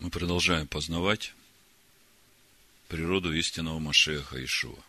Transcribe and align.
Мы 0.00 0.08
продолжаем 0.08 0.66
познавать 0.66 1.34
природу 2.88 3.34
истинного 3.34 3.78
Машеха 3.78 4.42
Ишуа. 4.42 4.82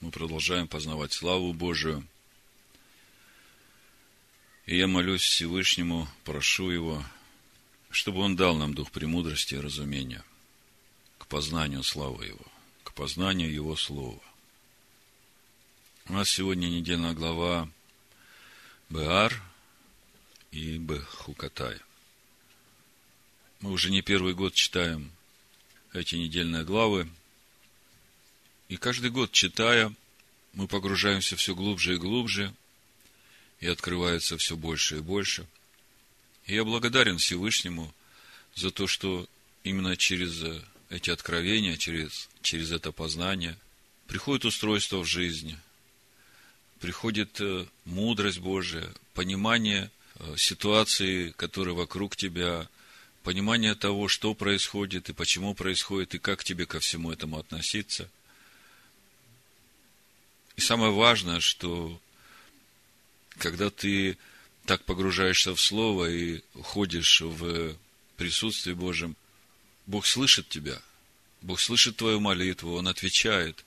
Мы 0.00 0.10
продолжаем 0.10 0.66
познавать 0.66 1.12
славу 1.12 1.52
Божию. 1.52 2.04
И 4.66 4.76
я 4.76 4.88
молюсь 4.88 5.22
Всевышнему, 5.22 6.08
прошу 6.24 6.70
Его, 6.70 7.04
чтобы 7.90 8.22
Он 8.22 8.34
дал 8.34 8.56
нам 8.56 8.74
дух 8.74 8.90
премудрости 8.90 9.54
и 9.54 9.60
разумения 9.60 10.24
к 11.18 11.28
познанию 11.28 11.84
славы 11.84 12.26
Его, 12.26 12.46
к 12.82 12.92
познанию 12.92 13.52
Его 13.52 13.76
Слова. 13.76 14.20
У 16.06 16.12
нас 16.12 16.28
сегодня 16.28 16.66
недельная 16.66 17.14
глава 17.14 17.68
Беар 18.90 19.40
и 20.50 20.76
Бехукатай. 20.78 21.78
Мы 23.60 23.72
уже 23.72 23.90
не 23.90 24.02
первый 24.02 24.34
год 24.34 24.54
читаем 24.54 25.10
эти 25.92 26.14
недельные 26.14 26.62
главы. 26.62 27.08
И 28.68 28.76
каждый 28.76 29.10
год, 29.10 29.32
читая, 29.32 29.92
мы 30.52 30.68
погружаемся 30.68 31.34
все 31.34 31.56
глубже 31.56 31.94
и 31.94 31.98
глубже, 31.98 32.54
и 33.58 33.66
открывается 33.66 34.38
все 34.38 34.56
больше 34.56 34.98
и 34.98 35.00
больше. 35.00 35.44
И 36.46 36.54
я 36.54 36.64
благодарен 36.64 37.18
Всевышнему 37.18 37.92
за 38.54 38.70
то, 38.70 38.86
что 38.86 39.28
именно 39.64 39.96
через 39.96 40.62
эти 40.88 41.10
откровения, 41.10 41.76
через, 41.76 42.28
через 42.42 42.70
это 42.70 42.92
познание 42.92 43.58
приходит 44.06 44.44
устройство 44.44 44.98
в 44.98 45.04
жизни, 45.04 45.58
приходит 46.78 47.40
э, 47.40 47.66
мудрость 47.84 48.38
Божия, 48.38 48.88
понимание 49.14 49.90
э, 50.14 50.36
ситуации, 50.36 51.30
которая 51.30 51.74
вокруг 51.74 52.14
тебя, 52.16 52.68
понимание 53.22 53.74
того, 53.74 54.08
что 54.08 54.34
происходит 54.34 55.08
и 55.08 55.12
почему 55.12 55.54
происходит, 55.54 56.14
и 56.14 56.18
как 56.18 56.44
тебе 56.44 56.66
ко 56.66 56.80
всему 56.80 57.10
этому 57.10 57.38
относиться. 57.38 58.08
И 60.56 60.60
самое 60.60 60.92
важное, 60.92 61.40
что 61.40 62.00
когда 63.38 63.70
ты 63.70 64.18
так 64.64 64.84
погружаешься 64.84 65.54
в 65.54 65.60
Слово 65.60 66.10
и 66.10 66.42
ходишь 66.62 67.20
в 67.20 67.76
присутствии 68.16 68.72
Божьем, 68.72 69.16
Бог 69.86 70.04
слышит 70.04 70.48
тебя, 70.48 70.82
Бог 71.40 71.60
слышит 71.60 71.96
твою 71.96 72.20
молитву, 72.20 72.74
Он 72.74 72.88
отвечает. 72.88 73.64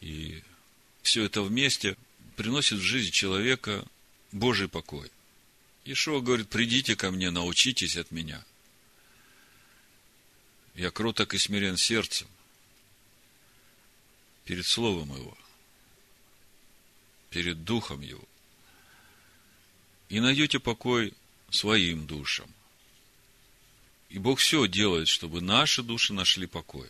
И 0.00 0.42
все 1.02 1.24
это 1.24 1.42
вместе 1.42 1.96
приносит 2.36 2.78
в 2.78 2.82
жизнь 2.82 3.10
человека 3.10 3.84
Божий 4.32 4.68
покой. 4.68 5.10
Ишуа 5.90 6.20
говорит, 6.20 6.48
придите 6.48 6.96
ко 6.96 7.10
мне, 7.10 7.30
научитесь 7.30 7.96
от 7.96 8.10
меня– 8.10 8.44
я 10.78 10.92
кроток 10.92 11.34
и 11.34 11.38
смирен 11.38 11.76
сердцем 11.76 12.28
перед 14.44 14.64
Словом 14.64 15.12
Его, 15.12 15.36
перед 17.30 17.64
Духом 17.64 18.00
Его. 18.00 18.24
И 20.08 20.20
найдете 20.20 20.60
покой 20.60 21.14
своим 21.50 22.06
душам. 22.06 22.48
И 24.08 24.20
Бог 24.20 24.38
все 24.38 24.68
делает, 24.68 25.08
чтобы 25.08 25.40
наши 25.40 25.82
души 25.82 26.12
нашли 26.12 26.46
покой. 26.46 26.88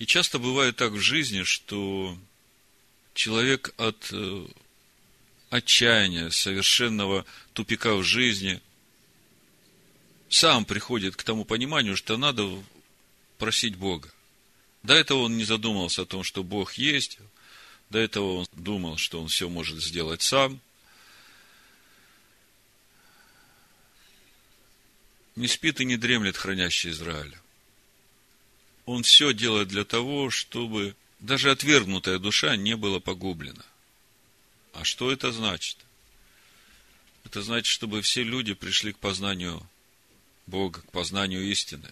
И 0.00 0.06
часто 0.06 0.40
бывает 0.40 0.74
так 0.74 0.90
в 0.90 1.00
жизни, 1.00 1.44
что 1.44 2.18
человек 3.14 3.72
от 3.76 4.08
э, 4.10 4.46
отчаяния, 5.56 6.30
совершенного 6.30 7.24
тупика 7.52 7.94
в 7.94 8.02
жизни– 8.02 8.60
сам 10.34 10.64
приходит 10.64 11.14
к 11.14 11.22
тому 11.22 11.44
пониманию, 11.44 11.96
что 11.96 12.16
надо 12.16 12.50
просить 13.38 13.76
Бога. 13.76 14.10
До 14.82 14.92
этого 14.92 15.20
он 15.20 15.36
не 15.36 15.44
задумывался 15.44 16.02
о 16.02 16.06
том, 16.06 16.24
что 16.24 16.42
Бог 16.42 16.74
есть. 16.74 17.18
До 17.88 18.00
этого 18.00 18.38
он 18.38 18.46
думал, 18.52 18.96
что 18.96 19.20
он 19.20 19.28
все 19.28 19.48
может 19.48 19.80
сделать 19.80 20.22
сам. 20.22 20.60
Не 25.36 25.46
спит 25.46 25.80
и 25.80 25.84
не 25.84 25.96
дремлет 25.96 26.36
хранящий 26.36 26.90
Израиля. 26.90 27.40
Он 28.86 29.04
все 29.04 29.32
делает 29.32 29.68
для 29.68 29.84
того, 29.84 30.30
чтобы 30.30 30.96
даже 31.20 31.52
отвергнутая 31.52 32.18
душа 32.18 32.56
не 32.56 32.76
была 32.76 32.98
погублена. 32.98 33.64
А 34.74 34.82
что 34.82 35.10
это 35.10 35.32
значит? 35.32 35.78
Это 37.24 37.42
значит, 37.42 37.66
чтобы 37.66 38.02
все 38.02 38.22
люди 38.22 38.54
пришли 38.54 38.92
к 38.92 38.98
познанию 38.98 39.66
Бога, 40.46 40.82
к 40.82 40.90
познанию 40.90 41.42
истины, 41.44 41.90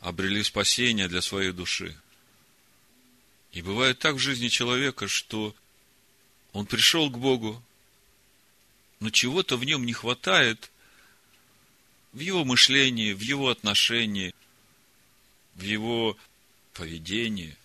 обрели 0.00 0.42
спасение 0.42 1.08
для 1.08 1.20
своей 1.20 1.52
души. 1.52 1.96
И 3.52 3.62
бывает 3.62 3.98
так 3.98 4.14
в 4.14 4.18
жизни 4.18 4.48
человека, 4.48 5.08
что 5.08 5.54
он 6.52 6.66
пришел 6.66 7.10
к 7.10 7.18
Богу, 7.18 7.62
но 8.98 9.10
чего-то 9.10 9.56
в 9.56 9.64
нем 9.64 9.84
не 9.84 9.92
хватает 9.92 10.70
в 12.12 12.20
его 12.20 12.44
мышлении, 12.44 13.12
в 13.12 13.20
его 13.20 13.50
отношении, 13.50 14.34
в 15.54 15.62
его 15.62 16.16
поведении, 16.72 17.56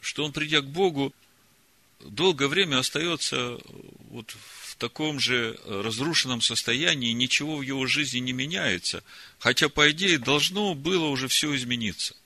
что 0.00 0.24
он, 0.24 0.32
придя 0.32 0.62
к 0.62 0.66
Богу, 0.66 1.14
долгое 2.00 2.48
время 2.48 2.78
остается 2.78 3.58
вот 4.10 4.36
таком 4.80 5.20
же 5.20 5.60
э, 5.62 5.80
разрушенном 5.82 6.40
состоянии, 6.40 7.12
ничего 7.12 7.58
в 7.58 7.62
его 7.62 7.86
жизни 7.86 8.18
не 8.18 8.32
меняется, 8.32 9.04
хотя, 9.38 9.68
по 9.68 9.90
идее, 9.90 10.18
должно 10.18 10.74
было 10.74 11.06
уже 11.06 11.28
все 11.28 11.54
измениться. 11.54 12.16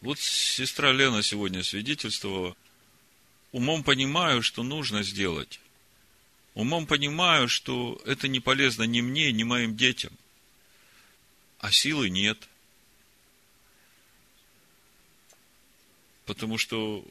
Вот 0.00 0.18
сестра 0.18 0.90
Лена 0.90 1.22
сегодня 1.22 1.62
свидетельствовала, 1.62 2.56
умом 3.52 3.84
понимаю, 3.84 4.42
что 4.42 4.62
нужно 4.62 5.02
сделать. 5.02 5.60
Умом 6.54 6.86
понимаю, 6.86 7.48
что 7.48 8.00
это 8.06 8.26
не 8.26 8.40
полезно 8.40 8.84
ни 8.84 9.02
мне, 9.02 9.30
ни 9.32 9.42
моим 9.42 9.76
детям. 9.76 10.12
А 11.58 11.70
силы 11.70 12.08
нет. 12.08 12.48
Потому 16.26 16.58
что 16.58 17.04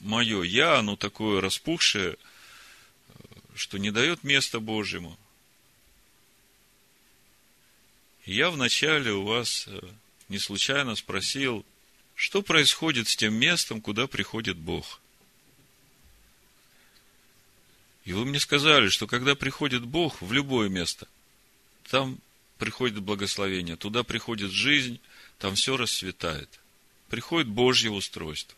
мое 0.00 0.42
я, 0.42 0.78
оно 0.78 0.96
такое 0.96 1.40
распухшее, 1.40 2.16
что 3.54 3.78
не 3.78 3.90
дает 3.90 4.24
места 4.24 4.60
Божьему. 4.60 5.18
я 8.26 8.50
вначале 8.50 9.12
у 9.12 9.24
вас 9.24 9.66
э, 9.68 9.80
не 10.28 10.38
случайно 10.38 10.96
спросил, 10.96 11.64
что 12.14 12.42
происходит 12.42 13.08
с 13.08 13.16
тем 13.16 13.34
местом, 13.34 13.80
куда 13.80 14.06
приходит 14.06 14.56
Бог. 14.56 15.00
И 18.04 18.12
вы 18.12 18.24
мне 18.24 18.38
сказали, 18.38 18.88
что 18.88 19.06
когда 19.06 19.34
приходит 19.34 19.84
Бог 19.84 20.20
в 20.20 20.32
любое 20.32 20.68
место, 20.68 21.08
там 21.90 22.18
приходит 22.58 23.00
благословение, 23.00 23.76
туда 23.76 24.04
приходит 24.04 24.50
жизнь, 24.50 25.00
там 25.38 25.54
все 25.54 25.76
расцветает. 25.76 26.60
Приходит 27.08 27.48
Божье 27.48 27.90
устройство. 27.90 28.56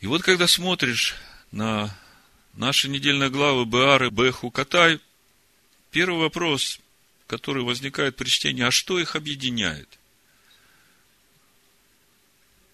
И 0.00 0.06
вот 0.06 0.22
когда 0.22 0.46
смотришь 0.46 1.14
на 1.50 1.96
наши 2.54 2.88
недельные 2.88 3.30
главы 3.30 3.64
Беары, 3.64 4.10
Беху, 4.10 4.50
Катай, 4.50 5.00
первый 5.90 6.20
вопрос, 6.20 6.80
который 7.26 7.62
возникает 7.62 8.16
при 8.16 8.28
чтении, 8.28 8.62
а 8.62 8.70
что 8.70 8.98
их 8.98 9.16
объединяет? 9.16 9.88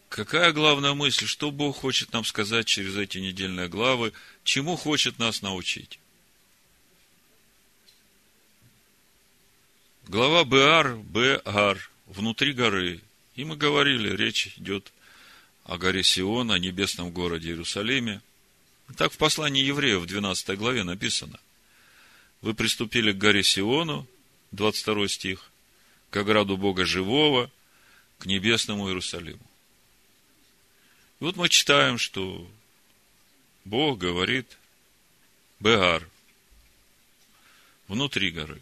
Какая 0.09 0.53
главная 0.53 0.95
мысль, 0.95 1.27
что 1.27 1.51
Бог 1.51 1.77
хочет 1.77 2.13
нам 2.13 2.25
сказать 2.25 2.67
через 2.67 2.97
эти 2.97 3.19
недельные 3.19 3.69
главы, 3.69 4.13
чему 4.43 4.77
хочет 4.77 5.19
нас 5.19 5.43
научить? 5.43 6.01
Глава 10.09 10.45
Беар, 10.45 10.97
Беар, 10.97 11.91
внутри 12.07 12.55
горы. 12.55 13.03
И 13.39 13.45
мы 13.45 13.55
говорили, 13.55 14.17
речь 14.17 14.49
идет 14.57 14.93
о 15.63 15.79
горе 15.79 16.03
Сион, 16.03 16.51
о 16.51 16.59
небесном 16.59 17.13
городе 17.13 17.51
Иерусалиме. 17.51 18.21
Так 18.97 19.13
в 19.13 19.17
послании 19.17 19.63
евреев 19.63 20.01
в 20.01 20.07
12 20.07 20.59
главе 20.59 20.83
написано. 20.83 21.39
Вы 22.41 22.55
приступили 22.55 23.13
к 23.13 23.19
горе 23.19 23.45
Сиону, 23.45 24.09
22 24.51 25.07
стих, 25.07 25.53
к 26.11 26.17
ограду 26.17 26.57
Бога 26.57 26.85
Живого, 26.85 27.49
к 28.19 28.27
небесному 28.27 28.89
Иерусалиму. 28.89 29.47
И 31.21 31.25
вот 31.25 31.37
мы 31.37 31.49
читаем, 31.49 31.97
что 31.97 32.45
Бог 33.65 33.99
говорит 33.99 34.59
Беар, 35.61 36.09
внутри 37.87 38.33
горы, 38.33 38.61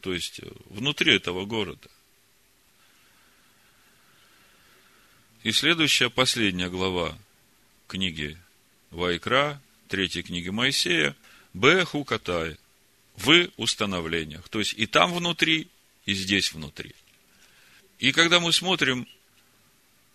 то 0.00 0.14
есть 0.14 0.40
внутри 0.70 1.16
этого 1.16 1.44
города. 1.44 1.90
И 5.42 5.52
следующая, 5.52 6.10
последняя 6.10 6.68
глава 6.68 7.16
книги 7.88 8.36
Вайкра, 8.90 9.58
третьей 9.88 10.22
книги 10.22 10.50
Моисея, 10.50 11.16
Б. 11.54 11.82
Хукатай, 11.86 12.58
в 13.16 13.48
установлениях. 13.56 14.46
То 14.50 14.58
есть 14.58 14.74
и 14.76 14.84
там 14.84 15.14
внутри, 15.14 15.68
и 16.04 16.12
здесь 16.12 16.52
внутри. 16.52 16.94
И 17.98 18.12
когда 18.12 18.38
мы 18.38 18.52
смотрим 18.52 19.08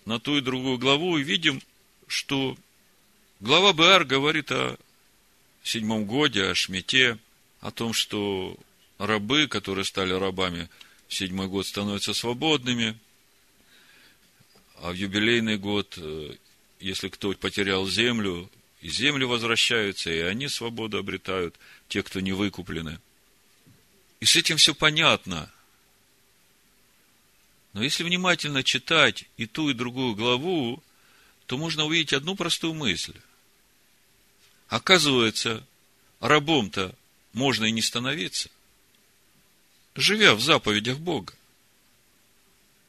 на 0.06 0.20
ту 0.20 0.38
и 0.38 0.42
другую 0.42 0.78
главу 0.78 1.18
и 1.18 1.24
видим, 1.24 1.60
что 2.06 2.56
глава 3.40 3.74
Беар 3.74 4.06
говорит 4.06 4.52
о 4.52 4.78
седьмом 5.64 6.06
годе, 6.06 6.44
о 6.44 6.54
шмете, 6.54 7.18
о 7.62 7.72
том, 7.72 7.94
что 7.94 8.56
рабы, 9.00 9.48
которые 9.48 9.86
стали 9.86 10.14
рабами 10.14 10.70
в 11.08 11.16
седьмой 11.16 11.48
год, 11.48 11.66
становятся 11.66 12.14
свободными, 12.14 12.96
а 14.82 14.92
в 14.92 14.94
юбилейный 14.94 15.58
год, 15.58 15.96
э, 15.98 16.36
если 16.80 17.10
кто 17.10 17.34
потерял 17.34 17.88
землю, 17.88 18.50
и 18.82 18.90
земли 18.90 19.26
возвращаются, 19.26 20.12
и 20.12 20.20
они 20.20 20.48
свободу 20.48 20.98
обретают, 20.98 21.56
те, 21.88 22.04
кто 22.04 22.20
не 22.20 22.34
выкуплены. 22.34 23.00
И 24.20 24.26
с 24.26 24.36
этим 24.36 24.58
все 24.58 24.76
понятно. 24.76 25.52
Но 27.74 27.84
если 27.84 28.04
внимательно 28.04 28.64
читать 28.64 29.26
и 29.38 29.48
ту, 29.48 29.70
и 29.70 29.74
другую 29.74 30.16
главу, 30.16 30.82
то 31.46 31.58
можно 31.58 31.86
увидеть 31.86 32.14
одну 32.14 32.36
простую 32.36 32.74
мысль. 32.74 33.16
Оказывается, 34.68 35.66
рабом-то 36.20 36.96
можно 37.34 37.66
и 37.66 37.72
не 37.72 37.82
становиться, 37.82 38.50
живя 39.96 40.36
в 40.36 40.42
заповедях 40.42 40.98
Бога. 41.00 41.34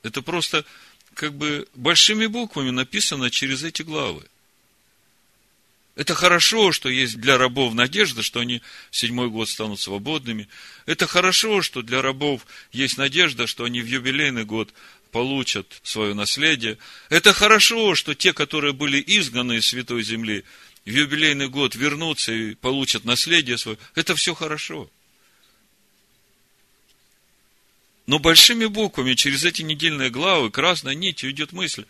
Это 0.03 0.23
просто 0.23 0.65
как 1.17 1.35
бы 1.35 1.67
большими 1.75 2.27
буквами 2.27 2.71
написано 2.71 3.31
через 3.31 3.65
эти 3.65 3.83
главы. 3.83 4.23
Это 5.97 6.15
хорошо, 6.15 6.73
что 6.73 6.91
есть 6.91 7.19
для 7.19 7.39
рабов 7.39 7.73
надежда, 7.73 8.23
что 8.23 8.41
они 8.41 8.61
в 8.91 8.97
седьмой 8.97 9.31
год 9.31 9.49
станут 9.49 9.81
свободными. 9.81 10.47
Это 10.85 11.07
хорошо, 11.07 11.63
что 11.63 11.81
для 11.81 12.03
рабов 12.03 12.47
есть 12.71 12.99
надежда, 12.99 13.47
что 13.47 13.65
они 13.65 13.81
в 13.81 13.87
юбилейный 13.87 14.45
год 14.45 14.75
получат 15.11 15.81
свое 15.83 16.13
наследие. 16.13 16.77
Это 17.09 17.33
хорошо, 17.33 17.95
что 17.95 18.15
те, 18.15 18.35
которые 18.35 18.75
были 18.75 19.03
изгнаны 19.05 19.57
из 19.57 19.67
Святой 19.67 20.03
Земли, 20.03 20.45
в 20.85 20.91
юбилейный 20.91 21.49
год 21.49 21.75
вернутся 21.75 22.31
и 22.33 22.55
получат 22.55 23.07
наследие 23.07 23.57
свое. 23.57 23.79
Это 23.95 24.15
все 24.15 24.35
хорошо. 24.35 24.91
Но 28.07 28.21
большими 28.21 28.67
буквами 28.67 29.15
через 29.15 29.45
эти 29.45 29.63
недельные 29.63 30.11
главы 30.11 30.51
красной 30.51 30.95
нитью 30.95 31.31
идет 31.33 31.53
мысль, 31.53 31.85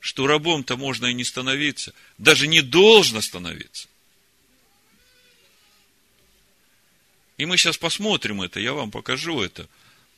что 0.00 0.26
рабом-то 0.26 0.76
можно 0.76 1.06
и 1.06 1.14
не 1.14 1.24
становиться, 1.24 1.94
даже 2.18 2.48
не 2.48 2.60
должно 2.60 3.20
становиться. 3.20 3.88
И 7.36 7.46
мы 7.46 7.56
сейчас 7.56 7.78
посмотрим 7.78 8.42
это, 8.42 8.60
я 8.60 8.72
вам 8.72 8.90
покажу 8.90 9.40
это. 9.40 9.68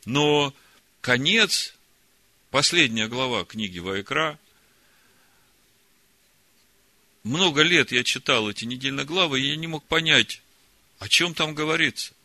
Но 0.06 0.54
конец, 1.02 1.74
последняя 2.50 3.06
глава 3.06 3.44
книги 3.44 3.78
Вайкра, 3.78 4.38
много 7.24 7.62
лет 7.62 7.92
я 7.92 8.04
читал 8.04 8.48
эти 8.48 8.64
недельные 8.64 9.04
главы, 9.04 9.40
и 9.40 9.48
я 9.48 9.56
не 9.56 9.66
мог 9.66 9.84
понять, 9.84 10.40
о 10.98 11.08
чем 11.08 11.34
там 11.34 11.54
говорится 11.54 12.15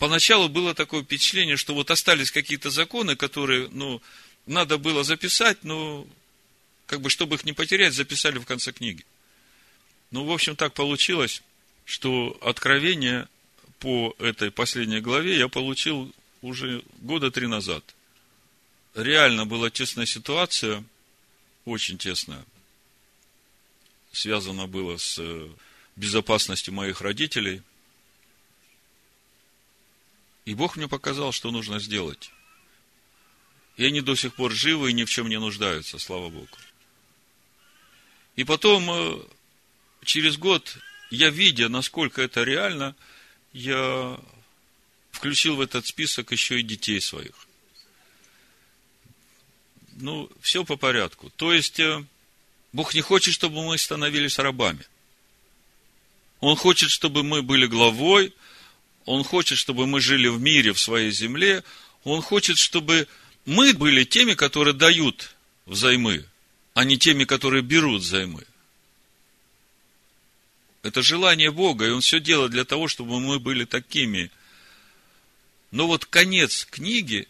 поначалу 0.00 0.48
было 0.48 0.74
такое 0.74 1.04
впечатление, 1.04 1.56
что 1.56 1.74
вот 1.74 1.90
остались 1.90 2.32
какие-то 2.32 2.70
законы, 2.70 3.16
которые, 3.16 3.68
ну, 3.68 4.02
надо 4.46 4.78
было 4.78 5.04
записать, 5.04 5.62
но, 5.62 6.06
как 6.86 7.02
бы, 7.02 7.10
чтобы 7.10 7.36
их 7.36 7.44
не 7.44 7.52
потерять, 7.52 7.92
записали 7.92 8.38
в 8.38 8.46
конце 8.46 8.72
книги. 8.72 9.04
Ну, 10.10 10.24
в 10.24 10.32
общем, 10.32 10.56
так 10.56 10.72
получилось, 10.72 11.42
что 11.84 12.36
откровение 12.40 13.28
по 13.78 14.16
этой 14.18 14.50
последней 14.50 15.00
главе 15.00 15.36
я 15.36 15.48
получил 15.48 16.12
уже 16.40 16.82
года 17.02 17.30
три 17.30 17.46
назад. 17.46 17.84
Реально 18.94 19.44
была 19.44 19.68
тесная 19.68 20.06
ситуация, 20.06 20.82
очень 21.66 21.98
тесная. 21.98 22.44
Связано 24.12 24.66
было 24.66 24.96
с 24.96 25.18
э, 25.18 25.48
безопасностью 25.94 26.72
моих 26.72 27.02
родителей– 27.02 27.60
и 30.50 30.54
Бог 30.54 30.76
мне 30.76 30.88
показал, 30.88 31.30
что 31.30 31.52
нужно 31.52 31.78
сделать. 31.78 32.32
И 33.76 33.84
они 33.84 34.00
до 34.00 34.16
сих 34.16 34.34
пор 34.34 34.50
живы 34.50 34.90
и 34.90 34.92
ни 34.92 35.04
в 35.04 35.08
чем 35.08 35.28
не 35.28 35.38
нуждаются, 35.38 36.00
слава 36.00 36.28
Богу. 36.28 36.48
И 38.34 38.42
потом, 38.42 38.90
э, 38.90 39.22
через 40.02 40.36
год, 40.38 40.76
я 41.10 41.30
видя, 41.30 41.68
насколько 41.68 42.20
это 42.20 42.42
реально, 42.42 42.96
я 43.52 44.18
включил 45.12 45.54
в 45.54 45.60
этот 45.60 45.86
список 45.86 46.32
еще 46.32 46.58
и 46.58 46.64
детей 46.64 47.00
своих. 47.00 47.46
Ну, 49.98 50.28
все 50.40 50.64
по 50.64 50.74
порядку. 50.74 51.30
То 51.36 51.52
есть, 51.52 51.78
э, 51.78 52.04
Бог 52.72 52.92
не 52.92 53.02
хочет, 53.02 53.34
чтобы 53.34 53.64
мы 53.64 53.78
становились 53.78 54.40
рабами. 54.40 54.84
Он 56.40 56.56
хочет, 56.56 56.90
чтобы 56.90 57.22
мы 57.22 57.40
были 57.40 57.66
главой, 57.66 58.34
он 59.10 59.24
хочет, 59.24 59.58
чтобы 59.58 59.88
мы 59.88 60.00
жили 60.00 60.28
в 60.28 60.40
мире, 60.40 60.72
в 60.72 60.78
своей 60.78 61.10
земле. 61.10 61.64
Он 62.04 62.22
хочет, 62.22 62.58
чтобы 62.58 63.08
мы 63.44 63.74
были 63.74 64.04
теми, 64.04 64.34
которые 64.34 64.72
дают 64.72 65.34
взаймы, 65.66 66.24
а 66.74 66.84
не 66.84 66.96
теми, 66.96 67.24
которые 67.24 67.64
берут 67.64 68.02
взаймы. 68.02 68.46
Это 70.84 71.02
желание 71.02 71.50
Бога, 71.50 71.86
и 71.86 71.90
Он 71.90 72.02
все 72.02 72.20
делает 72.20 72.52
для 72.52 72.64
того, 72.64 72.86
чтобы 72.86 73.18
мы 73.18 73.40
были 73.40 73.64
такими. 73.64 74.30
Но 75.72 75.88
вот 75.88 76.04
конец 76.04 76.64
книги, 76.70 77.26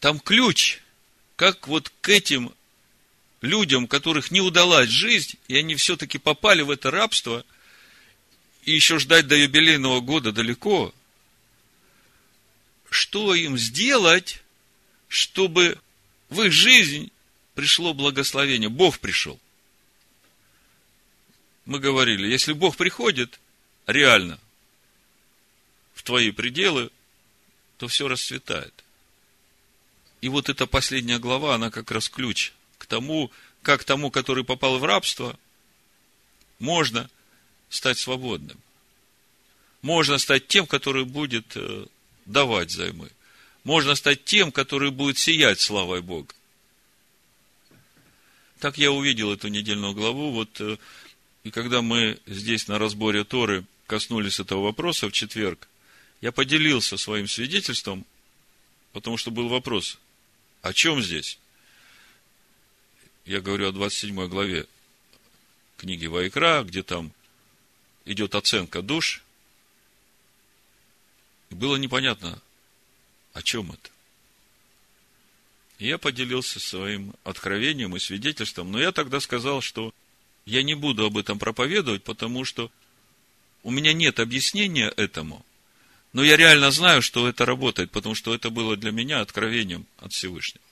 там 0.00 0.18
ключ, 0.18 0.80
как 1.36 1.68
вот 1.68 1.92
к 2.00 2.08
этим 2.08 2.52
людям, 3.40 3.86
которых 3.86 4.32
не 4.32 4.40
удалась 4.40 4.88
жизнь, 4.88 5.38
и 5.46 5.56
они 5.56 5.76
все-таки 5.76 6.18
попали 6.18 6.62
в 6.62 6.72
это 6.72 6.90
рабство– 6.90 7.44
и 8.66 8.72
еще 8.72 8.98
ждать 8.98 9.28
до 9.28 9.36
юбилейного 9.36 10.00
года 10.00 10.32
далеко, 10.32 10.92
что 12.90 13.32
им 13.34 13.56
сделать, 13.56 14.42
чтобы 15.08 15.78
в 16.28 16.42
их 16.42 16.52
жизнь 16.52 17.12
пришло 17.54 17.94
благословение, 17.94 18.68
Бог 18.68 18.98
пришел. 18.98 19.40
Мы 21.64 21.78
говорили, 21.78 22.26
если 22.26 22.52
Бог 22.52 22.76
приходит 22.76 23.38
реально 23.86 24.38
в 25.94 26.02
твои 26.02 26.32
пределы, 26.32 26.90
то 27.78 27.86
все 27.86 28.08
расцветает. 28.08 28.74
И 30.20 30.28
вот 30.28 30.48
эта 30.48 30.66
последняя 30.66 31.20
глава, 31.20 31.54
она 31.54 31.70
как 31.70 31.92
раз 31.92 32.08
ключ 32.08 32.52
к 32.78 32.86
тому, 32.86 33.30
как 33.62 33.84
тому, 33.84 34.10
который 34.10 34.42
попал 34.44 34.78
в 34.78 34.84
рабство, 34.84 35.38
можно 36.58 37.08
стать 37.68 37.98
свободным. 37.98 38.58
Можно 39.82 40.18
стать 40.18 40.48
тем, 40.48 40.66
который 40.66 41.04
будет 41.04 41.56
э, 41.56 41.86
давать 42.24 42.70
займы. 42.70 43.10
Можно 43.64 43.94
стать 43.94 44.24
тем, 44.24 44.52
который 44.52 44.90
будет 44.90 45.18
сиять 45.18 45.60
славой 45.60 46.02
Бога. 46.02 46.34
Так 48.58 48.78
я 48.78 48.90
увидел 48.90 49.32
эту 49.32 49.48
недельную 49.48 49.92
главу. 49.92 50.32
Вот, 50.32 50.60
э, 50.60 50.78
и 51.44 51.50
когда 51.50 51.82
мы 51.82 52.18
здесь 52.26 52.68
на 52.68 52.78
разборе 52.78 53.24
Торы 53.24 53.64
коснулись 53.86 54.40
этого 54.40 54.62
вопроса 54.62 55.08
в 55.08 55.12
четверг, 55.12 55.68
я 56.20 56.32
поделился 56.32 56.96
своим 56.96 57.28
свидетельством, 57.28 58.04
потому 58.92 59.16
что 59.16 59.30
был 59.30 59.48
вопрос, 59.48 59.98
о 60.62 60.72
чем 60.72 61.02
здесь? 61.02 61.38
Я 63.24 63.40
говорю 63.40 63.68
о 63.68 63.72
27 63.72 64.28
главе 64.28 64.66
книги 65.76 66.06
Вайкра, 66.06 66.62
где 66.64 66.82
там 66.82 67.12
идет 68.06 68.34
оценка 68.34 68.80
душ. 68.80 69.22
И 71.50 71.54
было 71.54 71.76
непонятно, 71.76 72.40
о 73.34 73.42
чем 73.42 73.72
это. 73.72 73.90
И 75.78 75.88
я 75.88 75.98
поделился 75.98 76.58
своим 76.58 77.14
откровением 77.22 77.94
и 77.94 78.00
свидетельством, 78.00 78.72
но 78.72 78.80
я 78.80 78.92
тогда 78.92 79.20
сказал, 79.20 79.60
что 79.60 79.92
я 80.46 80.62
не 80.62 80.74
буду 80.74 81.04
об 81.04 81.18
этом 81.18 81.38
проповедовать, 81.38 82.02
потому 82.02 82.44
что 82.44 82.70
у 83.62 83.70
меня 83.70 83.92
нет 83.92 84.18
объяснения 84.20 84.88
этому, 84.96 85.44
но 86.12 86.24
я 86.24 86.36
реально 86.36 86.70
знаю, 86.70 87.02
что 87.02 87.28
это 87.28 87.44
работает, 87.44 87.90
потому 87.90 88.14
что 88.14 88.34
это 88.34 88.48
было 88.48 88.76
для 88.76 88.90
меня 88.90 89.20
откровением 89.20 89.86
от 89.98 90.12
Всевышнего. 90.12 90.64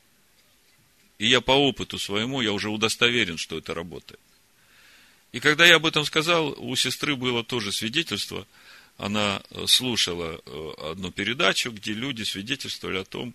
И 1.19 1.27
я 1.27 1.41
по 1.41 1.53
опыту 1.53 1.99
своему, 1.99 2.41
я 2.41 2.53
уже 2.53 2.71
удостоверен, 2.71 3.37
что 3.37 3.59
это 3.59 3.75
работает. 3.75 4.21
И 5.35 5.41
когда 5.41 5.67
я 5.67 5.77
об 5.77 5.87
этом 5.87 6.05
сказал, 6.05 6.55
у 6.59 6.77
сестры 6.77 7.17
было 7.17 7.43
тоже 7.43 7.73
свидетельство. 7.73 8.47
Она 8.99 9.43
э, 9.51 9.67
слушала 9.67 10.41
э, 10.47 10.73
одну 10.93 11.11
передачу, 11.11 11.73
где 11.73 11.93
люди 11.93 12.23
свидетельствовали 12.23 12.99
о 12.99 13.05
том, 13.05 13.35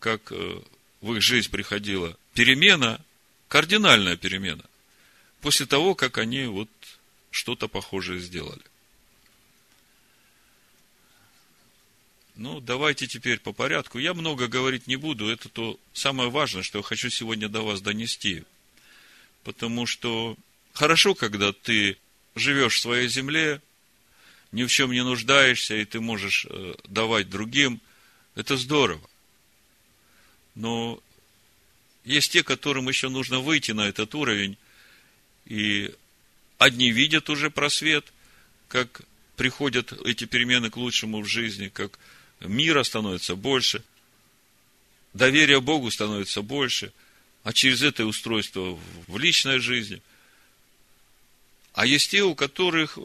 как 0.00 0.32
э, 0.32 0.60
в 1.00 1.14
их 1.14 1.22
жизнь 1.22 1.48
приходила 1.48 2.18
перемена, 2.34 3.00
кардинальная 3.46 4.16
перемена. 4.16 4.64
после 5.40 5.66
того, 5.66 5.94
как 5.94 6.18
они 6.18 6.46
вот 6.46 6.68
что-то 7.30 7.68
похожее 7.68 8.18
сделали. 8.18 8.62
Ну, 12.34 12.58
давайте 12.58 13.06
теперь 13.06 13.38
по 13.38 13.52
порядку. 13.52 14.00
Я 14.00 14.14
много 14.14 14.48
говорить 14.48 14.88
не 14.88 14.96
буду. 14.96 15.28
Это 15.28 15.48
то 15.48 15.78
самое 15.92 16.28
важное, 16.28 16.64
что 16.64 16.78
я 16.78 16.82
хочу 16.82 17.08
сегодня 17.08 17.48
до 17.48 17.62
вас 17.62 17.80
донести. 17.80 18.42
Потому 19.44 19.86
что 19.86 20.36
хорошо, 20.76 21.14
когда 21.14 21.52
ты 21.52 21.96
живешь 22.34 22.76
в 22.76 22.80
своей 22.80 23.08
земле, 23.08 23.62
ни 24.52 24.64
в 24.64 24.68
чем 24.68 24.92
не 24.92 25.02
нуждаешься, 25.02 25.74
и 25.74 25.84
ты 25.84 26.00
можешь 26.00 26.46
э, 26.48 26.74
давать 26.84 27.30
другим. 27.30 27.80
Это 28.34 28.56
здорово. 28.56 29.08
Но 30.54 31.02
есть 32.04 32.30
те, 32.32 32.42
которым 32.42 32.88
еще 32.88 33.08
нужно 33.08 33.40
выйти 33.40 33.72
на 33.72 33.88
этот 33.88 34.14
уровень, 34.14 34.58
и 35.46 35.92
одни 36.58 36.90
видят 36.92 37.30
уже 37.30 37.50
просвет, 37.50 38.12
как 38.68 39.00
приходят 39.36 39.92
эти 40.04 40.24
перемены 40.24 40.70
к 40.70 40.76
лучшему 40.76 41.22
в 41.22 41.26
жизни, 41.26 41.68
как 41.68 41.98
мира 42.40 42.82
становится 42.82 43.34
больше, 43.34 43.82
доверие 45.14 45.60
Богу 45.60 45.90
становится 45.90 46.42
больше, 46.42 46.92
а 47.44 47.52
через 47.54 47.82
это 47.82 48.04
устройство 48.04 48.78
в 49.06 49.18
личной 49.18 49.58
жизни. 49.58 50.02
А 51.76 51.86
есть 51.86 52.10
те, 52.10 52.22
у 52.22 52.34
которых 52.34 52.98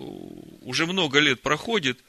уже 0.61 0.87
много 0.87 1.19
лет 1.19 1.41
проходит, 1.41 1.99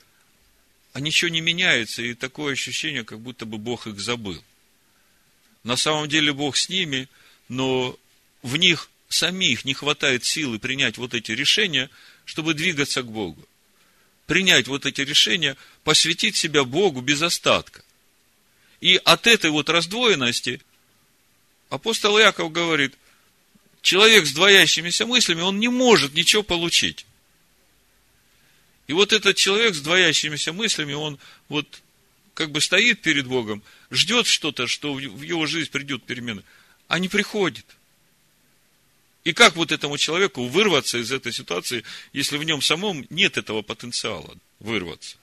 а 0.95 1.01
ничего 1.01 1.29
не 1.29 1.43
меняется, 1.43 2.01
и 2.01 2.15
такое 2.15 2.55
ощущение, 2.55 3.05
как 3.05 3.21
будто 3.21 3.45
бы 3.45 3.59
Бог 3.59 3.87
их 3.87 4.01
забыл. 4.01 4.43
На 5.65 5.77
самом 5.77 6.09
деле 6.09 6.33
Бог 6.33 6.57
с 6.57 6.71
ними, 6.71 7.09
но 7.51 7.99
в 8.43 8.57
них 8.57 8.89
самих 9.11 9.67
не 9.67 9.75
хватает 9.75 10.25
силы 10.25 10.59
принять 10.59 10.97
вот 10.97 11.13
эти 11.13 11.33
решения, 11.33 11.91
чтобы 12.25 12.55
двигаться 12.55 13.03
к 13.03 13.13
Богу 13.13 13.47
принять 14.27 14.67
вот 14.67 14.87
эти 14.87 15.03
решения, 15.03 15.59
посвятить 15.85 16.37
себя 16.37 16.65
Богу 16.65 17.03
без 17.03 17.21
остатка. 17.21 17.83
И 18.81 18.99
от 19.05 19.27
этой 19.27 19.51
вот 19.51 19.69
раздвоенности 19.69 20.63
апостол 21.69 22.19
Яков 22.19 22.51
говорит, 22.51 22.95
человек 23.83 24.27
с 24.27 24.33
двоящимися 24.33 25.05
мыслями, 25.05 25.43
он 25.43 25.61
не 25.61 25.69
может 25.69 26.15
ничего 26.15 26.43
получить. 26.43 27.05
И 28.87 28.95
вот 28.95 29.13
этот 29.13 29.37
человек 29.37 29.75
с 29.75 29.81
двоящимися 29.81 30.53
мыслями, 30.53 30.95
он 30.95 31.19
вот 31.49 31.83
как 32.35 32.51
бы 32.51 32.61
стоит 32.61 33.03
перед 33.03 33.27
Богом, 33.27 33.63
ждет 33.91 34.27
что-то, 34.27 34.67
что 34.67 34.95
в 34.95 35.23
его 35.23 35.47
жизнь 35.47 35.71
придет 35.71 36.05
перемены, 36.05 36.43
а 36.89 36.99
не 36.99 37.09
приходит– 37.09 37.67
и 39.25 39.33
как 39.33 39.55
вот 39.55 39.71
этому 39.71 39.99
человеку 39.99 40.47
вырваться 40.47 40.99
из 40.99 41.13
этой 41.13 41.33
ситуации, 41.33 41.85
если 42.13 42.39
в 42.39 42.45
нем 42.45 42.61
самом 42.61 43.07
нет 43.09 43.37
этого 43.37 43.63
потенциала 43.63 44.37
вырваться? 44.59 45.17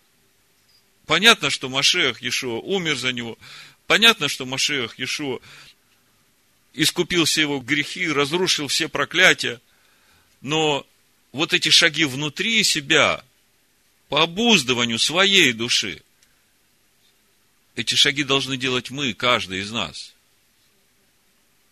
Понятно, 1.06 1.50
что 1.50 1.70
Машех 1.70 2.22
Ешуа 2.22 2.60
умер 2.60 2.96
за 2.96 3.12
него. 3.12 3.38
Понятно, 3.88 4.30
что 4.30 4.46
Машех 4.46 4.98
Ешуа 5.00 5.40
искупил 6.74 7.26
все 7.26 7.42
его 7.42 7.60
грехи, 7.60 8.08
разрушил 8.08 8.68
все 8.68 8.88
проклятия. 8.90 9.62
Но 10.42 10.86
вот 11.32 11.54
эти 11.54 11.70
шаги 11.70 12.06
внутри 12.06 12.64
себя, 12.64 13.24
по 14.08 14.24
обуздыванию 14.24 15.00
своей 15.00 15.54
души, 15.54 16.02
эти 17.76 17.96
шаги 17.96 18.24
должны 18.24 18.58
делать 18.58 18.90
мы, 18.90 19.14
каждый 19.14 19.60
из 19.60 19.72
нас– 19.72 20.14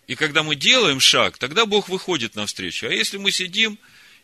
и 0.08 0.16
когда 0.16 0.42
мы 0.42 0.56
делаем 0.56 1.01
шаг, 1.01 1.38
тогда 1.38 1.66
Бог 1.66 1.89
выходит 1.89 2.36
навстречу. 2.36 2.88
А 2.88 2.94
если 2.94 3.18
мы 3.18 3.32
сидим 3.32 3.77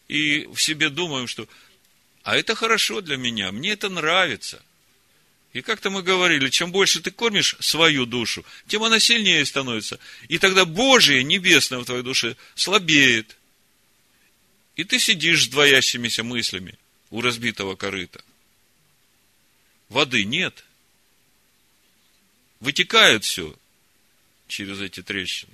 и 0.07 0.47
в 0.53 0.61
себе 0.61 0.89
думаем, 0.89 1.27
что 1.27 1.47
а 2.23 2.37
это 2.37 2.55
хорошо 2.55 3.01
для 3.01 3.17
меня, 3.17 3.51
мне 3.51 3.71
это 3.71 3.89
нравится. 3.89 4.63
И 5.53 5.61
как-то 5.61 5.91
мы 5.91 6.01
говорили, 6.01 6.49
чем 6.49 6.71
больше 6.71 6.99
ты 6.99 7.11
кормишь 7.11 7.55
свою 7.59 8.07
душу, 8.07 8.43
тем 8.67 8.83
она 8.83 8.99
сильнее 8.99 9.45
становится. 9.45 9.99
И 10.27 10.39
тогда 10.39 10.65
Божие, 10.65 11.23
небесное 11.23 11.79
в 11.79 11.85
твоей 11.85 12.01
душе, 12.01 12.35
слабеет. 12.55 13.37
И 14.75 14.83
ты 14.83 14.97
сидишь 14.97 15.45
с 15.45 15.47
двоящимися 15.47 16.23
мыслями 16.23 16.77
у 17.11 17.21
разбитого 17.21 17.75
корыта. 17.75 18.23
Воды 19.89 20.25
нет. 20.25 20.65
Вытекает 22.59 23.23
все 23.23 23.55
через 24.47 24.81
эти 24.81 25.03
трещины. 25.03 25.53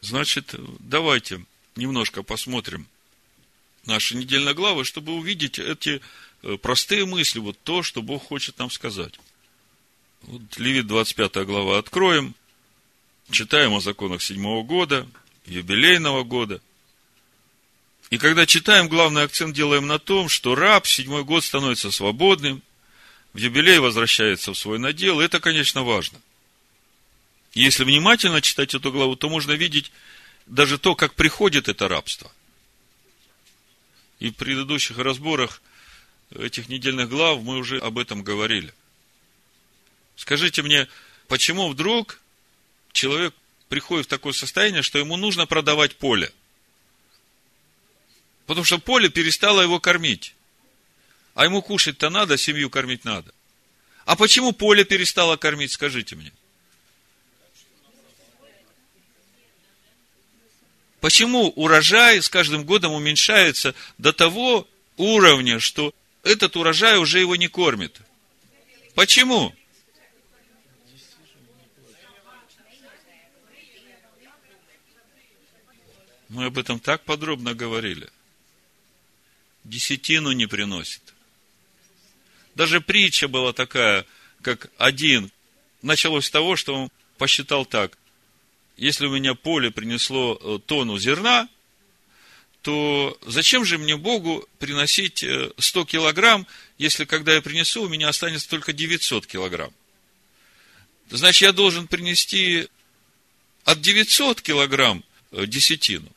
Значит, 0.00 0.56
давайте 0.80 1.44
немножко 1.76 2.24
посмотрим 2.24 2.88
наши 3.86 4.16
недельные 4.16 4.54
главы, 4.54 4.84
чтобы 4.84 5.12
увидеть 5.12 5.60
эти 5.60 6.00
простые 6.60 7.06
мысли, 7.06 7.38
вот 7.38 7.58
то, 7.62 7.82
что 7.82 8.02
Бог 8.02 8.24
хочет 8.24 8.58
нам 8.58 8.70
сказать. 8.70 9.14
Вот 10.22 10.42
Левит 10.56 10.86
25 10.86 11.46
глава 11.46 11.78
откроем, 11.78 12.34
читаем 13.30 13.72
о 13.72 13.80
законах 13.80 14.22
седьмого 14.22 14.62
года, 14.62 15.06
юбилейного 15.46 16.22
года. 16.22 16.60
И 18.10 18.18
когда 18.18 18.46
читаем, 18.46 18.88
главный 18.88 19.22
акцент 19.22 19.54
делаем 19.54 19.86
на 19.86 19.98
том, 19.98 20.28
что 20.28 20.54
раб 20.54 20.86
седьмой 20.86 21.24
год 21.24 21.44
становится 21.44 21.90
свободным, 21.90 22.62
в 23.32 23.38
юбилей 23.38 23.78
возвращается 23.78 24.52
в 24.52 24.58
свой 24.58 24.78
надел. 24.78 25.20
Это, 25.20 25.40
конечно, 25.40 25.82
важно– 25.82 26.20
если 27.54 27.84
внимательно 27.84 28.40
читать 28.40 28.74
эту 28.74 28.90
главу, 28.90 29.14
то 29.16 29.28
можно 29.28 29.52
видеть 29.52 29.92
даже 30.46 30.78
то, 30.78 30.94
как 30.94 31.14
приходит 31.14 31.68
это 31.68 31.88
рабство. 31.88 32.32
И 34.18 34.30
в 34.30 34.34
предыдущих 34.34 34.98
разборах 34.98 35.60
этих 36.38 36.68
недельных 36.68 37.08
глав 37.08 37.42
мы 37.42 37.56
уже 37.56 37.78
об 37.78 37.98
этом 37.98 38.22
говорили. 38.22 38.72
Скажите 40.16 40.62
мне, 40.62 40.88
почему 41.28 41.68
вдруг 41.68 42.20
человек 42.92 43.34
приходит 43.68 44.06
в 44.06 44.10
такое 44.10 44.32
состояние, 44.32 44.82
что 44.82 44.98
ему 44.98 45.16
нужно 45.16 45.46
продавать 45.46 45.96
поле? 45.96 46.32
Потому 48.46 48.64
что 48.64 48.78
поле 48.78 49.08
перестало 49.08 49.62
его 49.62 49.80
кормить. 49.80 50.34
А 51.34 51.44
ему 51.44 51.62
кушать-то 51.62 52.10
надо, 52.10 52.36
семью 52.36 52.68
кормить 52.70 53.04
надо. 53.04 53.32
А 54.04 54.16
почему 54.16 54.52
поле 54.52 54.84
перестало 54.84 55.36
кормить, 55.36 55.72
скажите 55.72 56.16
мне? 56.16 56.32
Почему 61.00 61.48
урожай 61.56 62.22
с 62.22 62.28
каждым 62.28 62.64
годом 62.64 62.92
уменьшается 62.92 63.74
до 63.98 64.12
того 64.12 64.68
уровня, 64.96 65.58
что 65.58 65.94
этот 66.22 66.56
урожай 66.56 66.98
уже 66.98 67.20
его 67.20 67.36
не 67.36 67.48
кормит? 67.48 68.00
Почему? 68.94 69.54
Мы 76.28 76.46
об 76.46 76.58
этом 76.58 76.80
так 76.80 77.04
подробно 77.04 77.54
говорили. 77.54 78.08
Десятину 79.64 80.32
не 80.32 80.46
приносит. 80.46 81.02
Даже 82.54 82.80
притча 82.80 83.28
была 83.28 83.52
такая, 83.52 84.06
как 84.40 84.70
один. 84.78 85.30
Началось 85.82 86.26
с 86.26 86.30
того, 86.30 86.56
что 86.56 86.74
он 86.74 86.90
посчитал 87.18 87.66
так 87.66 87.98
если 88.76 89.06
у 89.06 89.14
меня 89.14 89.34
поле 89.34 89.70
принесло 89.70 90.38
э, 90.40 90.58
тонну 90.66 90.98
зерна, 90.98 91.48
то 92.62 93.18
зачем 93.26 93.64
же 93.64 93.76
мне 93.76 93.96
Богу 93.96 94.48
приносить 94.58 95.24
100 95.58 95.80
э, 95.80 95.84
килограмм, 95.84 96.46
если 96.78 97.04
когда 97.04 97.34
я 97.34 97.42
принесу, 97.42 97.82
у 97.82 97.88
меня 97.88 98.08
останется 98.08 98.48
только 98.48 98.72
900 98.72 99.26
килограмм? 99.26 99.72
Значит, 101.10 101.42
я 101.42 101.52
должен 101.52 101.88
принести 101.88 102.68
от 103.64 103.80
900 103.80 104.40
килограмм 104.40 105.04
э, 105.32 105.46
десятину. 105.46 106.08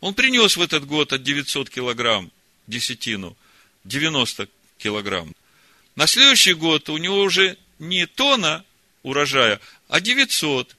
Он 0.00 0.14
принес 0.14 0.56
в 0.56 0.62
этот 0.62 0.86
год 0.86 1.12
от 1.12 1.22
900 1.22 1.68
килограмм 1.68 2.32
десятину 2.66 3.36
90 3.84 4.48
килограмм. 4.78 5.34
На 5.96 6.06
следующий 6.06 6.54
год 6.54 6.88
у 6.88 6.96
него 6.96 7.20
уже 7.20 7.58
не 7.78 8.06
тонна 8.06 8.64
урожая, 9.02 9.60
а 9.88 10.00
900. 10.00 10.76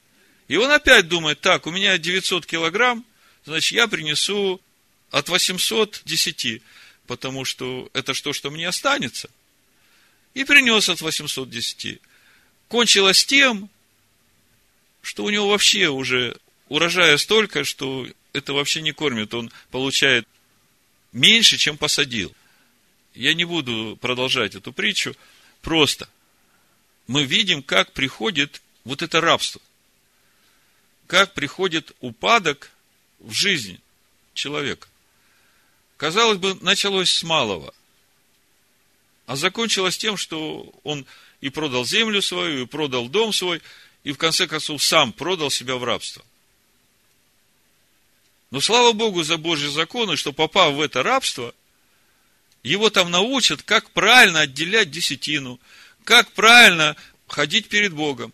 И 0.48 0.56
он 0.56 0.70
опять 0.70 1.08
думает, 1.08 1.40
так, 1.40 1.66
у 1.66 1.70
меня 1.70 1.96
900 1.96 2.44
килограмм, 2.44 3.04
значит, 3.48 3.72
я 3.72 3.88
принесу 3.88 4.60
от 5.10 5.28
810, 5.28 6.62
потому 7.06 7.44
что 7.44 7.90
это 7.94 8.14
что, 8.14 8.32
что 8.32 8.50
мне 8.50 8.68
останется. 8.68 9.30
И 10.34 10.44
принес 10.44 10.88
от 10.88 11.00
810. 11.00 12.00
Кончилось 12.68 13.24
тем, 13.24 13.70
что 15.02 15.24
у 15.24 15.30
него 15.30 15.48
вообще 15.48 15.88
уже 15.88 16.36
урожая 16.68 17.16
столько, 17.16 17.64
что 17.64 18.06
это 18.32 18.52
вообще 18.52 18.82
не 18.82 18.92
кормит. 18.92 19.32
Он 19.32 19.50
получает 19.70 20.28
меньше, 21.12 21.56
чем 21.56 21.78
посадил. 21.78 22.34
Я 23.14 23.34
не 23.34 23.44
буду 23.44 23.98
продолжать 24.00 24.54
эту 24.54 24.72
притчу. 24.72 25.16
Просто 25.62 26.08
мы 27.06 27.24
видим, 27.24 27.62
как 27.62 27.92
приходит 27.92 28.60
вот 28.84 29.02
это 29.02 29.20
рабство 29.20 29.60
как 31.08 31.32
приходит 31.32 31.92
упадок 32.00 32.70
в 33.18 33.32
жизнь 33.32 33.80
человека. 34.34 34.88
Казалось 35.96 36.38
бы, 36.38 36.54
началось 36.60 37.10
с 37.10 37.22
малого, 37.22 37.74
а 39.26 39.36
закончилось 39.36 39.98
тем, 39.98 40.16
что 40.16 40.72
он 40.84 41.06
и 41.40 41.50
продал 41.50 41.84
землю 41.84 42.22
свою, 42.22 42.62
и 42.62 42.66
продал 42.66 43.08
дом 43.08 43.32
свой, 43.32 43.60
и 44.04 44.12
в 44.12 44.18
конце 44.18 44.46
концов 44.46 44.82
сам 44.82 45.12
продал 45.12 45.50
себя 45.50 45.76
в 45.76 45.84
рабство. 45.84 46.24
Но 48.50 48.60
слава 48.60 48.92
Богу 48.92 49.22
за 49.22 49.36
Божьи 49.36 49.68
законы, 49.68 50.16
что 50.16 50.32
попав 50.32 50.74
в 50.74 50.80
это 50.80 51.02
рабство, 51.02 51.54
его 52.62 52.90
там 52.90 53.10
научат, 53.10 53.62
как 53.62 53.90
правильно 53.90 54.40
отделять 54.40 54.90
десятину, 54.90 55.60
как 56.04 56.32
правильно 56.32 56.96
ходить 57.26 57.68
перед 57.68 57.92
Богом. 57.92 58.32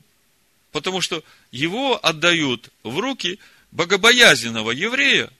Потому 0.70 1.00
что 1.00 1.22
его 1.50 1.98
отдают 2.04 2.70
в 2.82 2.98
руки 2.98 3.38
богобоязненного 3.74 4.70
еврея, 4.70 5.30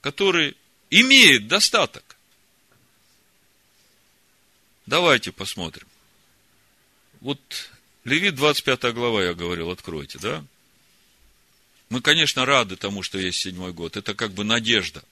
который 0.00 0.56
имеет 0.90 1.48
достаток. 1.48 2.16
Давайте 4.86 5.32
посмотрим. 5.32 5.88
Вот 7.20 7.40
Левит 8.04 8.36
25 8.36 8.94
глава, 8.94 9.24
я 9.24 9.34
говорил, 9.34 9.70
откройте, 9.70 10.18
да? 10.18 10.44
Мы, 11.88 12.00
конечно, 12.00 12.44
рады 12.44 12.76
тому, 12.76 13.02
что 13.02 13.18
есть 13.18 13.40
седьмой 13.40 13.72
год. 13.72 13.96
Это 13.96 14.14
как 14.14 14.32
бы 14.32 14.44
надежда. 14.44 15.02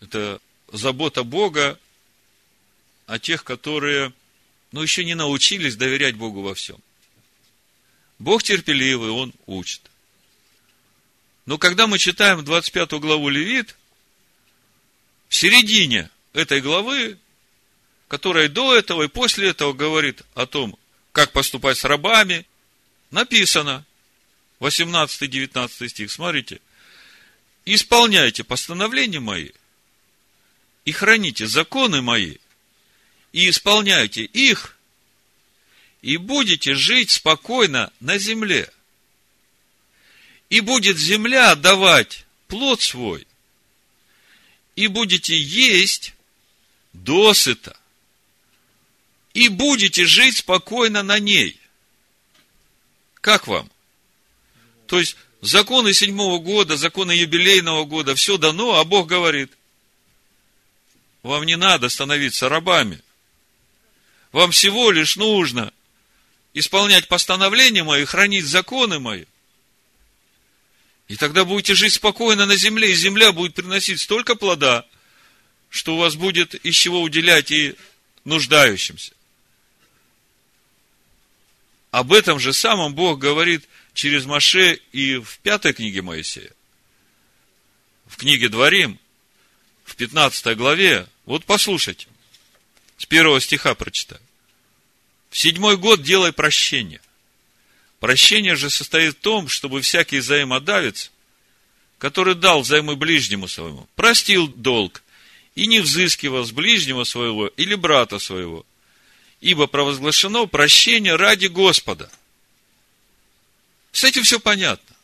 Это 0.00 0.40
забота 0.72 1.24
Бога 1.24 1.78
о 3.06 3.18
тех, 3.18 3.42
которые, 3.44 4.12
ну, 4.70 4.80
еще 4.80 5.04
не 5.04 5.14
научились 5.14 5.76
доверять 5.76 6.14
Богу 6.14 6.42
во 6.42 6.54
всем. 6.54 6.78
Бог 8.20 8.44
терпеливый, 8.44 9.10
Он 9.10 9.32
учит. 9.46 9.91
Но 11.46 11.58
когда 11.58 11.86
мы 11.86 11.98
читаем 11.98 12.44
25 12.44 12.92
главу 13.00 13.28
Левит, 13.28 13.76
в 15.28 15.34
середине 15.34 16.10
этой 16.32 16.60
главы, 16.60 17.18
которая 18.08 18.48
до 18.48 18.74
этого 18.74 19.04
и 19.04 19.08
после 19.08 19.48
этого 19.50 19.72
говорит 19.72 20.22
о 20.34 20.46
том, 20.46 20.78
как 21.12 21.32
поступать 21.32 21.78
с 21.78 21.84
рабами, 21.84 22.46
написано, 23.10 23.84
18-19 24.60 25.88
стих, 25.88 26.12
смотрите, 26.12 26.60
исполняйте 27.64 28.44
постановления 28.44 29.20
мои 29.20 29.50
и 30.84 30.92
храните 30.92 31.46
законы 31.46 32.02
мои, 32.02 32.36
и 33.32 33.48
исполняйте 33.48 34.24
их, 34.24 34.76
и 36.02 36.16
будете 36.16 36.74
жить 36.74 37.10
спокойно 37.10 37.92
на 38.00 38.18
земле. 38.18 38.70
И 40.52 40.60
будет 40.60 40.98
земля 40.98 41.54
давать 41.54 42.26
плод 42.46 42.82
свой, 42.82 43.26
и 44.76 44.86
будете 44.86 45.34
есть 45.34 46.12
досыта, 46.92 47.74
и 49.32 49.48
будете 49.48 50.04
жить 50.04 50.36
спокойно 50.36 51.02
на 51.02 51.18
ней. 51.18 51.58
Как 53.22 53.46
вам? 53.46 53.70
То 54.86 55.00
есть, 55.00 55.16
законы 55.40 55.94
седьмого 55.94 56.38
года, 56.38 56.76
законы 56.76 57.12
юбилейного 57.12 57.86
года, 57.86 58.14
все 58.14 58.36
дано, 58.36 58.78
а 58.78 58.84
Бог 58.84 59.06
говорит, 59.06 59.50
вам 61.22 61.44
не 61.44 61.56
надо 61.56 61.88
становиться 61.88 62.50
рабами. 62.50 63.00
Вам 64.32 64.50
всего 64.50 64.90
лишь 64.90 65.16
нужно 65.16 65.72
исполнять 66.52 67.08
постановления 67.08 67.84
мои, 67.84 68.04
хранить 68.04 68.44
законы 68.44 68.98
мои. 68.98 69.24
И 71.08 71.16
тогда 71.16 71.44
будете 71.44 71.74
жить 71.74 71.94
спокойно 71.94 72.46
на 72.46 72.56
земле, 72.56 72.92
и 72.92 72.94
земля 72.94 73.32
будет 73.32 73.54
приносить 73.54 74.00
столько 74.00 74.34
плода, 74.34 74.86
что 75.68 75.94
у 75.94 75.98
вас 75.98 76.14
будет 76.14 76.54
из 76.54 76.74
чего 76.74 77.02
уделять 77.02 77.50
и 77.50 77.74
нуждающимся. 78.24 79.12
Об 81.90 82.12
этом 82.12 82.38
же 82.38 82.52
самом 82.52 82.94
Бог 82.94 83.18
говорит 83.18 83.68
через 83.92 84.24
Маше 84.24 84.80
и 84.92 85.16
в 85.16 85.38
пятой 85.38 85.74
книге 85.74 86.02
Моисея. 86.02 86.50
В 88.06 88.16
книге 88.16 88.48
Дворим, 88.48 88.98
в 89.84 89.96
15 89.96 90.56
главе, 90.56 91.06
вот 91.26 91.44
послушайте, 91.44 92.08
с 92.96 93.04
первого 93.04 93.40
стиха 93.40 93.74
прочитаю. 93.74 94.22
В 95.30 95.38
седьмой 95.38 95.76
год 95.76 96.02
делай 96.02 96.32
прощение. 96.32 97.00
Прощение 98.02 98.56
же 98.56 98.68
состоит 98.68 99.14
в 99.14 99.20
том, 99.20 99.46
чтобы 99.46 99.80
всякий 99.80 100.18
взаимодавец, 100.18 101.12
который 101.98 102.34
дал 102.34 102.62
взаймы 102.62 102.96
ближнему 102.96 103.46
своему, 103.46 103.88
простил 103.94 104.48
долг 104.48 105.04
и 105.54 105.68
не 105.68 105.78
взыскивал 105.78 106.44
с 106.44 106.50
ближнего 106.50 107.04
своего 107.04 107.46
или 107.46 107.76
брата 107.76 108.18
своего, 108.18 108.66
ибо 109.40 109.68
провозглашено 109.68 110.46
прощение 110.46 111.14
ради 111.14 111.46
Господа. 111.46 112.10
С 113.92 114.02
этим 114.02 114.24
все 114.24 114.40
понятно. 114.40 114.96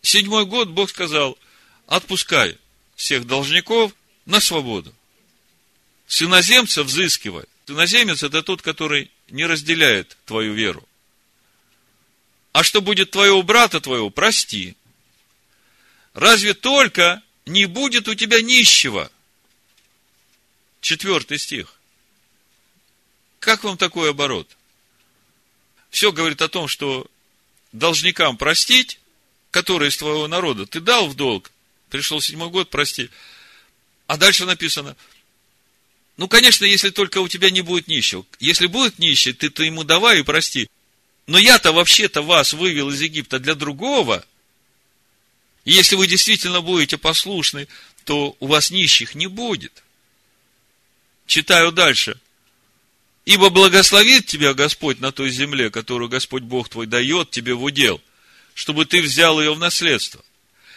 Седьмой 0.00 0.46
год 0.46 0.70
Бог 0.70 0.88
сказал, 0.88 1.36
отпускай 1.86 2.56
всех 2.96 3.26
должников 3.26 3.92
на 4.24 4.40
свободу. 4.40 4.94
С 6.06 6.22
иноземца 6.22 6.82
взыскивай. 6.82 7.44
Иноземец– 7.66 8.22
это 8.22 8.42
тот, 8.42 8.62
который 8.62 9.10
не 9.28 9.44
разделяет 9.44 10.16
твою 10.24 10.54
веру. 10.54 10.88
А 12.52 12.62
что 12.62 12.82
будет 12.82 13.10
твоего 13.10 13.42
брата 13.42 13.80
твоего, 13.80 14.10
прости. 14.10 14.76
Разве 16.12 16.52
только 16.54 17.22
не 17.46 17.64
будет 17.64 18.08
у 18.08 18.14
тебя 18.14 18.42
нищего? 18.42 19.10
Четвертый 20.80 21.38
стих. 21.38 21.74
Как 23.38 23.64
вам 23.64 23.78
такой 23.78 24.10
оборот? 24.10 24.56
Все 25.90 26.12
говорит 26.12 26.42
о 26.42 26.48
том, 26.48 26.68
что 26.68 27.06
должникам 27.72 28.36
простить, 28.36 28.98
которые 29.50 29.88
из 29.88 29.96
твоего 29.96 30.28
народа 30.28 30.66
ты 30.66 30.80
дал 30.80 31.08
в 31.08 31.14
долг, 31.14 31.50
пришел 31.88 32.20
седьмой 32.20 32.50
год, 32.50 32.70
прости. 32.70 33.10
А 34.06 34.16
дальше 34.16 34.44
написано, 34.44 34.96
ну, 36.18 36.28
конечно, 36.28 36.64
если 36.66 36.90
только 36.90 37.18
у 37.18 37.28
тебя 37.28 37.50
не 37.50 37.62
будет 37.62 37.88
нищего. 37.88 38.26
Если 38.38 38.66
будет 38.66 38.98
нищий, 38.98 39.32
ты, 39.32 39.48
ты 39.48 39.64
ему 39.64 39.84
давай 39.84 40.20
и 40.20 40.22
прости. 40.22 40.68
Но 41.26 41.38
я-то 41.38 41.72
вообще-то 41.72 42.22
вас 42.22 42.52
вывел 42.52 42.90
из 42.90 43.00
Египта 43.00 43.38
для 43.38 43.54
другого. 43.54 44.24
И 45.64 45.72
если 45.72 45.94
вы 45.94 46.06
действительно 46.06 46.60
будете 46.60 46.98
послушны, 46.98 47.68
то 48.04 48.36
у 48.40 48.46
вас 48.46 48.70
нищих 48.70 49.14
не 49.14 49.28
будет. 49.28 49.82
Читаю 51.26 51.70
дальше. 51.70 52.18
Ибо 53.24 53.50
благословит 53.50 54.26
тебя 54.26 54.52
Господь 54.52 54.98
на 54.98 55.12
той 55.12 55.30
земле, 55.30 55.70
которую 55.70 56.08
Господь 56.08 56.42
Бог 56.42 56.68
твой 56.68 56.86
дает 56.86 57.30
тебе 57.30 57.54
в 57.54 57.62
удел, 57.62 58.02
чтобы 58.54 58.84
ты 58.84 59.00
взял 59.00 59.40
ее 59.40 59.54
в 59.54 59.58
наследство. 59.60 60.24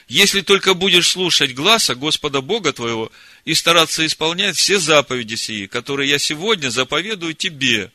Если 0.07 0.41
только 0.41 0.75
будешь 0.75 1.09
слушать 1.09 1.55
гласа 1.55 1.95
Господа 1.95 2.41
Бога 2.41 2.71
твоего 2.71 3.11
и 3.43 3.55
стараться 3.55 4.05
исполнять 4.05 4.55
все 4.55 4.77
заповеди 4.77 5.33
сии, 5.33 5.65
которые 5.65 6.11
я 6.11 6.19
сегодня 6.19 6.69
заповедую 6.69 7.33
тебе. 7.33 7.91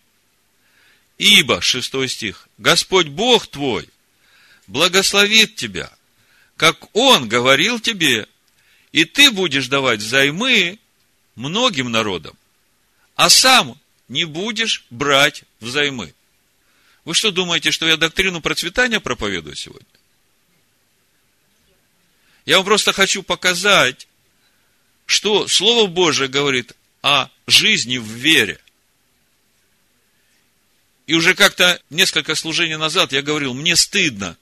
Ибо, 1.20 1.60
шестой 1.60 2.08
стих, 2.08 2.48
Господь 2.56 3.08
Бог 3.08 3.46
твой 3.46 3.86
благословит 4.66 5.54
тебя, 5.54 5.92
как 6.56 6.96
Он 6.96 7.28
говорил 7.28 7.78
тебе, 7.78 8.26
и 8.92 9.04
ты 9.04 9.30
будешь 9.30 9.68
давать 9.68 10.00
займы 10.00 10.78
многим 11.34 11.90
народам, 11.90 12.38
а 13.16 13.28
сам 13.28 13.78
не 14.08 14.24
будешь 14.24 14.86
брать 14.88 15.44
взаймы. 15.60 16.14
Вы 17.04 17.12
что 17.12 17.30
думаете, 17.30 17.70
что 17.70 17.86
я 17.86 17.98
доктрину 17.98 18.40
процветания 18.40 18.98
проповедую 18.98 19.56
сегодня? 19.56 19.86
Я 22.46 22.56
вам 22.56 22.64
просто 22.64 22.94
хочу 22.94 23.22
показать, 23.22 24.08
что 25.04 25.46
Слово 25.48 25.86
Божие 25.86 26.30
говорит 26.30 26.72
о 27.02 27.28
жизни 27.46 27.98
в 27.98 28.06
вере. 28.06 28.58
И 31.10 31.14
уже 31.14 31.34
как-то 31.34 31.82
несколько 31.90 32.36
служений 32.36 32.76
назад 32.76 33.10
я 33.10 33.20
говорил, 33.20 33.52
мне 33.52 33.74
стыдно 33.74 34.38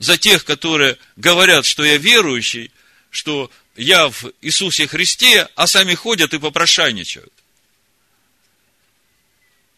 за 0.00 0.18
тех, 0.18 0.44
которые 0.44 0.98
говорят, 1.14 1.64
что 1.66 1.84
я 1.84 1.98
верующий, 1.98 2.72
что 3.10 3.48
я 3.76 4.08
в 4.08 4.32
Иисусе 4.42 4.88
Христе, 4.88 5.48
а 5.54 5.68
сами 5.68 5.94
ходят 5.94 6.34
и 6.34 6.40
попрошайничают. 6.40 7.32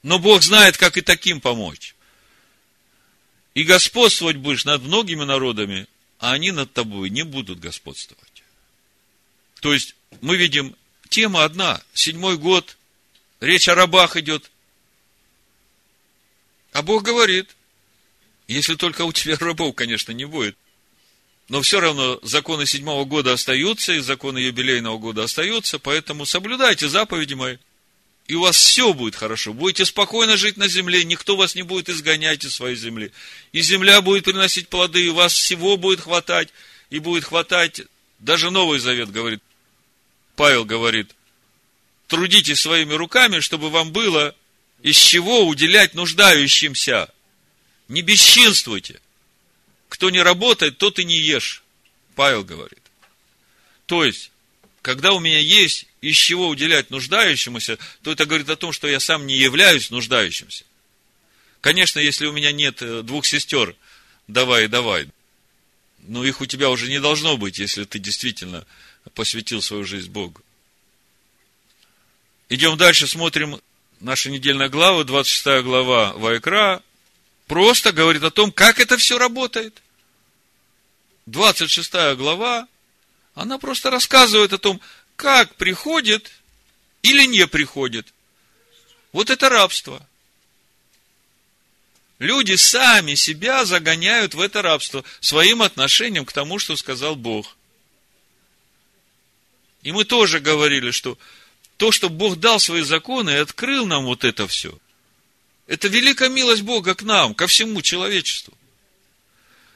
Но 0.02 0.18
Бог 0.18 0.42
знает, 0.42 0.78
как 0.78 0.96
и 0.96 1.02
таким 1.02 1.38
помочь. 1.38 1.94
И 3.52 3.62
господствовать 3.62 4.36
будешь 4.36 4.64
над 4.64 4.80
многими 4.80 5.24
народами, 5.24 5.86
а 6.18 6.32
они 6.32 6.50
над 6.50 6.72
тобой 6.72 7.10
не 7.10 7.24
будут 7.24 7.60
господствовать. 7.60 8.42
То 9.60 9.74
есть, 9.74 9.94
мы 10.22 10.38
видим, 10.38 10.74
тема 11.10 11.44
одна, 11.44 11.82
седьмой 11.92 12.38
год, 12.38 12.78
речь 13.40 13.68
о 13.68 13.74
рабах 13.74 14.16
идет. 14.16 14.50
А 16.72 16.82
Бог 16.82 17.02
говорит, 17.02 17.56
если 18.46 18.74
только 18.74 19.02
у 19.04 19.12
тебя 19.12 19.36
рабов, 19.38 19.74
конечно, 19.74 20.12
не 20.12 20.24
будет. 20.24 20.56
но 21.48 21.62
все 21.62 21.80
равно 21.80 22.20
законы 22.22 22.64
седьмого 22.64 23.04
года 23.04 23.32
остаются, 23.32 23.92
и 23.92 23.98
законы 23.98 24.38
юбилейного 24.38 24.98
года 24.98 25.24
остаются, 25.24 25.80
поэтому 25.80 26.24
соблюдайте 26.24 26.88
заповеди 26.88 27.34
мои, 27.34 27.56
и 28.28 28.36
у 28.36 28.42
вас 28.42 28.56
все 28.56 28.94
будет 28.94 29.16
хорошо. 29.16 29.52
Будете 29.52 29.84
спокойно 29.84 30.36
жить 30.36 30.56
на 30.56 30.68
земле, 30.68 31.02
никто 31.02 31.34
вас 31.34 31.56
не 31.56 31.62
будет 31.62 31.88
изгонять 31.88 32.44
из 32.44 32.54
своей 32.54 32.76
земли. 32.76 33.10
И 33.50 33.62
земля 33.62 34.00
будет 34.00 34.24
приносить 34.26 34.68
плоды, 34.68 35.06
и 35.06 35.08
у 35.08 35.14
вас 35.14 35.32
всего 35.32 35.76
будет 35.76 36.00
хватать, 36.00 36.50
и 36.88 37.00
будет 37.00 37.24
хватать, 37.24 37.82
даже 38.20 38.50
Новый 38.50 38.78
Завет 38.78 39.10
говорит, 39.10 39.42
Павел 40.36 40.64
говорит, 40.64 41.16
трудитесь 42.06 42.60
своими 42.60 42.94
руками, 42.94 43.40
чтобы 43.40 43.70
вам 43.70 43.90
было 43.90 44.36
из 44.82 44.96
чего 44.96 45.46
уделять 45.46 45.94
нуждающимся. 45.94 47.12
Не 47.88 48.02
бесчинствуйте. 48.02 49.00
Кто 49.88 50.10
не 50.10 50.22
работает, 50.22 50.78
тот 50.78 50.98
и 50.98 51.04
не 51.04 51.18
ешь. 51.18 51.62
Павел 52.14 52.44
говорит. 52.44 52.78
То 53.86 54.04
есть, 54.04 54.30
когда 54.82 55.12
у 55.12 55.20
меня 55.20 55.38
есть 55.38 55.86
из 56.00 56.16
чего 56.16 56.48
уделять 56.48 56.90
нуждающемуся, 56.90 57.78
то 58.02 58.12
это 58.12 58.24
говорит 58.24 58.48
о 58.48 58.56
том, 58.56 58.72
что 58.72 58.88
я 58.88 59.00
сам 59.00 59.26
не 59.26 59.36
являюсь 59.36 59.90
нуждающимся. 59.90 60.64
Конечно, 61.60 61.98
если 61.98 62.26
у 62.26 62.32
меня 62.32 62.52
нет 62.52 62.80
э, 62.80 63.02
двух 63.02 63.26
сестер, 63.26 63.76
давай, 64.28 64.68
давай. 64.68 65.08
Но 65.98 66.24
их 66.24 66.40
у 66.40 66.46
тебя 66.46 66.70
уже 66.70 66.88
не 66.88 67.00
должно 67.00 67.36
быть, 67.36 67.58
если 67.58 67.84
ты 67.84 67.98
действительно 67.98 68.66
посвятил 69.14 69.60
свою 69.60 69.84
жизнь 69.84 70.10
Богу. 70.10 70.40
Идем 72.48 72.78
дальше, 72.78 73.06
смотрим 73.06 73.60
наша 74.00 74.30
недельная 74.30 74.68
глава, 74.68 75.04
26 75.04 75.62
глава 75.62 76.12
Вайкра, 76.14 76.82
просто 77.46 77.92
говорит 77.92 78.22
о 78.24 78.30
том, 78.30 78.50
как 78.50 78.80
это 78.80 78.96
все 78.96 79.18
работает. 79.18 79.82
26 81.26 82.16
глава, 82.16 82.66
она 83.34 83.58
просто 83.58 83.90
рассказывает 83.90 84.52
о 84.52 84.58
том, 84.58 84.80
как 85.16 85.54
приходит 85.54 86.30
или 87.02 87.26
не 87.26 87.46
приходит. 87.46 88.12
Вот 89.12 89.30
это 89.30 89.48
рабство. 89.48 90.06
Люди 92.18 92.54
сами 92.56 93.14
себя 93.14 93.64
загоняют 93.64 94.34
в 94.34 94.40
это 94.40 94.60
рабство 94.60 95.04
своим 95.20 95.62
отношением 95.62 96.24
к 96.26 96.32
тому, 96.32 96.58
что 96.58 96.76
сказал 96.76 97.16
Бог. 97.16 97.56
И 99.82 99.92
мы 99.92 100.04
тоже 100.04 100.40
говорили, 100.40 100.90
что 100.90 101.16
то, 101.80 101.90
что 101.90 102.08
Бог 102.08 102.36
дал 102.36 102.60
свои 102.60 102.82
законы 102.82 103.30
и 103.30 103.42
открыл 103.42 103.86
нам 103.86 104.04
вот 104.04 104.24
это 104.24 104.46
все– 104.46 104.78
это 105.70 105.86
великая 105.86 106.28
милость 106.28 106.62
Бога 106.62 106.96
к 106.96 107.02
нам, 107.04 107.32
ко 107.32 107.46
всему 107.46 107.80
человечеству. 107.80 108.52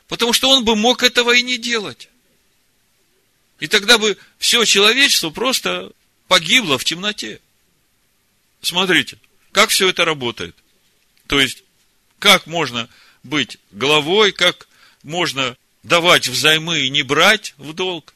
Потому 0.08 0.32
что 0.32 0.50
он 0.50 0.64
бы 0.64 0.74
мог 0.74 1.04
этого 1.04 1.30
и 1.30 1.40
не 1.40 1.56
делать. 1.56 2.08
И 3.60 3.68
тогда 3.68 3.96
бы 3.96 4.18
все 4.38 4.64
человечество 4.64 5.30
просто 5.30 5.92
погибло 6.26 6.78
в 6.78 6.84
темноте. 6.84 7.40
Смотрите, 8.60 9.18
как 9.52 9.70
все 9.70 9.88
это 9.88 10.04
работает. 10.04 10.56
То 11.28 11.38
есть, 11.38 11.62
как 12.18 12.48
можно 12.48 12.88
быть 13.22 13.58
главой, 13.70 14.32
как 14.32 14.66
можно 15.04 15.56
давать 15.84 16.26
взаймы 16.26 16.80
и 16.80 16.90
не 16.90 17.04
брать 17.04 17.54
в 17.56 17.72
долг. 17.72 18.14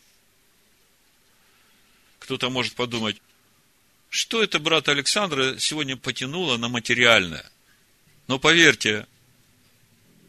Кто-то 2.18 2.50
может 2.50 2.74
подумать, 2.74 3.18
что 4.08 4.42
это 4.42 4.58
брат 4.58 4.88
Александра 4.88 5.58
сегодня 5.58 5.96
потянуло 5.96 6.56
на 6.56 6.68
материальное– 6.68 7.50
но 8.28 8.38
поверьте, 8.38 9.06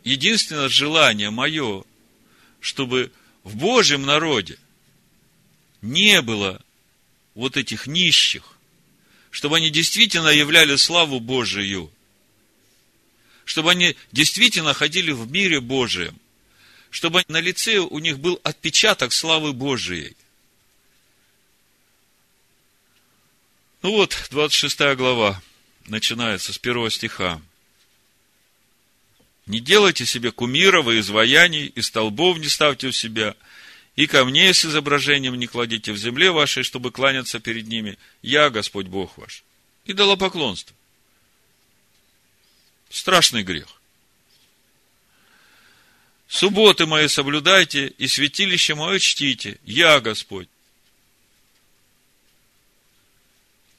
единственное 0.06 0.70
желание 0.70 1.30
мое, 1.30 1.84
чтобы 2.62 3.12
в 3.44 3.58
Божьем 3.58 4.04
народе 4.04 4.58
не 5.82 6.22
было 6.22 6.64
вот 7.36 7.58
этих 7.58 7.88
нищих, 7.88 8.58
чтобы 9.30 9.58
они 9.58 9.70
действительно 9.70 10.30
являли 10.30 10.78
славу 10.78 11.20
Божию, 11.20 11.92
чтобы 13.44 13.72
они 13.72 13.98
действительно 14.14 14.74
ходили 14.74 15.12
в 15.12 15.30
мире 15.30 15.60
Божием, 15.60 16.18
чтобы 16.90 17.24
на 17.28 17.42
лице 17.42 17.80
у 17.80 18.00
них 18.00 18.20
был 18.20 18.40
отпечаток 18.44 19.12
славы 19.12 19.52
Божией. 19.52 20.16
Ну 23.82 23.92
вот, 23.92 24.28
26 24.30 24.78
глава, 24.98 25.42
начинается 25.88 26.52
с 26.52 26.58
первого 26.58 26.92
стиха. 26.92 27.42
Не 29.46 29.62
делайте 29.62 30.06
себе 30.06 30.32
кумиров 30.32 30.90
и 30.90 31.00
изваяний, 31.00 31.68
и 31.68 31.82
столбов 31.82 32.38
не 32.40 32.50
ставьте 32.50 32.88
у 32.88 32.92
себя, 32.92 33.36
и 33.96 34.06
камней 34.06 34.54
с 34.54 34.66
изображением 34.66 35.36
не 35.36 35.48
кладите 35.48 35.94
в 35.94 35.98
земле 35.98 36.32
вашей, 36.32 36.64
чтобы 36.64 36.92
кланяться 36.92 37.40
перед 37.40 37.68
ними. 37.68 37.98
Я, 38.22 38.50
Господь 38.50 38.88
Бог 38.88 39.18
ваш. 39.18 39.44
И 39.86 39.94
дала 39.94 40.18
поклонство. 40.18 40.76
Страшный 42.90 43.44
грех. 43.44 43.68
Субботы 46.28 46.86
мои 46.86 47.08
соблюдайте, 47.08 47.88
и 47.98 48.08
святилище 48.08 48.76
мое 48.76 49.00
чтите. 49.00 49.58
Я, 49.64 50.02
Господь. 50.02 50.50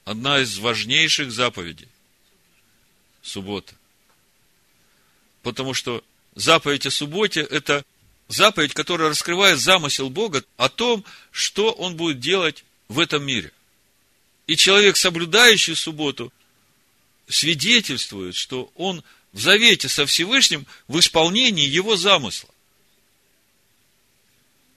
Одна 0.05 0.39
из 0.39 0.57
важнейших 0.57 1.31
заповедей. 1.31 1.87
Суббота. 3.21 3.75
Потому 5.43 5.73
что 5.73 6.03
заповедь 6.35 6.85
о 6.85 6.91
субботе– 6.91 7.41
это 7.51 7.85
заповедь, 8.27 8.73
которая 8.73 9.09
раскрывает 9.09 9.59
замысел 9.59 10.09
Бога 10.09 10.43
о 10.57 10.69
том, 10.69 11.05
что 11.31 11.71
Он 11.71 11.95
будет 11.95 12.19
делать 12.19 12.63
в 12.87 12.99
этом 12.99 13.23
мире. 13.23 13.51
И 14.47 14.55
человек, 14.55 14.97
соблюдающий 14.97 15.75
субботу, 15.75 16.33
свидетельствует, 17.27 18.35
что 18.35 18.71
он 18.75 19.03
в 19.31 19.39
завете 19.39 19.87
со 19.87 20.05
Всевышним 20.05 20.65
в 20.87 20.99
исполнении 20.99 21.65
его 21.65 21.95
замысла. 21.95 22.49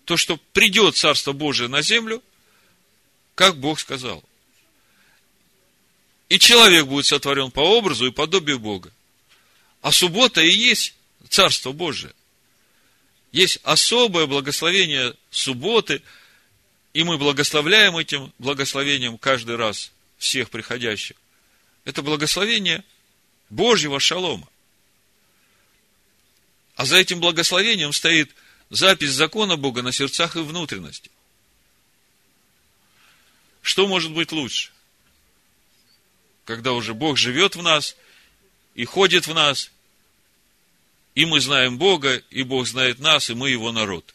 То, 0.04 0.16
что 0.16 0.36
придет 0.52 0.96
Царство 0.96 1.32
Божие 1.32 1.68
на 1.68 1.82
землю, 1.82 2.22
как 3.34 3.56
Бог 3.56 3.80
сказал. 3.80 4.22
И 6.28 6.38
человек 6.38 6.86
будет 6.86 7.06
сотворен 7.06 7.50
по 7.50 7.60
образу 7.60 8.06
и 8.06 8.10
подобию 8.10 8.58
Бога. 8.58 8.90
А 9.82 9.92
суббота 9.92 10.40
и 10.40 10.50
есть 10.50 10.94
Царство 11.28 11.72
Божие. 11.72 12.12
Есть 13.32 13.58
особое 13.64 14.26
благословение 14.26 15.14
субботы, 15.30 16.02
и 16.92 17.02
мы 17.02 17.18
благословляем 17.18 17.96
этим 17.96 18.32
благословением 18.38 19.18
каждый 19.18 19.56
раз 19.56 19.90
всех 20.18 20.50
приходящих. 20.50 21.16
Это 21.84 22.02
благословение 22.02 22.84
Божьего 23.50 23.98
шалома. 24.00 24.48
А 26.76 26.84
за 26.84 26.96
этим 26.96 27.20
благословением 27.20 27.92
стоит 27.92 28.34
запись 28.70 29.10
закона 29.10 29.56
Бога 29.56 29.82
на 29.82 29.92
сердцах 29.92 30.36
и 30.36 30.40
внутренности. 30.40 31.10
Что 33.62 33.86
может 33.86 34.12
быть 34.12 34.32
лучше? 34.32 34.73
Когда 36.44 36.72
уже 36.72 36.94
Бог 36.94 37.16
живет 37.16 37.56
в 37.56 37.62
нас 37.62 37.96
и 38.74 38.84
ходит 38.84 39.26
в 39.26 39.34
нас, 39.34 39.70
и 41.14 41.24
мы 41.24 41.40
знаем 41.40 41.78
Бога, 41.78 42.16
и 42.30 42.42
Бог 42.42 42.66
знает 42.66 42.98
нас, 42.98 43.30
и 43.30 43.34
мы 43.34 43.50
Его 43.50 43.72
народ. 43.72 44.14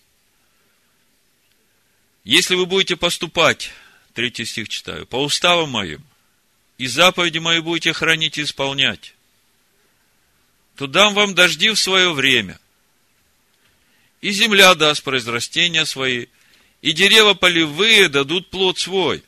Если 2.24 2.56
вы 2.56 2.66
будете 2.66 2.96
поступать, 2.98 3.72
третий 4.14 4.46
стих 4.46 4.70
читаю, 4.70 5.08
по 5.08 5.24
уставам 5.24 5.72
моим, 5.72 6.04
и 6.78 6.88
заповеди 6.88 7.40
мои 7.40 7.62
будете 7.62 7.94
хранить 7.94 8.38
и 8.38 8.44
исполнять, 8.44 9.16
то 10.76 10.88
дам 10.88 11.14
вам 11.14 11.34
дожди 11.34 11.70
в 11.70 11.80
свое 11.80 12.14
время, 12.14 12.60
и 14.22 14.32
земля 14.32 14.76
даст 14.76 15.04
произрастения 15.04 15.86
свои, 15.86 16.28
и 16.82 16.92
дерева 16.92 17.34
полевые 17.34 18.10
дадут 18.10 18.50
плод 18.50 18.78
свой, 18.78 19.24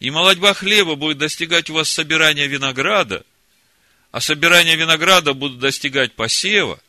и 0.00 0.10
молодьба 0.10 0.54
хлеба 0.54 0.94
будет 0.94 1.18
достигать 1.18 1.70
у 1.70 1.74
вас 1.74 1.90
собирания 1.90 2.46
винограда– 2.46 3.24
а 4.16 4.20
собирание 4.22 4.76
винограда 4.76 5.34
будут 5.34 5.58
достигать 5.58 6.14
посева, 6.14 6.80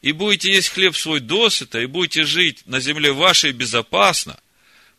и 0.00 0.12
будете 0.12 0.50
есть 0.50 0.70
хлеб 0.70 0.96
свой 0.96 1.20
досыта, 1.20 1.80
и 1.80 1.84
будете 1.84 2.24
жить 2.24 2.62
на 2.64 2.80
земле 2.80 3.12
вашей 3.12 3.52
безопасно, 3.52 4.40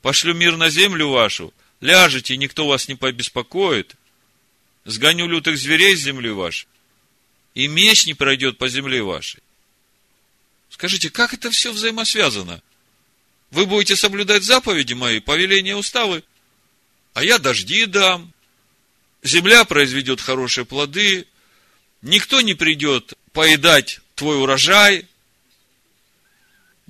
пошлю 0.04 0.36
мир 0.36 0.56
на 0.56 0.70
землю 0.70 1.10
вашу, 1.10 1.52
ляжете, 1.80 2.38
никто 2.38 2.68
вас 2.68 2.88
не 2.88 2.94
побеспокоит, 2.94 3.96
сгоню 4.86 5.28
лютых 5.28 5.58
зверей 5.58 5.96
с 5.96 6.02
земли 6.02 6.30
вашей, 6.30 6.68
и 7.56 7.68
меч 7.68 8.06
не 8.06 8.14
пройдет 8.14 8.60
по 8.60 8.70
земле 8.70 9.02
вашей. 9.02 9.42
Скажите, 10.70 11.10
как 11.10 11.34
это 11.34 11.50
все 11.50 11.72
взаимосвязано? 11.72 12.62
Вы 13.50 13.66
будете 13.66 13.96
соблюдать 13.96 14.44
заповеди 14.44 14.94
мои, 14.94 15.20
повеления 15.20 15.76
уставы, 15.76 16.24
а 17.14 17.24
я 17.24 17.40
дожди 17.40 17.86
дам, 17.86 18.34
земля 19.24 19.66
произведет 19.66 20.22
хорошие 20.22 20.66
плоды, 20.66 21.28
никто 22.02 22.42
не 22.42 22.54
придет 22.54 23.14
поедать 23.34 24.00
твой 24.16 24.42
урожай, 24.42 25.08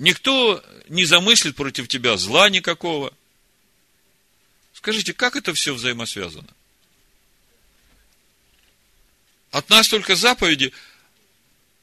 Никто 0.02 0.64
не 0.90 1.06
замыслит 1.06 1.56
против 1.56 1.88
тебя 1.88 2.18
зла 2.18 2.50
никакого. 2.50 3.14
Скажите, 4.74 5.14
как 5.14 5.36
это 5.36 5.54
все 5.54 5.76
взаимосвязано? 5.76 6.48
От 9.52 9.70
нас 9.70 9.88
только 9.88 10.16
заповеди, 10.16 10.74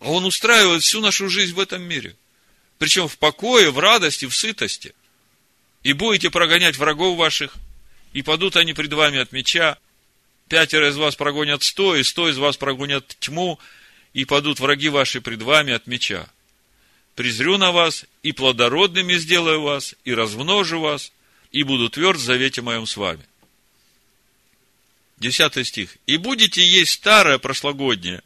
а 0.00 0.10
Он 0.10 0.24
устраивает 0.24 0.82
всю 0.82 1.00
нашу 1.00 1.28
жизнь 1.28 1.54
в 1.54 1.60
этом 1.60 1.80
мире. 1.80 2.16
Причем 2.78 3.06
в 3.06 3.18
покое, 3.18 3.70
в 3.70 3.78
радости, 3.78 4.24
в 4.24 4.34
сытости. 4.34 4.96
И 5.84 5.92
будете 5.92 6.28
прогонять 6.28 6.76
врагов 6.76 7.16
ваших, 7.16 7.54
и 8.12 8.22
падут 8.22 8.56
они 8.56 8.72
пред 8.72 8.92
вами 8.92 9.18
от 9.18 9.32
меча. 9.32 9.78
Пятеро 10.48 10.88
из 10.88 10.96
вас 10.96 11.14
прогонят 11.16 11.62
сто, 11.62 11.94
и 11.96 12.02
сто 12.02 12.28
из 12.28 12.38
вас 12.38 12.56
прогонят 12.56 13.16
тьму, 13.20 13.58
и 14.14 14.24
падут 14.24 14.60
враги 14.60 14.88
ваши 14.88 15.20
пред 15.20 15.42
вами 15.42 15.72
от 15.72 15.86
меча. 15.86 16.28
Презрю 17.14 17.58
на 17.58 17.72
вас, 17.72 18.06
и 18.22 18.32
плодородными 18.32 19.14
сделаю 19.14 19.62
вас, 19.62 19.94
и 20.04 20.14
размножу 20.14 20.80
вас, 20.80 21.12
и 21.50 21.62
буду 21.62 21.90
тверд 21.90 22.18
в 22.18 22.22
завете 22.22 22.62
моем 22.62 22.86
с 22.86 22.96
вами. 22.96 23.24
Десятый 25.18 25.64
стих. 25.64 25.96
И 26.06 26.16
будете 26.16 26.64
есть 26.64 26.92
старое 26.92 27.38
прошлогоднее, 27.38 28.22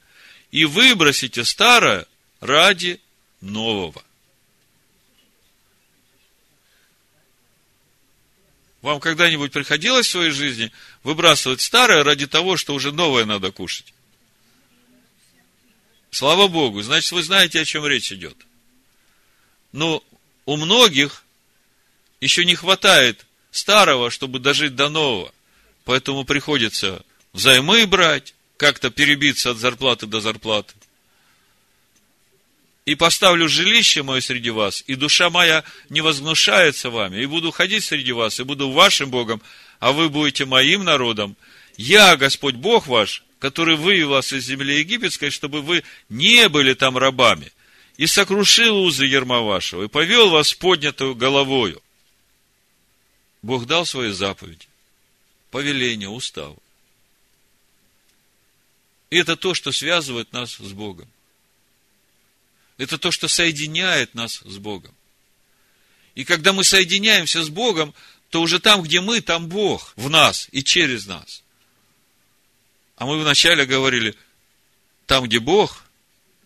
и 0.50 0.64
выбросите 0.64 1.44
старое 1.44 2.06
ради 2.40 3.00
нового. 3.40 4.04
Вам 8.82 8.98
когда-нибудь 8.98 9.52
приходилось 9.52 10.08
в 10.08 10.10
своей 10.10 10.32
жизни 10.32 10.72
выбрасывать 11.04 11.60
старое 11.60 12.02
ради 12.02 12.26
того, 12.26 12.56
что 12.56 12.74
уже 12.74 12.90
новое 12.90 13.24
надо 13.24 13.52
кушать? 13.52 13.94
Слава 16.10 16.48
Богу, 16.48 16.82
значит, 16.82 17.12
вы 17.12 17.22
знаете, 17.22 17.60
о 17.60 17.64
чем 17.64 17.86
речь 17.86 18.12
идет. 18.12 18.36
Но 19.70 20.04
у 20.44 20.56
многих 20.56 21.24
еще 22.20 22.44
не 22.44 22.56
хватает 22.56 23.24
старого, 23.52 24.10
чтобы 24.10 24.40
дожить 24.40 24.74
до 24.74 24.88
нового. 24.88 25.32
Поэтому 25.84 26.24
приходится 26.24 27.04
взаймы 27.32 27.86
брать, 27.86 28.34
как-то 28.56 28.90
перебиться 28.90 29.52
от 29.52 29.58
зарплаты 29.58 30.06
до 30.06 30.20
зарплаты. 30.20 30.74
И 32.84 32.96
поставлю 32.96 33.48
жилище 33.48 34.02
мое 34.02 34.20
среди 34.20 34.50
вас, 34.50 34.82
и 34.88 34.96
душа 34.96 35.30
моя 35.30 35.62
не 35.88 36.00
возгнушается 36.00 36.90
вами, 36.90 37.22
и 37.22 37.26
буду 37.26 37.52
ходить 37.52 37.84
среди 37.84 38.10
вас, 38.10 38.40
и 38.40 38.44
буду 38.44 38.70
вашим 38.70 39.08
Богом, 39.08 39.40
а 39.78 39.92
вы 39.92 40.08
будете 40.08 40.46
моим 40.46 40.82
народом. 40.82 41.36
Я, 41.76 42.16
Господь 42.16 42.56
Бог 42.56 42.88
ваш, 42.88 43.22
который 43.38 43.76
вывел 43.76 44.10
вас 44.10 44.32
из 44.32 44.44
земли 44.44 44.80
египетской, 44.80 45.30
чтобы 45.30 45.62
вы 45.62 45.84
не 46.08 46.48
были 46.48 46.74
там 46.74 46.98
рабами, 46.98 47.52
и 47.98 48.08
сокрушил 48.08 48.76
узы 48.82 49.04
ерма 49.04 49.42
вашего, 49.42 49.84
и 49.84 49.88
повел 49.88 50.30
вас 50.30 50.52
поднятую 50.52 51.14
головою. 51.14 51.80
Бог 53.42 53.66
дал 53.66 53.86
свои 53.86 54.10
заповеди, 54.10 54.66
повеления, 55.52 56.08
устав. 56.08 56.56
И 59.10 59.18
это 59.18 59.36
то, 59.36 59.54
что 59.54 59.70
связывает 59.70 60.32
нас 60.32 60.54
с 60.54 60.72
Богом. 60.72 61.08
Это 62.82 62.98
то, 62.98 63.10
что 63.10 63.28
соединяет 63.28 64.14
нас 64.14 64.42
с 64.44 64.58
Богом. 64.58 64.94
И 66.14 66.24
когда 66.24 66.52
мы 66.52 66.64
соединяемся 66.64 67.42
с 67.42 67.48
Богом, 67.48 67.94
то 68.30 68.40
уже 68.42 68.60
там, 68.60 68.82
где 68.82 69.00
мы, 69.00 69.20
там 69.20 69.48
Бог 69.48 69.92
в 69.96 70.10
нас 70.10 70.48
и 70.52 70.62
через 70.62 71.06
нас. 71.06 71.42
А 72.96 73.06
мы 73.06 73.20
вначале 73.20 73.64
говорили, 73.64 74.14
там, 75.06 75.24
где 75.24 75.38
Бог, 75.38 75.84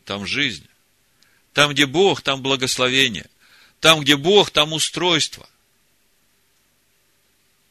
там 0.05 0.27
жизнь. 0.27 0.66
Там, 1.53 1.72
где 1.72 1.87
Бог, 1.87 2.22
там 2.22 2.42
благословение. 2.42 3.27
Там, 3.81 4.01
где 4.01 4.16
Бог, 4.16 4.51
там 4.51 4.72
устройство 4.72 5.49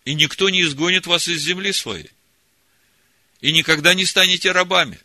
и 0.06 0.14
никто 0.14 0.50
не 0.50 0.62
изгонит 0.62 1.08
вас 1.08 1.28
из 1.28 1.42
земли 1.42 1.74
своей. 1.74 2.12
И 3.42 3.52
никогда 3.52 3.94
не 3.94 4.06
станете 4.06 4.52
рабами. 4.52 5.00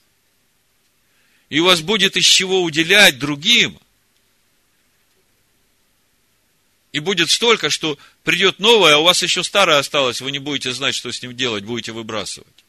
И 1.50 1.58
у 1.58 1.64
вас 1.64 1.82
будет 1.82 2.16
из 2.16 2.24
чего 2.24 2.62
уделять 2.62 3.18
другим. 3.18 3.78
И 6.92 7.00
будет 7.00 7.30
столько, 7.30 7.70
что 7.70 7.98
придет 8.24 8.58
новое, 8.60 8.94
а 8.94 8.98
у 8.98 9.04
вас 9.04 9.22
еще 9.22 9.44
старое 9.44 9.78
осталось, 9.78 10.20
вы 10.20 10.30
не 10.30 10.38
будете 10.38 10.72
знать, 10.72 10.94
что 10.94 11.12
с 11.12 11.22
ним 11.22 11.36
делать, 11.36 11.64
будете 11.64 11.92
выбрасывать. 11.92 12.64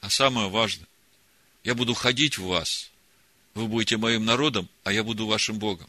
А 0.00 0.08
самое 0.08 0.48
важное, 0.48 0.88
я 1.64 1.74
буду 1.74 1.92
ходить 1.94 2.38
в 2.38 2.44
вас, 2.44 2.90
вы 3.54 3.66
будете 3.66 3.96
моим 3.96 4.24
народом, 4.24 4.68
а 4.84 4.92
я 4.92 5.04
буду 5.04 5.26
вашим 5.26 5.58
Богом. 5.58 5.88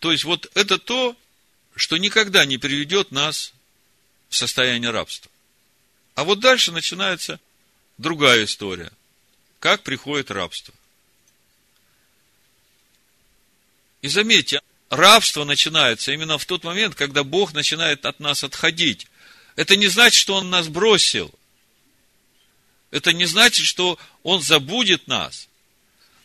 То 0.00 0.12
есть, 0.12 0.24
вот 0.24 0.50
это 0.54 0.78
то, 0.78 1.16
что 1.76 1.98
никогда 1.98 2.46
не 2.46 2.56
приведет 2.58 3.12
нас 3.12 3.52
в 4.28 4.34
состояние 4.34 4.90
рабства. 4.90 5.30
А 6.14 6.24
вот 6.24 6.40
дальше 6.40 6.72
начинается 6.72 7.38
другая 7.98 8.44
история. 8.44 8.90
Как 9.60 9.82
приходит 9.82 10.30
рабство. 10.30 10.74
И 14.00 14.08
заметьте, 14.08 14.60
рабство 14.88 15.44
начинается 15.44 16.12
именно 16.12 16.38
в 16.38 16.46
тот 16.46 16.64
момент, 16.64 16.94
когда 16.94 17.24
Бог 17.24 17.52
начинает 17.52 18.06
от 18.06 18.20
нас 18.20 18.42
отходить. 18.42 19.06
Это 19.54 19.76
не 19.76 19.88
значит, 19.88 20.18
что 20.18 20.36
Он 20.36 20.48
нас 20.48 20.68
бросил. 20.68 21.32
Это 22.90 23.12
не 23.12 23.26
значит, 23.26 23.66
что 23.66 23.98
Он 24.22 24.40
забудет 24.40 25.08
нас. 25.08 25.48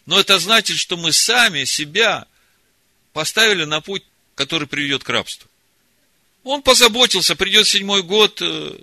Но 0.06 0.20
это 0.20 0.40
значит, 0.40 0.78
что 0.78 0.96
мы 0.96 1.12
сами 1.12 1.66
себя 1.66 2.26
поставили 3.14 3.66
на 3.66 3.82
путь, 3.82 4.04
который 4.36 4.68
приведет 4.68 5.04
к 5.04 5.10
рабству. 5.10 5.50
Он 6.44 6.62
позаботился, 6.62 7.36
придет 7.36 7.68
седьмой 7.68 8.04
год, 8.04 8.42
э, 8.42 8.78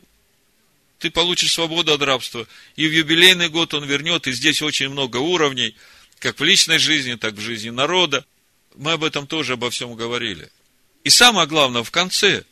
ты 0.99 1.11
получишь 1.11 1.53
свободу 1.53 1.93
от 1.93 2.03
рабства. 2.03 2.47
И 2.77 2.87
в 2.87 2.93
юбилейный 2.93 3.49
год 3.49 3.75
он 3.75 3.85
вернет, 3.85 4.27
и 4.27 4.33
здесь 4.33 4.63
очень 4.63 4.89
много 4.89 5.19
уровней, 5.19 5.75
как 6.19 6.41
в 6.41 6.45
личной 6.45 6.79
жизни, 6.79 7.15
так 7.15 7.35
в 7.35 7.41
жизни 7.41 7.71
народа. 7.71 8.25
Мы 8.77 8.93
об 8.93 9.05
этом 9.05 9.27
тоже 9.27 9.55
обо 9.55 9.71
всем 9.71 9.95
говорили. 9.95 10.51
И 11.05 11.11
самое 11.11 11.47
главное, 11.47 11.83
в 11.83 11.91
конце, 11.91 12.45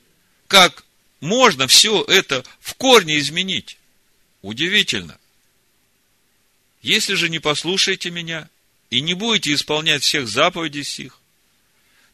как 0.49 0.85
можно 1.21 1.67
все 1.67 2.03
это 2.05 2.45
в 2.61 2.75
корне 2.75 3.19
изменить. 3.19 3.79
Удивительно. 4.43 5.19
Если 6.83 7.15
же 7.15 7.29
не 7.29 7.41
послушаете 7.41 8.11
меня 8.11 8.49
и 8.91 9.01
не 9.01 9.15
будете 9.15 9.53
исполнять 9.53 10.05
всех 10.05 10.29
заповедей 10.29 10.85
сих, 10.85 11.19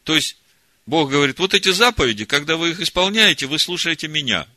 то 0.03 0.15
есть, 0.15 0.37
Бог 0.85 1.09
говорит, 1.09 1.39
вот 1.39 1.53
эти 1.53 1.71
заповеди, 1.71 2.25
когда 2.25 2.57
вы 2.57 2.71
их 2.71 2.79
исполняете, 2.79 3.47
вы 3.47 3.57
слушаете 3.57 4.07
меня. 4.07 4.47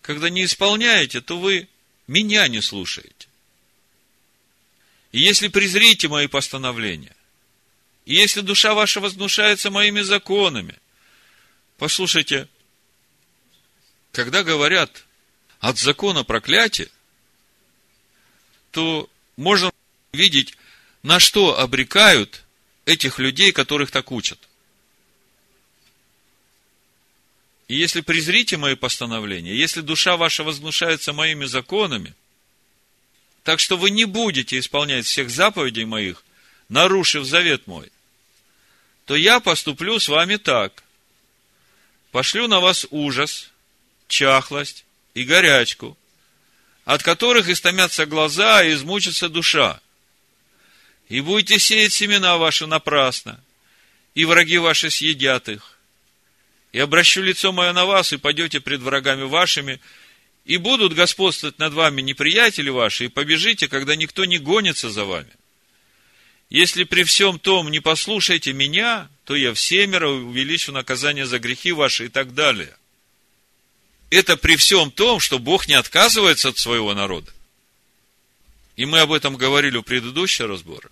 Когда 0.00 0.30
не 0.30 0.44
исполняете, 0.44 1.20
то 1.20 1.38
вы 1.38 1.68
меня 2.06 2.48
не 2.48 2.62
слушаете. 2.62 3.28
И 5.12 5.20
если 5.20 5.48
презрите 5.48 6.08
мои 6.08 6.26
постановления, 6.26 7.14
и 8.06 8.14
если 8.14 8.40
душа 8.40 8.74
ваша 8.74 9.00
возгнушается 9.00 9.70
моими 9.70 10.00
законами, 10.00 10.78
послушайте, 11.76 12.48
когда 14.10 14.42
говорят 14.42 15.04
от 15.60 15.78
закона 15.78 16.24
проклятия, 16.24 16.88
то 18.70 19.08
можно 19.36 19.70
видеть, 20.12 20.56
на 21.02 21.20
что 21.20 21.58
обрекают 21.58 22.42
этих 22.86 23.18
людей, 23.18 23.52
которых 23.52 23.90
так 23.90 24.10
учат. 24.10 24.48
И 27.72 27.76
если 27.76 28.02
презрите 28.02 28.58
мои 28.58 28.74
постановления, 28.74 29.54
если 29.54 29.80
душа 29.80 30.18
ваша 30.18 30.44
возгнушается 30.44 31.14
моими 31.14 31.46
законами, 31.46 32.12
так 33.44 33.60
что 33.60 33.78
вы 33.78 33.88
не 33.88 34.04
будете 34.04 34.58
исполнять 34.58 35.06
всех 35.06 35.30
заповедей 35.30 35.86
моих, 35.86 36.22
нарушив 36.68 37.24
завет 37.24 37.66
мой, 37.66 37.90
то 39.06 39.16
я 39.16 39.40
поступлю 39.40 39.98
с 39.98 40.08
вами 40.08 40.36
так. 40.36 40.84
Пошлю 42.10 42.46
на 42.46 42.60
вас 42.60 42.86
ужас, 42.90 43.50
чахлость 44.06 44.84
и 45.14 45.24
горячку, 45.24 45.96
от 46.84 47.02
которых 47.02 47.48
истомятся 47.48 48.04
глаза 48.04 48.62
и 48.62 48.74
измучится 48.74 49.30
душа. 49.30 49.80
И 51.08 51.22
будете 51.22 51.58
сеять 51.58 51.94
семена 51.94 52.36
ваши 52.36 52.66
напрасно, 52.66 53.42
и 54.14 54.26
враги 54.26 54.58
ваши 54.58 54.90
съедят 54.90 55.48
их 55.48 55.71
и 56.72 56.78
обращу 56.78 57.22
лицо 57.22 57.52
мое 57.52 57.72
на 57.72 57.84
вас, 57.84 58.12
и 58.12 58.16
пойдете 58.16 58.60
пред 58.60 58.80
врагами 58.80 59.24
вашими, 59.24 59.80
и 60.44 60.56
будут 60.56 60.94
господствовать 60.94 61.58
над 61.58 61.72
вами 61.74 62.00
неприятели 62.00 62.70
ваши, 62.70 63.04
и 63.04 63.08
побежите, 63.08 63.68
когда 63.68 63.94
никто 63.94 64.24
не 64.24 64.38
гонится 64.38 64.90
за 64.90 65.04
вами. 65.04 65.30
Если 66.50 66.84
при 66.84 67.04
всем 67.04 67.38
том 67.38 67.70
не 67.70 67.80
послушаете 67.80 68.52
меня, 68.52 69.08
то 69.24 69.34
я 69.34 69.54
всемеро 69.54 70.08
увеличу 70.08 70.72
наказание 70.72 71.24
за 71.24 71.38
грехи 71.38 71.72
ваши 71.72 72.06
и 72.06 72.08
так 72.08 72.34
далее. 72.34 72.76
Это 74.10 74.36
при 74.36 74.56
всем 74.56 74.90
том, 74.90 75.20
что 75.20 75.38
Бог 75.38 75.68
не 75.68 75.74
отказывается 75.74 76.50
от 76.50 76.58
своего 76.58 76.92
народа. 76.92 77.30
И 78.76 78.84
мы 78.84 79.00
об 79.00 79.12
этом 79.12 79.36
говорили 79.36 79.76
у 79.76 79.82
предыдущего 79.82 80.48
разбора. 80.48 80.90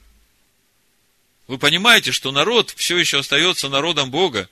Вы 1.46 1.58
понимаете, 1.58 2.12
что 2.12 2.30
народ 2.30 2.72
все 2.76 2.96
еще 2.96 3.18
остается 3.18 3.68
народом 3.68 4.10
Бога. 4.10 4.48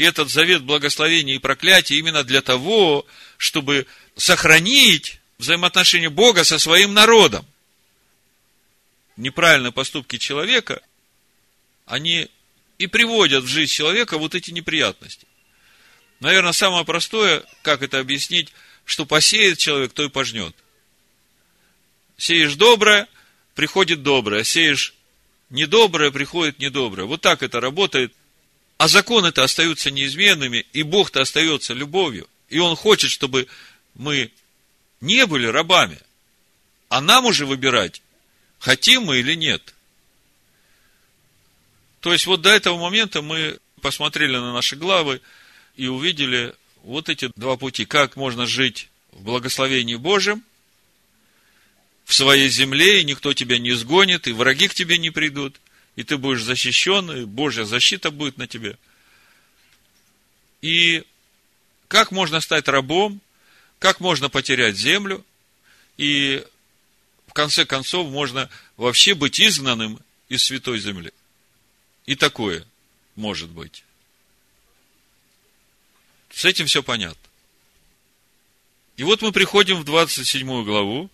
И 0.00 0.02
этот 0.02 0.30
завет 0.30 0.62
благословения 0.62 1.34
и 1.34 1.38
проклятия 1.38 1.96
именно 1.96 2.24
для 2.24 2.40
того, 2.40 3.06
чтобы 3.36 3.86
сохранить 4.16 5.20
взаимоотношения 5.36 6.08
Бога 6.08 6.42
со 6.42 6.58
своим 6.58 6.94
народом. 6.94 7.44
Неправильные 9.18 9.72
поступки 9.72 10.16
человека, 10.16 10.80
они 11.84 12.30
и 12.78 12.86
приводят 12.86 13.44
в 13.44 13.46
жизнь 13.46 13.70
человека 13.70 14.16
вот 14.16 14.34
эти 14.34 14.52
неприятности. 14.52 15.26
Наверное, 16.20 16.52
самое 16.52 16.86
простое, 16.86 17.44
как 17.60 17.82
это 17.82 17.98
объяснить, 17.98 18.54
что 18.86 19.04
посеет 19.04 19.58
человек, 19.58 19.92
то 19.92 20.02
и 20.02 20.08
пожнет. 20.08 20.56
Сеешь 22.16 22.54
доброе, 22.54 23.06
приходит 23.54 24.02
доброе. 24.02 24.44
Сеешь 24.44 24.94
недоброе, 25.50 26.10
приходит 26.10 26.58
недоброе. 26.58 27.04
Вот 27.06 27.20
так 27.20 27.42
это 27.42 27.60
работает. 27.60 28.14
А 28.80 28.88
законы-то 28.88 29.44
остаются 29.44 29.90
неизменными, 29.90 30.64
и 30.72 30.82
Бог-то 30.82 31.20
остается 31.20 31.74
любовью. 31.74 32.26
И 32.48 32.60
Он 32.60 32.76
хочет, 32.76 33.10
чтобы 33.10 33.46
мы 33.94 34.32
не 35.02 35.26
были 35.26 35.46
рабами. 35.46 35.98
А 36.88 37.02
нам 37.02 37.26
уже 37.26 37.44
выбирать, 37.44 38.00
хотим 38.58 39.02
мы 39.02 39.18
или 39.18 39.34
нет. 39.34 39.74
То 42.00 42.14
есть, 42.14 42.24
вот 42.24 42.40
до 42.40 42.48
этого 42.48 42.78
момента 42.78 43.20
мы 43.20 43.58
посмотрели 43.82 44.38
на 44.38 44.54
наши 44.54 44.76
главы 44.76 45.20
и 45.76 45.86
увидели 45.88 46.54
вот 46.82 47.10
эти 47.10 47.30
два 47.36 47.58
пути. 47.58 47.84
Как 47.84 48.16
можно 48.16 48.46
жить 48.46 48.88
в 49.12 49.22
благословении 49.22 49.96
Божьем, 49.96 50.42
в 52.06 52.14
своей 52.14 52.48
земле, 52.48 53.02
и 53.02 53.04
никто 53.04 53.34
тебя 53.34 53.58
не 53.58 53.72
сгонит, 53.72 54.26
и 54.26 54.32
враги 54.32 54.68
к 54.68 54.74
тебе 54.74 54.96
не 54.96 55.10
придут, 55.10 55.60
и 56.00 56.02
ты 56.02 56.16
будешь 56.16 56.42
защищен, 56.42 57.12
и 57.12 57.24
Божья 57.26 57.64
защита 57.64 58.10
будет 58.10 58.38
на 58.38 58.46
тебе. 58.46 58.78
И 60.62 61.04
как 61.88 62.10
можно 62.10 62.40
стать 62.40 62.68
рабом, 62.68 63.20
как 63.78 64.00
можно 64.00 64.30
потерять 64.30 64.78
землю, 64.78 65.22
и 65.98 66.42
в 67.26 67.34
конце 67.34 67.66
концов 67.66 68.08
можно 68.08 68.48
вообще 68.78 69.14
быть 69.14 69.38
изгнанным 69.38 70.00
из 70.30 70.42
святой 70.42 70.78
земли. 70.78 71.12
И 72.06 72.16
такое 72.16 72.64
может 73.14 73.50
быть. 73.50 73.84
С 76.32 76.46
этим 76.46 76.64
все 76.64 76.82
понятно. 76.82 77.28
И 78.96 79.02
вот 79.02 79.20
мы 79.20 79.32
приходим 79.32 79.76
в 79.76 79.84
27 79.84 80.64
главу, 80.64 81.10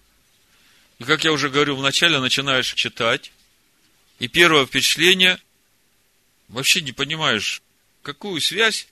и, 1.01 1.05
как 1.05 1.25
я 1.25 1.33
уже 1.33 1.51
говорил 1.51 1.75
вначале, 1.75 2.21
начинаешь 2.21 2.73
читать, 2.73 3.33
и 4.19 4.29
первое 4.29 4.67
впечатление, 4.67 5.41
вообще 6.49 6.81
не 6.81 6.93
понимаешь, 6.93 7.63
какую 8.03 8.41
связь 8.41 8.89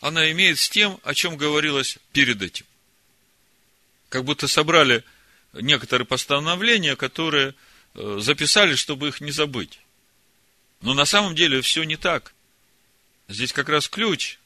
она 0.00 0.30
имеет 0.30 0.58
с 0.58 0.68
тем, 0.68 0.98
о 1.02 1.14
чем 1.14 1.36
говорилось 1.36 1.98
перед 2.12 2.40
этим. 2.40 2.66
Как 4.08 4.24
будто 4.24 4.48
собрали 4.48 5.04
некоторые 5.52 6.06
постановления, 6.06 6.96
которые 6.96 7.54
э, 7.94 8.18
записали, 8.20 8.74
чтобы 8.76 9.08
их 9.08 9.20
не 9.20 9.30
забыть. 9.30 9.80
Но 10.80 10.94
на 10.94 11.04
самом 11.04 11.34
деле 11.34 11.60
все 11.60 11.82
не 11.84 11.96
так. 11.96 12.32
Здесь 13.28 13.52
как 13.52 13.68
раз 13.68 13.88
ключ 13.88 14.38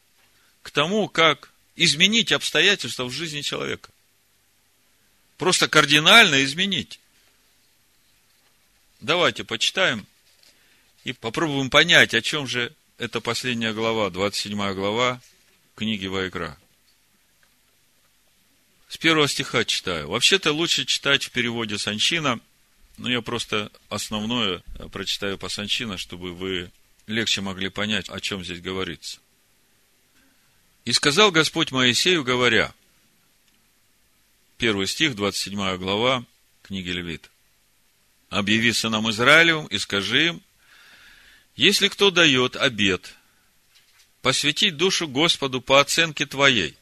к 0.63 0.71
тому, 0.71 1.09
как 1.09 1.53
изменить 1.77 2.33
обстоятельства 2.33 3.05
в 3.05 3.13
жизни 3.13 3.43
человека. 3.43 3.91
Просто 5.37 5.69
кардинально 5.69 6.45
изменить. 6.45 7.01
Давайте 9.05 9.45
почитаем 9.45 10.07
и 11.05 11.13
попробуем 11.13 11.69
понять, 11.69 12.15
о 12.15 12.23
чем 12.23 12.47
же 12.47 12.75
эта 12.97 13.21
последняя 13.21 13.75
глава, 13.75 14.09
27 14.09 14.73
глава 14.73 15.21
книги 15.75 16.07
Вайкра. 16.07 16.57
С 18.89 18.97
первого 18.97 19.29
стиха 19.29 19.67
читаю. 19.67 20.09
Вообще-то 20.09 20.53
лучше 20.53 20.87
читать 20.87 21.25
в 21.25 21.33
переводе 21.33 21.77
Санчина, 21.77 22.41
но 22.97 23.11
я 23.11 23.21
просто 23.21 23.71
основное 23.91 24.63
прочитаю 24.91 25.37
по 25.37 25.51
Санчина, 25.51 25.99
чтобы 25.99 26.33
вы 26.33 26.71
легче 27.07 27.43
могли 27.43 27.69
понять, 27.69 28.09
о 28.09 28.21
чем 28.21 28.43
здесь 28.43 28.63
говорится. 28.63 29.21
«И 30.87 30.95
сказал 30.95 31.31
Господь 31.31 31.73
Моисею, 31.73 32.25
говоря, 32.25 32.73
Первый 34.57 34.87
стих, 34.87 35.15
27 35.15 35.77
глава 35.77 36.25
книги 36.63 36.89
Левит. 36.89 37.31
«Объяви 38.35 38.73
сынам 38.73 39.09
Израилевым 39.11 39.67
и 39.69 39.79
скажи 39.79 40.27
им, 40.27 40.43
если 41.55 41.87
кто 41.87 42.11
дает 42.11 42.57
обед, 42.57 43.15
посвятить 44.23 44.77
душу 44.77 45.07
Господу 45.07 45.61
по 45.61 45.81
оценке 45.81 46.27
твоей». 46.27 46.77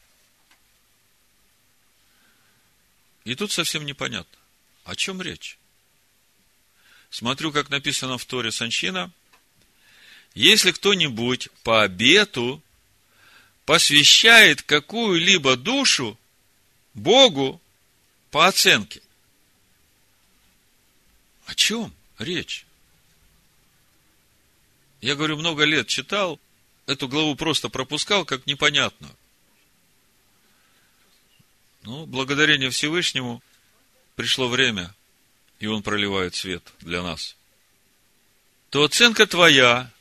И 3.23 3.35
тут 3.35 3.51
совсем 3.51 3.85
непонятно, 3.85 4.39
о 4.83 4.95
чем 4.95 5.21
речь. 5.21 5.59
Смотрю, 7.11 7.51
как 7.51 7.69
написано 7.69 8.17
в 8.17 8.25
Торе 8.25 8.51
Санчина. 8.51 9.11
Если 10.33 10.71
кто-нибудь 10.71 11.49
по 11.61 11.83
обету 11.83 12.63
посвящает 13.67 14.63
какую-либо 14.63 15.55
душу 15.55 16.17
Богу 16.95 17.61
по 18.31 18.47
оценке. 18.47 19.03
О 21.53 21.55
чем 21.55 21.93
речь? 22.17 22.65
Я 25.01 25.13
говорю, 25.13 25.37
много 25.37 25.65
лет 25.65 25.87
читал, 25.87 26.39
эту 26.87 27.07
главу 27.07 27.35
просто 27.35 27.69
пропускал, 27.69 28.25
как 28.25 28.47
непонятную. 28.47 29.15
Ну, 31.83 32.07
благодарение 32.07 32.71
Всевышнему 32.71 33.43
пришло 34.15 34.47
время, 34.47 34.95
и 35.59 35.67
Он 35.67 35.83
проливает 35.83 36.33
свет 36.33 36.63
для 36.81 37.03
нас. 37.03 37.35
То 38.71 38.83
оценка 38.83 39.27
твоя 39.27 39.91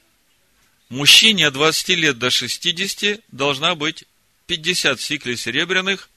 мужчине 0.89 1.49
от 1.49 1.53
20 1.53 1.89
лет 1.91 2.19
до 2.19 2.31
60 2.31 3.21
должна 3.29 3.75
быть 3.75 4.05
50 4.47 4.99
сиклей 5.03 5.37
серебряных 5.37 6.09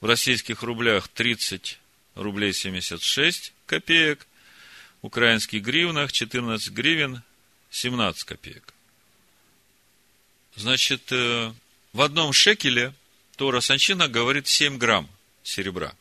в 0.00 0.06
российских 0.06 0.62
рублях 0.62 1.08
30 1.08 1.78
рублей 2.16 2.52
76 2.52 3.52
копеек, 3.66 4.26
украинских 5.02 5.62
гривнах 5.62 6.12
14 6.12 6.72
гривен 6.72 7.22
17 7.70 8.24
копеек. 8.24 8.72
Значит, 10.54 11.10
э, 11.10 11.52
в 11.92 12.00
одном 12.00 12.32
шекеле 12.32 12.94
Тора 13.36 13.60
Санчина 13.60 14.08
говорит 14.08 14.46
7 14.46 14.78
грамм 14.78 15.08
серебра. 15.42 15.94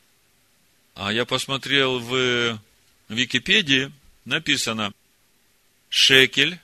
А 0.93 1.11
я 1.11 1.25
посмотрел 1.25 1.99
в 1.99 2.59
Википедии, 3.09 3.91
написано 4.25 4.93
шекель, 5.89 6.59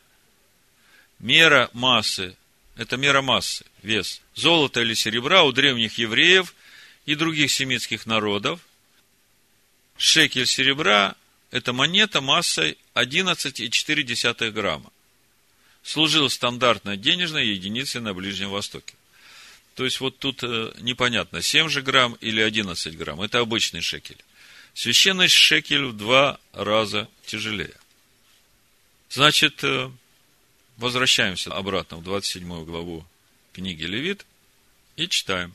мера 1.19 1.69
массы, 1.73 2.35
это 2.75 2.97
мера 2.97 3.21
массы, 3.21 3.65
вес, 3.81 4.21
золота 4.35 4.81
или 4.81 4.93
серебра 4.93 5.43
у 5.43 5.51
древних 5.51 5.97
евреев 5.97 6.53
и 7.05 7.15
других 7.15 7.51
семитских 7.51 8.05
народов 8.05 8.59
шекель 9.97 10.45
серебра– 10.45 11.15
это 11.51 11.73
монета 11.73 12.21
массой 12.21 12.77
11,4 12.93 14.51
грамма. 14.51 14.91
Служил 15.83 16.29
стандартной 16.29 16.97
денежной 16.97 17.47
единицей 17.47 18.01
на 18.01 18.13
Ближнем 18.13 18.49
Востоке. 18.49 18.95
То 19.75 19.85
есть, 19.85 19.99
вот 19.99 20.17
тут 20.17 20.43
э, 20.43 20.73
непонятно, 20.79 21.41
7 21.41 21.69
же 21.69 21.81
грамм 21.81 22.13
или 22.19 22.41
11 22.41 22.97
грамм. 22.97 23.21
Это 23.21 23.39
обычный 23.39 23.81
шекель. 23.81 24.17
Священный 24.73 25.27
шекель 25.27 25.85
в 25.85 25.95
два 25.95 26.39
раза 26.51 27.07
тяжелее. 27.25 27.75
Значит, 29.09 29.63
э, 29.63 29.89
возвращаемся 30.77 31.53
обратно 31.53 31.97
в 31.97 32.03
27 32.03 32.65
главу 32.65 33.05
книги 33.53 33.83
Левит 33.83 34.25
и 34.97 35.07
читаем. 35.07 35.53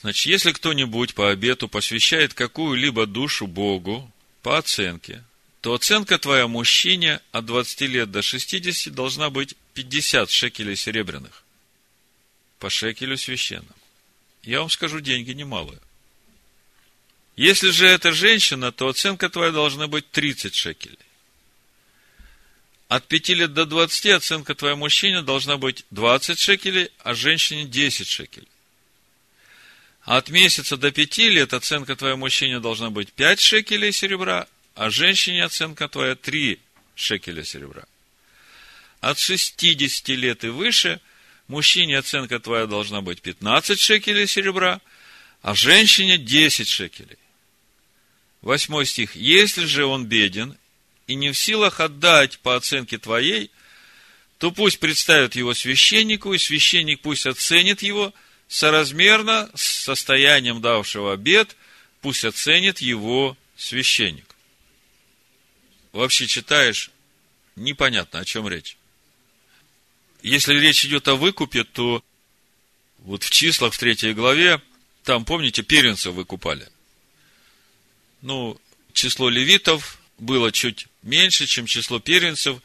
Значит, 0.00 0.26
если 0.26 0.52
кто-нибудь 0.52 1.14
по 1.14 1.30
обету 1.30 1.68
посвящает 1.68 2.34
какую-либо 2.34 3.06
душу 3.06 3.46
Богу 3.46 4.10
по 4.44 4.58
оценке, 4.58 5.24
то 5.62 5.72
оценка 5.72 6.18
твоя 6.18 6.46
мужчине 6.46 7.20
от 7.32 7.46
20 7.46 7.80
лет 7.80 8.10
до 8.10 8.20
60 8.20 8.94
должна 8.94 9.30
быть 9.30 9.56
50 9.72 10.30
шекелей 10.30 10.76
серебряных 10.76 11.42
по 12.58 12.68
шекелю 12.68 13.16
священному. 13.16 13.74
Я 14.42 14.60
вам 14.60 14.68
скажу, 14.68 15.00
деньги 15.00 15.30
немалые. 15.32 15.80
Если 17.36 17.70
же 17.70 17.86
это 17.86 18.12
женщина, 18.12 18.70
то 18.70 18.88
оценка 18.88 19.30
твоя 19.30 19.50
должна 19.50 19.86
быть 19.86 20.10
30 20.10 20.54
шекелей. 20.54 20.98
От 22.88 23.08
5 23.08 23.28
лет 23.30 23.54
до 23.54 23.64
20 23.64 24.06
оценка 24.08 24.54
твоя 24.54 24.76
мужчине 24.76 25.22
должна 25.22 25.56
быть 25.56 25.86
20 25.90 26.38
шекелей, 26.38 26.90
а 26.98 27.14
женщине 27.14 27.64
10 27.64 28.06
шекелей. 28.06 28.53
От 30.04 30.28
месяца 30.28 30.76
до 30.76 30.92
5 30.92 31.18
лет 31.18 31.54
оценка 31.54 31.96
твоя 31.96 32.16
мужчине 32.16 32.60
должна 32.60 32.90
быть 32.90 33.10
5 33.12 33.40
шекелей 33.40 33.90
серебра, 33.90 34.46
а 34.74 34.90
женщине 34.90 35.44
оценка 35.44 35.88
твоя 35.88 36.14
3 36.14 36.58
шекеля 36.94 37.42
серебра. 37.42 37.84
От 39.00 39.18
60 39.18 40.08
лет 40.10 40.44
и 40.44 40.48
выше 40.48 41.00
мужчине 41.48 41.98
оценка 41.98 42.38
твоя 42.38 42.66
должна 42.66 43.00
быть 43.00 43.22
15 43.22 43.80
шекелей 43.80 44.26
серебра, 44.26 44.80
а 45.40 45.54
женщине 45.54 46.18
10 46.18 46.68
шекелей. 46.68 47.18
Восьмой 48.42 48.84
стих. 48.84 49.16
Если 49.16 49.64
же 49.64 49.86
он 49.86 50.04
беден 50.04 50.54
и 51.06 51.14
не 51.14 51.32
в 51.32 51.38
силах 51.38 51.80
отдать 51.80 52.38
по 52.40 52.56
оценке 52.56 52.98
твоей, 52.98 53.50
то 54.36 54.50
пусть 54.50 54.80
представят 54.80 55.34
его 55.34 55.54
священнику, 55.54 56.34
и 56.34 56.38
священник 56.38 57.00
пусть 57.00 57.24
оценит 57.24 57.80
его 57.80 58.12
соразмерно 58.48 59.50
с 59.54 59.62
состоянием 59.62 60.60
давшего 60.60 61.12
обед, 61.12 61.56
пусть 62.00 62.24
оценит 62.24 62.80
его 62.80 63.36
священник. 63.56 64.34
Вообще 65.92 66.26
читаешь, 66.26 66.90
непонятно, 67.56 68.20
о 68.20 68.24
чем 68.24 68.48
речь. 68.48 68.76
Если 70.22 70.54
речь 70.54 70.84
идет 70.84 71.06
о 71.08 71.14
выкупе, 71.14 71.64
то 71.64 72.02
вот 72.98 73.22
в 73.22 73.30
числах 73.30 73.74
в 73.74 73.78
третьей 73.78 74.14
главе, 74.14 74.60
там, 75.02 75.24
помните, 75.24 75.62
первенцев 75.62 76.14
выкупали 76.14 76.68
ну, 78.24 78.58
число 78.94 79.28
левитов 79.28 79.98
было 80.18 80.50
чуть 80.50 80.86
меньше, 81.02 81.46
чем 81.46 81.66
число 81.66 82.00
первенцев. 82.00 82.58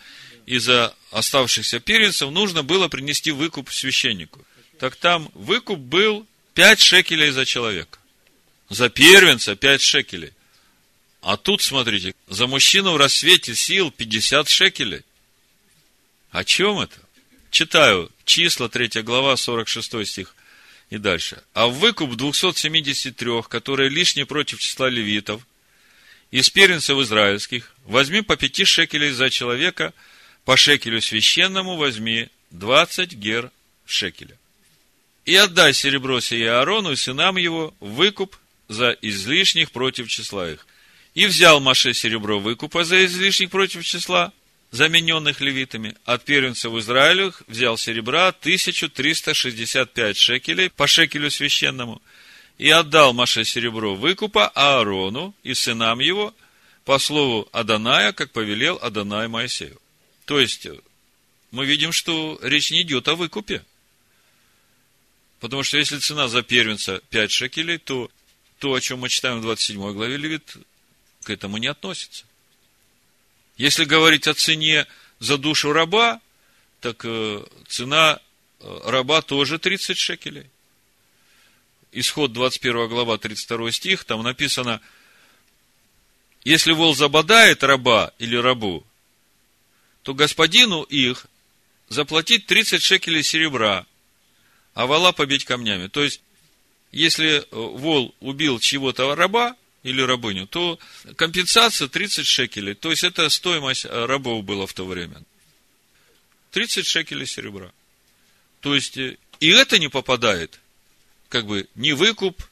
Из-за 0.45 0.95
оставшихся 1.11 1.79
первенцев 1.79 2.31
нужно 2.31 2.63
было 2.63 2.87
принести 2.87 3.31
выкуп 3.31 3.71
священнику. 3.71 4.43
Так 4.79 4.95
там 4.95 5.29
выкуп 5.33 5.77
был 5.77 6.25
5 6.53 6.79
шекелей 6.79 7.31
за 7.31 7.45
человека. 7.45 7.99
За 8.69 8.89
первенца 8.89 9.55
5 9.55 9.81
шекелей. 9.81 10.31
А 11.21 11.35
тут, 11.35 11.61
смотрите, 11.61 12.15
за 12.27 12.47
мужчину 12.47 12.93
в 12.93 12.97
рассвете 12.97 13.55
сил 13.55 13.91
50 13.91 14.47
шекелей. 14.47 15.01
О 16.31 16.45
чем 16.45 16.79
это? 16.79 16.97
Читаю 17.51 18.09
числа, 18.23 18.69
3 18.69 19.01
глава, 19.01 19.35
46 19.35 20.07
стих 20.07 20.33
и 20.89 20.97
дальше. 20.97 21.43
А 21.53 21.67
выкуп 21.67 22.15
273, 22.15 23.41
которые 23.49 23.89
лишние 23.89 24.25
против 24.25 24.59
числа 24.59 24.87
левитов, 24.87 25.45
из 26.31 26.49
первенцев 26.49 26.97
израильских, 26.99 27.73
возьми 27.85 28.21
по 28.21 28.37
пяти 28.37 28.63
шекелей 28.63 29.11
за 29.11 29.29
человека, 29.29 29.93
по 30.45 30.55
шекелю 30.55 31.01
священному 31.01 31.75
возьми 31.75 32.29
двадцать 32.49 33.13
гер 33.13 33.51
шекеля. 33.85 34.37
И 35.29 35.35
отдай 35.35 35.73
серебро 35.73 36.21
сие 36.21 36.49
Аарону 36.49 36.93
и 36.93 36.95
сынам 36.95 37.37
его 37.37 37.75
выкуп 37.79 38.35
за 38.67 38.97
излишних 38.99 39.69
против 39.69 40.07
числа 40.07 40.49
их. 40.49 40.65
И 41.13 41.27
взял 41.27 41.59
Маше 41.59 41.93
серебро 41.93 42.39
выкупа 42.39 42.83
за 42.83 43.05
излишних 43.05 43.51
против 43.51 43.85
числа, 43.85 44.33
замененных 44.71 45.39
левитами. 45.39 45.95
От 46.03 46.25
первенцев 46.25 46.73
Израилю 46.73 47.31
взял 47.47 47.77
серебра 47.77 48.29
1365 48.29 50.17
шекелей 50.17 50.71
по 50.71 50.87
шекелю 50.87 51.29
священному– 51.29 52.01
и 52.57 52.69
отдал 52.71 53.13
Маше 53.13 53.45
серебро 53.45 53.95
выкупа 53.95 54.47
Аарону 54.47 55.35
и 55.43 55.53
сынам 55.53 55.99
его 55.99 56.33
по 56.85 56.97
слову 56.97 57.47
Аданая, 57.51 58.13
как 58.13 58.31
повелел 58.31 58.79
Адонай 58.81 59.27
Моисею. 59.27 59.79
То 60.25 60.39
есть, 60.39 60.67
мы 61.51 61.65
видим, 61.65 61.91
что 61.91 62.39
речь 62.41 62.71
не 62.71 62.81
идет 62.81 63.07
о 63.07 63.15
выкупе. 63.15 63.63
Потому 65.39 65.63
что 65.63 65.77
если 65.77 65.99
цена 65.99 66.27
за 66.27 66.41
первенца 66.41 67.01
5 67.09 67.31
шекелей, 67.31 67.77
то 67.77 68.09
то, 68.59 68.73
о 68.73 68.81
чем 68.81 68.99
мы 68.99 69.09
читаем 69.09 69.39
в 69.39 69.43
27 69.43 69.93
главе 69.93 70.17
Левит, 70.17 70.57
к 71.23 71.29
этому 71.29 71.57
не 71.57 71.67
относится. 71.67 72.25
Если 73.55 73.85
говорить 73.85 74.27
о 74.27 74.33
цене 74.33 74.85
за 75.19 75.37
душу 75.37 75.71
раба, 75.71 76.19
так 76.81 77.01
э, 77.05 77.43
цена 77.67 78.19
э, 78.59 78.79
раба 78.85 79.21
тоже 79.21 79.59
30 79.59 79.97
шекелей 79.97 80.47
исход 81.91 82.33
21 82.33 82.87
глава, 82.87 83.17
32 83.17 83.71
стих, 83.71 84.03
там 84.03 84.23
написано, 84.23 84.81
если 86.43 86.71
вол 86.71 86.95
забодает 86.95 87.63
раба 87.63 88.13
или 88.19 88.35
рабу, 88.35 88.85
то 90.03 90.13
господину 90.13 90.83
их 90.83 91.25
заплатить 91.89 92.45
30 92.45 92.81
шекелей 92.81 93.23
серебра, 93.23 93.85
а 94.73 94.85
вола 94.85 95.11
побить 95.11 95.45
камнями. 95.45 95.87
То 95.87 96.03
есть, 96.03 96.21
если 96.91 97.45
вол 97.51 98.15
убил 98.19 98.59
чего-то 98.59 99.15
раба 99.15 99.55
или 99.83 100.01
рабыню, 100.01 100.47
то 100.47 100.79
компенсация 101.15 101.87
30 101.87 102.25
шекелей. 102.25 102.75
То 102.75 102.91
есть, 102.91 103.03
это 103.03 103.29
стоимость 103.29 103.85
рабов 103.85 104.43
была 104.43 104.65
в 104.65 104.73
то 104.73 104.85
время. 104.85 105.21
30 106.51 106.85
шекелей 106.85 107.25
серебра. 107.25 107.71
То 108.61 108.75
есть, 108.75 108.97
и 108.97 109.17
это 109.39 109.79
не 109.79 109.87
попадает 109.87 110.59
как 111.29 111.45
бы 111.45 111.69
не 111.75 111.93
выкуп, 111.93 112.43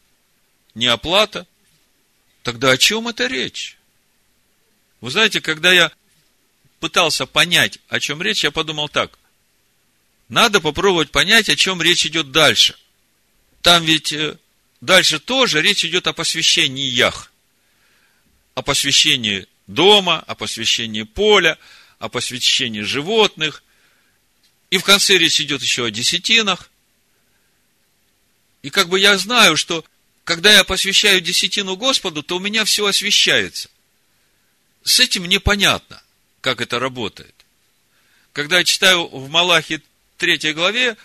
не 0.75 0.85
оплата. 0.85 1.45
Тогда 2.43 2.71
о 2.71 2.77
чем 2.77 3.07
это 3.07 3.25
речь? 3.25 3.77
Вы 5.01 5.11
знаете, 5.11 5.41
когда 5.41 5.73
я 5.73 5.91
пытался 6.79 7.25
понять, 7.25 7.79
о 7.89 7.99
чем 7.99 8.21
речь, 8.21 8.43
я 8.43 8.51
подумал 8.51 8.87
так. 8.87 9.19
Надо 10.29 10.59
попробовать 10.59 11.11
понять, 11.11 11.49
о 11.49 11.55
чем 11.55 11.81
речь 11.81 12.05
идет 12.05 12.31
дальше. 12.31 12.75
Там 13.61 13.83
ведь 13.83 14.11
э, 14.11 14.37
дальше 14.81 15.19
тоже 15.19 15.61
речь 15.61 15.85
идет 15.85 16.07
о 16.07 16.13
посвящениях. 16.13 17.31
О 18.53 18.61
посвящении 18.61 19.47
дома, 19.67 20.19
о 20.19 20.35
посвящении 20.35 21.03
поля, 21.03 21.57
о 21.99 22.09
посвящении 22.09 22.81
животных. 22.81 23.63
И 24.69 24.77
в 24.77 24.83
конце 24.83 25.17
речь 25.17 25.39
идет 25.39 25.61
еще 25.61 25.85
о 25.85 25.91
десятинах. 25.91 26.69
И 28.63 28.69
как 28.69 28.89
бы 28.89 28.99
я 28.99 29.17
знаю, 29.17 29.55
что 29.55 29.85
когда 30.25 30.51
я 30.51 30.65
посвящаю 30.65 31.21
десятину 31.21 31.77
Господу, 31.77 32.21
то 32.21 32.35
у 32.35 32.39
меня 32.39 32.65
все 32.65 32.85
освещается. 32.85 33.69
С 34.83 34.99
этим 34.99 35.25
непонятно, 35.25 36.01
как 36.41 36.59
это 36.59 36.79
работает. 36.79 37.33
Когда 38.33 38.57
я 38.57 38.65
читаю 38.65 39.07
в 39.07 39.29
Малахе 39.29 39.81
3 40.17 40.53
главе 40.53 40.97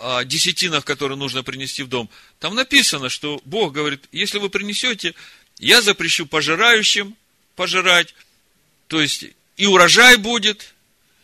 о 0.00 0.24
десятинах, 0.24 0.84
которые 0.84 1.18
нужно 1.18 1.42
принести 1.42 1.82
в 1.82 1.88
дом, 1.88 2.08
там 2.38 2.54
написано, 2.54 3.08
что 3.08 3.40
Бог 3.44 3.72
говорит, 3.72 4.08
если 4.12 4.38
вы 4.38 4.48
принесете, 4.48 5.14
я 5.58 5.82
запрещу 5.82 6.26
пожирающим 6.26 7.16
пожирать, 7.56 8.14
то 8.86 9.00
есть 9.00 9.26
и 9.56 9.66
урожай 9.66 10.16
будет. 10.16 10.74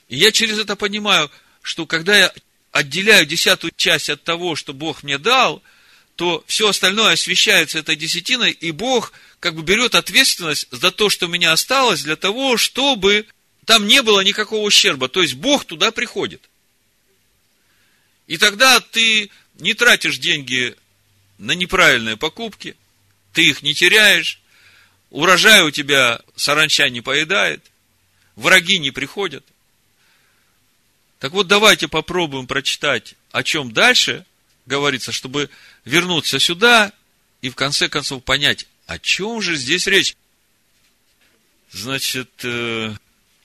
И 0.08 0.16
я 0.16 0.30
через 0.30 0.58
это 0.58 0.76
понимаю, 0.76 1.30
что 1.62 1.86
когда 1.86 2.16
я 2.16 2.32
отделяю 2.70 3.24
десятую 3.24 3.72
часть 3.76 4.10
от 4.10 4.22
того, 4.22 4.56
что 4.56 4.74
Бог 4.74 5.02
мне 5.02 5.18
дал– 5.18 5.62
то 6.16 6.42
все 6.46 6.68
остальное 6.70 7.12
освещается 7.12 7.78
этой 7.78 7.94
десятиной, 7.94 8.50
и 8.50 8.70
Бог 8.70 9.12
как 9.38 9.54
бы 9.54 9.62
берет 9.62 9.94
ответственность 9.94 10.66
за 10.70 10.90
то, 10.90 11.10
что 11.10 11.26
у 11.26 11.28
меня 11.28 11.52
осталось, 11.52 12.02
для 12.02 12.16
того, 12.16 12.56
чтобы 12.56 13.26
там 13.66 13.86
не 13.86 14.02
было 14.02 14.22
никакого 14.22 14.62
ущерба. 14.62 15.08
То 15.08 15.20
есть 15.22 15.34
Бог 15.34 15.66
туда 15.66 15.90
приходит. 15.90 16.42
И 18.26 18.38
тогда 18.38 18.80
ты 18.80 19.30
не 19.54 19.74
тратишь 19.74 20.18
деньги 20.18 20.74
на 21.38 21.52
неправильные 21.52 22.16
покупки, 22.16 22.76
ты 23.32 23.48
их 23.48 23.62
не 23.62 23.74
теряешь, 23.74 24.40
урожай 25.10 25.62
у 25.62 25.70
тебя 25.70 26.20
саранча 26.34 26.88
не 26.88 27.00
поедает, 27.00 27.62
враги 28.34 28.78
не 28.78 28.90
приходят. 28.90 29.44
Так 31.18 31.32
вот, 31.32 31.46
давайте 31.46 31.88
попробуем 31.88 32.46
прочитать, 32.46 33.14
о 33.30 33.42
чем 33.42 33.72
дальше 33.72 34.24
говорится, 34.66 35.12
чтобы 35.12 35.48
вернуться 35.84 36.38
сюда 36.38 36.92
и 37.40 37.48
в 37.48 37.54
конце 37.54 37.88
концов 37.88 38.24
понять, 38.24 38.66
о 38.86 38.98
чем 38.98 39.40
же 39.40 39.56
здесь 39.56 39.86
речь. 39.86 40.16
Значит, 41.72 42.30
э, 42.42 42.94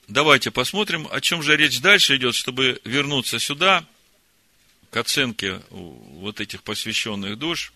давайте 0.07 0.51
посмотрим, 0.51 1.07
о 1.11 1.21
чем 1.21 1.43
же 1.43 1.55
речь 1.55 1.79
дальше 1.81 2.15
идет, 2.17 2.35
чтобы 2.35 2.81
вернуться 2.83 3.39
сюда, 3.39 3.85
к 4.91 4.97
оценке 4.97 5.61
вот 5.69 6.39
этих 6.39 6.61
посвященных 6.63 7.39
душ. 7.39 7.73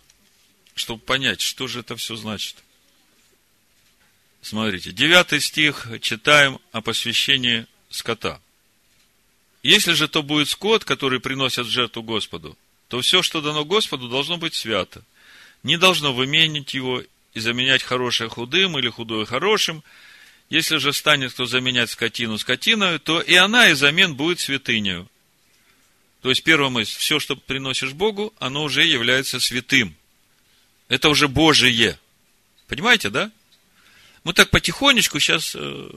чтобы 0.75 1.01
понять, 1.01 1.39
что 1.39 1.67
же 1.67 1.79
это 1.79 1.95
все 1.95 2.17
значит. 2.17 2.57
Смотрите, 4.41 4.91
девятый 4.91 5.39
стих 5.39 5.87
читаем 6.01 6.59
о 6.73 6.81
посвящении 6.81 7.65
скота. 7.89 8.41
Если 9.63 9.93
же 9.93 10.09
то 10.09 10.21
будет 10.21 10.49
скот, 10.49 10.83
который 10.83 11.21
приносят 11.21 11.65
в 11.65 11.69
жертву 11.69 12.03
Господу, 12.03 12.57
то 12.89 12.99
все, 12.99 13.23
что 13.23 13.39
дано 13.39 13.63
Господу, 13.63 14.09
должно 14.09 14.37
быть 14.37 14.53
свято. 14.53 15.01
Не 15.63 15.77
должно 15.77 16.13
выменить 16.13 16.73
его 16.73 17.01
и 17.33 17.39
заменять 17.39 17.81
хорошее 17.81 18.29
худым 18.29 18.77
или 18.77 18.89
худое 18.89 19.25
хорошим. 19.25 19.81
Если 20.49 20.75
же 20.77 20.91
станет 20.91 21.31
кто 21.31 21.45
заменять 21.45 21.89
скотину 21.89 22.37
скотиною, 22.37 22.99
то 22.99 23.21
и 23.21 23.33
она 23.35 23.69
из 23.69 23.79
замен 23.79 24.15
будет 24.15 24.41
святынею. 24.41 25.09
То 26.25 26.31
есть, 26.31 26.41
первая 26.41 26.71
мысль, 26.71 26.97
все, 26.97 27.19
что 27.19 27.35
приносишь 27.35 27.93
Богу, 27.93 28.33
оно 28.39 28.63
уже 28.63 28.83
является 28.83 29.39
святым. 29.39 29.95
Это 30.87 31.09
уже 31.09 31.27
Божие. 31.27 31.99
Понимаете, 32.65 33.11
да? 33.11 33.31
Мы 34.23 34.33
так 34.33 34.49
потихонечку 34.49 35.19
сейчас 35.19 35.55
э, 35.55 35.89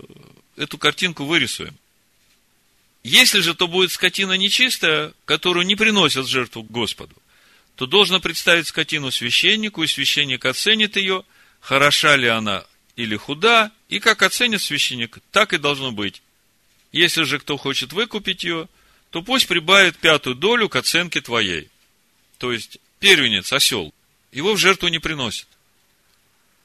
эту 0.57 0.77
картинку 0.77 1.25
вырисуем. 1.25 1.75
Если 3.03 3.41
же 3.41 3.55
то 3.55 3.69
будет 3.69 3.91
скотина 3.91 4.35
нечистая, 4.35 5.15
которую 5.25 5.65
не 5.65 5.77
приносят 5.77 6.29
жертву 6.29 6.63
Господу, 6.63 7.17
то 7.77 7.87
должно 7.87 8.21
представить 8.21 8.67
скотину 8.67 9.11
священнику, 9.11 9.83
и 9.83 9.87
священник 9.87 10.45
оценит 10.45 10.97
ее, 10.97 11.25
хороша 11.61 12.17
ли 12.17 12.29
она 12.29 12.67
или 12.97 13.17
худа, 13.17 13.73
и 13.89 13.99
как 13.99 14.21
оценит 14.21 14.61
священник, 14.61 15.21
так 15.31 15.55
и 15.55 15.57
должно 15.57 15.91
быть. 15.91 16.21
Если 16.93 17.23
же 17.23 17.39
кто 17.39 17.57
хочет 17.57 17.95
выкупить 17.95 18.45
ее, 18.45 18.69
то 19.11 19.23
пусть 19.23 19.47
прибавит 19.47 19.97
пятую 19.99 20.37
долю 20.37 20.69
к 20.69 20.77
оценке 20.77 21.21
твоей. 21.21 21.71
То 22.39 22.53
есть, 22.53 22.79
первенец, 23.01 23.53
осел, 23.53 23.93
его 24.33 24.55
в 24.55 24.59
жертву 24.59 24.89
не 24.89 24.99
приносят. 24.99 25.49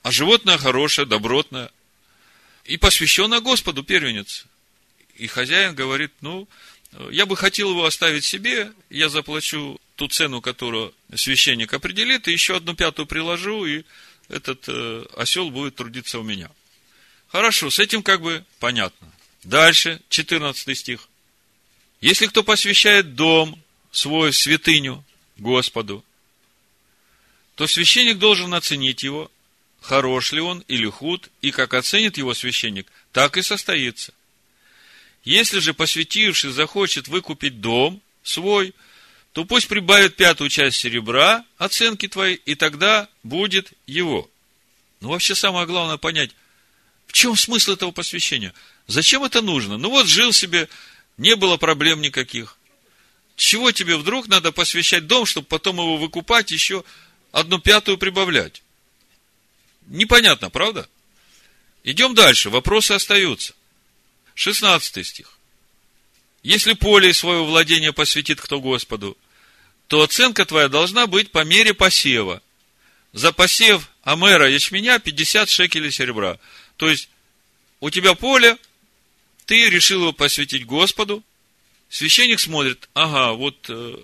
А 0.01 0.11
животное 0.11 0.57
хорошее, 0.57 1.07
добротное. 1.07 1.71
И 2.65 2.77
посвящено 2.77 3.39
Господу 3.41 3.83
первенец. 3.83 4.45
И 5.15 5.27
хозяин 5.27 5.75
говорит, 5.75 6.11
ну, 6.21 6.47
я 7.09 7.25
бы 7.25 7.35
хотел 7.35 7.71
его 7.71 7.85
оставить 7.85 8.25
себе, 8.25 8.71
я 8.89 9.09
заплачу 9.09 9.79
ту 9.95 10.07
цену, 10.07 10.41
которую 10.41 10.93
священник 11.15 11.73
определит, 11.73 12.27
и 12.27 12.31
еще 12.31 12.57
одну 12.57 12.75
пятую 12.75 13.05
приложу, 13.05 13.65
и 13.65 13.83
этот 14.27 14.65
э, 14.67 15.05
осел 15.15 15.49
будет 15.49 15.75
трудиться 15.75 16.19
у 16.19 16.23
меня. 16.23 16.49
Хорошо, 17.27 17.69
с 17.69 17.79
этим 17.79 18.03
как 18.03 18.21
бы 18.21 18.45
понятно. 18.59 19.11
Дальше, 19.43 20.01
14 20.09 20.77
стих. 20.77 21.07
Если 22.03 22.27
кто 22.27 22.43
посвящает 22.43 23.15
дом 23.15 23.57
свой 23.93 24.33
святыню 24.33 25.05
Господу, 25.37 26.03
то 27.55 27.65
священник 27.65 28.17
должен 28.17 28.53
оценить 28.53 29.03
его, 29.03 29.31
хорош 29.79 30.33
ли 30.33 30.41
он 30.41 30.65
или 30.67 30.85
худ, 30.89 31.29
и 31.41 31.51
как 31.51 31.73
оценит 31.73 32.17
его 32.17 32.33
священник, 32.33 32.91
так 33.13 33.37
и 33.37 33.41
состоится. 33.41 34.13
Если 35.23 35.59
же 35.59 35.73
посвятивший 35.73 36.51
захочет 36.51 37.07
выкупить 37.07 37.61
дом 37.61 38.01
свой, 38.21 38.73
то 39.31 39.45
пусть 39.45 39.69
прибавит 39.69 40.17
пятую 40.17 40.49
часть 40.49 40.79
серебра 40.79 41.45
оценки 41.57 42.09
твоей, 42.09 42.35
и 42.35 42.55
тогда 42.55 43.07
будет 43.23 43.71
его. 43.87 44.29
Ну, 44.99 45.07
вообще 45.07 45.35
самое 45.35 45.65
главное 45.65 45.95
понять, 45.95 46.31
в 47.07 47.13
чем 47.13 47.37
смысл 47.37 47.71
этого 47.71 47.91
посвящения? 47.91 48.53
Зачем 48.87 49.23
это 49.23 49.41
нужно? 49.41 49.77
Ну, 49.77 49.89
вот 49.89 50.07
жил 50.07 50.33
себе, 50.33 50.67
не 51.17 51.35
было 51.35 51.57
проблем 51.57 52.01
никаких. 52.01 52.57
Чего 53.35 53.71
тебе 53.71 53.97
вдруг 53.97 54.27
надо 54.27 54.51
посвящать 54.51 55.07
дом, 55.07 55.25
чтобы 55.25 55.47
потом 55.47 55.77
его 55.77 55.97
выкупать, 55.97 56.51
еще 56.51 56.83
одну 57.31 57.59
пятую 57.59 57.97
прибавлять? 57.97 58.61
Непонятно, 59.87 60.49
правда? 60.49 60.87
Идем 61.83 62.15
дальше, 62.15 62.49
вопросы 62.49 62.93
остаются. 62.93 63.53
16 64.35 65.05
стих. 65.05 65.37
Если 66.41 66.73
поле 66.73 67.13
свое 67.13 67.43
владение 67.43 67.93
посвятит 67.93 68.39
кто 68.39 68.59
Господу, 68.59 69.17
то 69.87 70.01
оценка 70.01 70.45
твоя 70.45 70.69
должна 70.69 71.07
быть 71.07 71.31
по 71.31 71.43
мере 71.43 71.73
посева. 71.73 72.41
За 73.11 73.31
посев 73.31 73.89
амера 74.03 74.49
ячменя 74.49 74.99
50 74.99 75.49
шекелей 75.49 75.91
серебра. 75.91 76.39
То 76.77 76.89
есть, 76.89 77.09
у 77.79 77.89
тебя 77.89 78.13
поле, 78.15 78.57
ты 79.45 79.69
решил 79.69 80.01
его 80.01 80.13
посвятить 80.13 80.65
Господу, 80.65 81.23
священник 81.89 82.39
смотрит, 82.39 82.89
ага, 82.93 83.33
вот 83.33 83.65
э, 83.69 83.97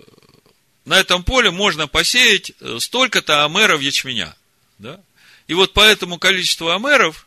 на 0.84 0.98
этом 0.98 1.22
поле 1.22 1.50
можно 1.50 1.86
посеять 1.86 2.52
э, 2.60 2.78
столько-то 2.80 3.44
амеров 3.44 3.80
ячменя. 3.80 4.36
Да? 4.78 5.00
И 5.46 5.54
вот 5.54 5.72
по 5.72 5.80
этому 5.80 6.18
количеству 6.18 6.70
амеров 6.70 7.26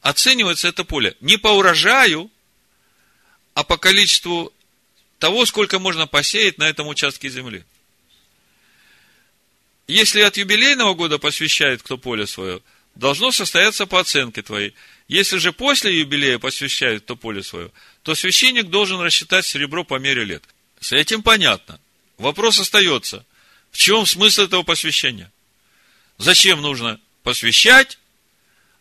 оценивается 0.00 0.68
это 0.68 0.84
поле 0.84 1.16
не 1.20 1.36
по 1.36 1.48
урожаю, 1.48 2.30
а 3.54 3.64
по 3.64 3.76
количеству 3.76 4.52
того, 5.18 5.44
сколько 5.46 5.78
можно 5.78 6.06
посеять 6.06 6.58
на 6.58 6.68
этом 6.68 6.86
участке 6.86 7.28
земли. 7.28 7.64
Если 9.86 10.20
от 10.20 10.36
юбилейного 10.36 10.94
года 10.94 11.18
посвящает 11.18 11.82
кто 11.82 11.98
поле 11.98 12.26
свое, 12.26 12.62
должно 12.94 13.32
состояться 13.32 13.86
по 13.86 14.00
оценке 14.00 14.42
твоей. 14.42 14.74
Если 15.10 15.38
же 15.38 15.52
после 15.52 15.98
юбилея 15.98 16.38
посвящает 16.38 17.02
кто 17.02 17.16
поле 17.16 17.42
свое, 17.42 17.72
то 18.04 18.14
священник 18.14 18.66
должен 18.70 19.00
рассчитать 19.00 19.44
серебро 19.44 19.82
по 19.82 19.98
мере 19.98 20.22
лет. 20.22 20.44
С 20.78 20.92
этим 20.92 21.24
понятно. 21.24 21.80
Вопрос 22.16 22.60
остается. 22.60 23.26
В 23.72 23.76
чем 23.76 24.06
смысл 24.06 24.42
этого 24.42 24.62
посвящения? 24.62 25.32
Зачем 26.16 26.62
нужно 26.62 27.00
посвящать, 27.24 27.98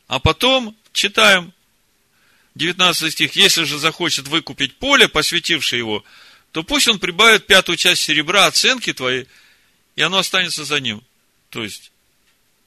а 0.05 0.19
потом 0.19 0.77
читаем 0.93 1.51
19 2.53 3.11
стих, 3.11 3.36
если 3.36 3.63
же 3.63 3.80
захочет 3.80 4.27
выкупить 4.27 4.77
поле, 4.77 5.07
посвятивший 5.07 5.80
его, 5.80 6.05
то 6.51 6.61
пусть 6.61 6.88
он 6.88 6.99
прибавит 6.99 7.47
пятую 7.47 7.75
часть 7.75 8.03
серебра 8.03 8.45
оценки 8.45 8.93
твоей, 8.93 9.25
и 9.95 10.03
оно 10.03 10.19
останется 10.19 10.63
за 10.63 10.80
ним. 10.80 11.01
То 11.49 11.63
есть, 11.63 11.91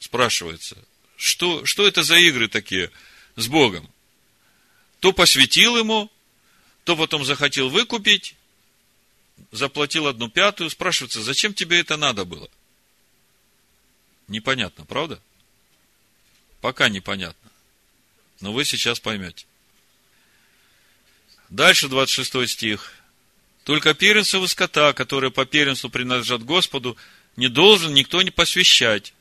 спрашивается, 0.00 0.76
что, 1.16 1.64
что 1.64 1.86
это 1.86 2.02
за 2.02 2.16
игры 2.16 2.48
такие 2.48 2.90
с 3.36 3.48
Богом? 3.48 3.88
То 5.00 5.12
посвятил 5.12 5.76
ему, 5.76 6.10
то 6.84 6.96
потом 6.96 7.24
захотел 7.24 7.68
выкупить, 7.68 8.36
заплатил 9.50 10.06
одну 10.06 10.28
пятую. 10.28 10.70
Спрашивается, 10.70 11.22
зачем 11.22 11.54
тебе 11.54 11.80
это 11.80 11.96
надо 11.96 12.24
было? 12.24 12.48
Непонятно, 14.28 14.84
правда? 14.84 15.20
Пока 16.60 16.88
непонятно. 16.88 17.50
Но 18.40 18.52
вы 18.52 18.64
сейчас 18.64 19.00
поймете. 19.00 19.46
Дальше 21.50 21.88
26 21.88 22.48
стих. 22.48 22.92
Только 23.64 23.94
первенцев 23.94 24.48
скота, 24.50 24.92
которые 24.92 25.30
по 25.30 25.44
первенству 25.44 25.90
принадлежат 25.90 26.42
Господу, 26.42 26.96
не 27.36 27.48
должен 27.48 27.94
никто 27.94 28.22
не 28.22 28.30
посвящать. 28.30 29.14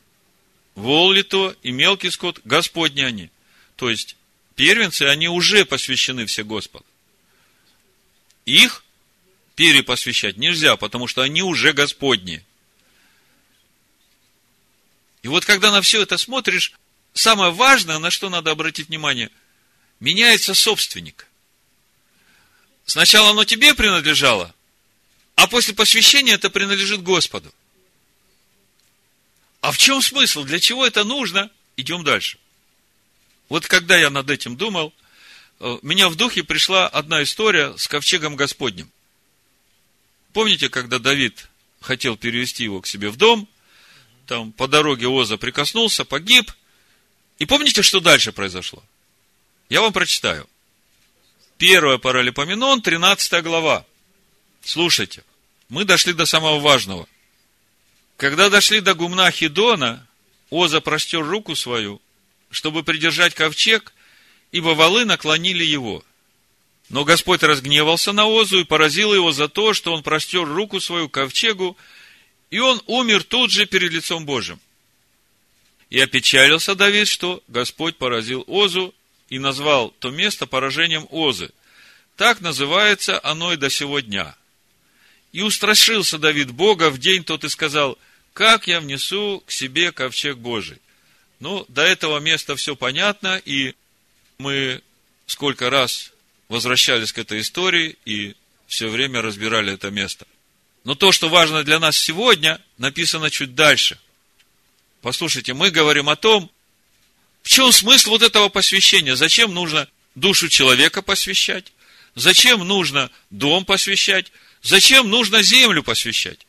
Вол 0.75 1.11
ли 1.11 1.23
то 1.23 1.55
и 1.61 1.71
мелкий 1.71 2.09
скот, 2.09 2.39
Господни 2.43 3.01
они. 3.01 3.29
То 3.81 3.89
есть, 3.89 4.15
первенцы, 4.53 5.07
они 5.07 5.27
уже 5.27 5.65
посвящены 5.65 6.27
все 6.27 6.43
Господу. 6.43 6.85
Их 8.45 8.83
перепосвящать 9.55 10.37
нельзя, 10.37 10.77
потому 10.77 11.07
что 11.07 11.23
они 11.23 11.41
уже 11.41 11.73
Господни. 11.73 12.45
И 15.23 15.27
вот 15.29 15.45
когда 15.45 15.71
на 15.71 15.81
все 15.81 16.03
это 16.03 16.19
смотришь, 16.19 16.73
самое 17.15 17.51
важное, 17.51 17.97
на 17.97 18.11
что 18.11 18.29
надо 18.29 18.51
обратить 18.51 18.89
внимание, 18.89 19.31
меняется 19.99 20.53
собственник. 20.53 21.25
Сначала 22.85 23.31
оно 23.31 23.45
тебе 23.45 23.73
принадлежало, 23.73 24.53
а 25.33 25.47
после 25.47 25.73
посвящения 25.73 26.35
это 26.35 26.51
принадлежит 26.51 27.01
Господу. 27.01 27.51
А 29.61 29.71
в 29.71 29.79
чем 29.79 30.03
смысл? 30.03 30.43
Для 30.43 30.59
чего 30.59 30.85
это 30.85 31.03
нужно? 31.03 31.49
Идем 31.77 32.03
дальше. 32.03 32.37
Вот 33.51 33.67
когда 33.67 33.97
я 33.97 34.09
над 34.09 34.29
этим 34.29 34.55
думал, 34.55 34.93
э, 35.59 35.77
меня 35.81 36.07
в 36.07 36.15
духе 36.15 36.41
пришла 36.41 36.87
одна 36.87 37.21
история 37.21 37.75
с 37.77 37.85
ковчегом 37.89 38.37
Господним. 38.37 38.89
Помните, 40.31 40.69
когда 40.69 40.99
Давид 40.99 41.49
хотел 41.81 42.15
перевести 42.15 42.63
его 42.63 42.79
к 42.79 42.87
себе 42.87 43.09
в 43.09 43.17
дом, 43.17 43.49
там 44.25 44.53
по 44.53 44.69
дороге 44.69 45.09
Оза 45.09 45.35
прикоснулся, 45.35 46.05
погиб, 46.05 46.49
и 47.39 47.45
помните, 47.45 47.81
что 47.81 47.99
дальше 47.99 48.31
произошло? 48.31 48.81
Я 49.67 49.81
вам 49.81 49.91
прочитаю. 49.91 50.47
Первая 51.57 51.97
Паралипоменон, 51.97 52.81
13 52.81 53.43
глава. 53.43 53.85
Слушайте, 54.63 55.25
мы 55.67 55.83
дошли 55.83 56.13
до 56.13 56.25
самого 56.25 56.61
важного. 56.61 57.05
Когда 58.15 58.49
дошли 58.49 58.79
до 58.79 58.93
гумна 58.93 59.29
Хидона, 59.29 60.07
Оза 60.49 60.79
простер 60.79 61.25
руку 61.25 61.57
свою, 61.57 62.01
чтобы 62.51 62.83
придержать 62.83 63.33
ковчег, 63.33 63.93
ибо 64.51 64.69
валы 64.69 65.05
наклонили 65.05 65.63
его. 65.63 66.03
Но 66.89 67.05
Господь 67.05 67.41
разгневался 67.41 68.11
на 68.11 68.27
Озу 68.27 68.59
и 68.59 68.65
поразил 68.65 69.13
его 69.13 69.31
за 69.31 69.47
то, 69.47 69.73
что 69.73 69.93
он 69.93 70.03
простер 70.03 70.43
руку 70.43 70.81
свою 70.81 71.07
ковчегу, 71.07 71.77
и 72.49 72.59
он 72.59 72.81
умер 72.85 73.23
тут 73.23 73.49
же 73.49 73.65
перед 73.65 73.91
лицом 73.93 74.25
Божьим. 74.25 74.59
И 75.89 75.99
опечалился 75.99 76.75
Давид, 76.75 77.07
что 77.07 77.41
Господь 77.47 77.97
поразил 77.97 78.43
Озу 78.47 78.93
и 79.29 79.39
назвал 79.39 79.91
то 79.99 80.09
место 80.09 80.45
поражением 80.45 81.07
Озы. 81.09 81.51
Так 82.17 82.41
называется 82.41 83.19
оно 83.23 83.53
и 83.53 83.57
до 83.57 83.69
сего 83.69 84.01
дня. 84.01 84.35
И 85.31 85.41
устрашился 85.41 86.17
Давид 86.17 86.51
Бога 86.51 86.89
в 86.89 86.97
день 86.97 87.23
тот 87.23 87.45
и 87.45 87.49
сказал, 87.49 87.97
как 88.33 88.67
я 88.67 88.81
внесу 88.81 89.41
к 89.45 89.51
себе 89.51 89.93
ковчег 89.93 90.37
Божий. 90.37 90.79
Ну, 91.41 91.65
до 91.67 91.81
этого 91.81 92.19
места 92.19 92.55
все 92.55 92.77
понятно, 92.77 93.41
и 93.43 93.75
мы 94.37 94.81
сколько 95.25 95.69
раз 95.69 96.13
возвращались 96.47 97.11
к 97.11 97.17
этой 97.17 97.41
истории 97.41 97.97
и 98.05 98.35
все 98.67 98.87
время 98.87 99.21
разбирали 99.21 99.73
это 99.73 99.91
место. 99.91 100.25
Но 100.85 100.95
то, 100.95 101.11
что 101.11 101.27
важно 101.27 101.63
для 101.63 101.79
нас 101.79 101.97
сегодня, 101.97 102.61
написано 102.77 103.29
чуть 103.29 103.55
дальше– 103.55 103.99
Послушайте, 105.01 105.53
мы 105.53 105.71
говорим 105.71 106.09
о 106.09 106.15
том, 106.15 106.49
в 107.41 107.49
чем 107.49 107.71
смысл 107.71 108.11
вот 108.11 108.21
этого 108.21 108.49
посвящения? 108.49 109.15
Зачем 109.15 109.53
нужно 109.53 109.87
душу 110.13 110.47
человека 110.47 111.01
посвящать? 111.01 111.73
Зачем 112.13 112.59
нужно 112.67 113.09
дом 113.31 113.65
посвящать? 113.65 114.31
Зачем 114.61 115.09
нужно 115.09 115.41
землю 115.41 115.81
посвящать? 115.81 116.45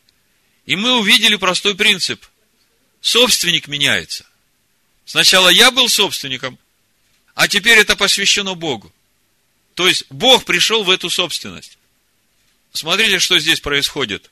И 0.66 0.76
мы 0.76 0.98
увидели 0.98 1.36
простой 1.36 1.74
принцип. 1.74 2.24
Собственник 3.00 3.68
меняется. 3.68 4.26
Сначала 5.12 5.50
я 5.50 5.70
был 5.70 5.90
собственником, 5.90 6.58
а 7.34 7.46
теперь 7.46 7.76
это 7.76 7.96
посвящено 7.96 8.54
Богу. 8.54 8.90
То 9.74 9.86
есть 9.86 10.06
Бог 10.08 10.46
пришел 10.46 10.84
в 10.84 10.90
эту 10.90 11.10
собственность. 11.10 11.76
Смотрите, 12.72 13.18
что 13.18 13.38
здесь 13.38 13.60
происходит. 13.60 14.30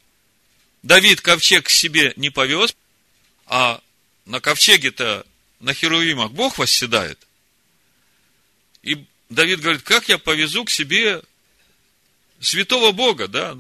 Давид 0.83 1.21
ковчег 1.21 1.67
к 1.67 1.69
себе 1.69 2.15
не 2.17 2.31
повез, 2.31 2.75
а 3.45 3.83
на 4.25 4.41
ковчеге-то 4.41 5.27
на 5.59 5.75
Херувимах 5.75 6.31
Бог 6.31 6.57
восседает. 6.57 7.19
И 8.83 9.05
Давид 9.29 9.61
говорит, 9.61 9.83
как 9.83 10.09
я 10.09 10.17
повезу 10.17 10.65
к 10.65 10.71
себе 10.71 11.21
святого 12.41 12.93
Бога, 12.93 13.29
да? 13.29 13.55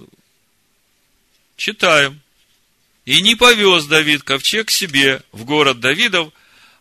Читаем. 1.58 2.22
И 3.04 3.20
не 3.20 3.34
повез 3.34 3.84
Давид 3.84 4.22
ковчег 4.22 4.68
к 4.68 4.70
себе 4.70 5.22
в 5.32 5.44
город 5.44 5.80
Давидов, 5.80 6.32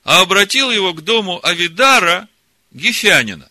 а 0.09 0.21
обратил 0.21 0.71
его 0.71 0.91
к 0.93 1.03
дому 1.03 1.39
Авидара 1.45 2.27
Гефянина. 2.71 3.47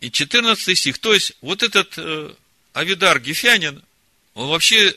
И 0.00 0.10
14 0.10 0.76
стих. 0.76 0.98
То 0.98 1.14
есть, 1.14 1.34
вот 1.40 1.62
этот 1.62 1.94
э, 1.98 2.34
Авидар 2.72 3.20
Гефянин, 3.20 3.80
он 4.34 4.48
вообще 4.48 4.96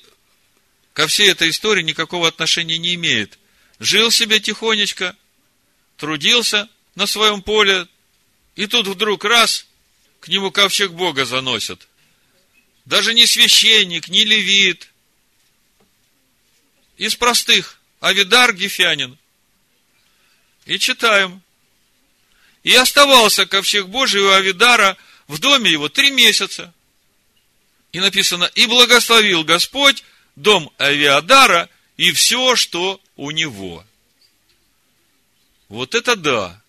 ко 0.94 1.06
всей 1.06 1.30
этой 1.30 1.52
истории 1.52 1.84
никакого 1.84 2.28
отношения 2.28 2.80
не 2.80 2.96
имеет 2.96 3.38
жил 3.78 4.10
себе 4.10 4.40
тихонечко, 4.40 5.16
трудился 5.98 6.68
на 6.96 7.06
своем 7.06 7.44
поле, 7.44 7.88
и 8.56 8.66
тут 8.66 8.88
вдруг 8.88 9.26
раз, 9.26 9.68
к 10.20 10.30
нему 10.30 10.50
ковчег 10.50 10.94
Бога 10.94 11.26
заносят. 11.26 11.88
Даже 12.86 13.14
не 13.14 13.28
священник, 13.28 14.08
не 14.08 14.26
левит. 14.26 14.90
Из 16.98 17.14
простых. 17.14 17.80
Авидар 18.00 18.52
Гефянин. 18.52 19.19
И 20.70 20.78
читаем. 20.78 21.42
И 22.62 22.76
оставался 22.76 23.48
ковчег 23.48 23.88
Божий 23.88 24.22
у 24.22 24.30
Авидара 24.30 24.98
в 25.28 25.40
доме 25.40 25.72
его 25.72 25.90
три 25.90 26.12
месяца. 26.12 26.72
И 27.92 28.00
написано, 28.00 28.44
и 28.54 28.68
благословил 28.68 29.44
Господь 29.44 30.04
дом 30.36 30.72
Авиадара 30.78 31.70
и 31.98 32.12
все, 32.12 32.56
что 32.56 33.02
у 33.16 33.32
него. 33.32 33.84
Вот 35.70 35.96
это 35.96 36.16
да! 36.16 36.62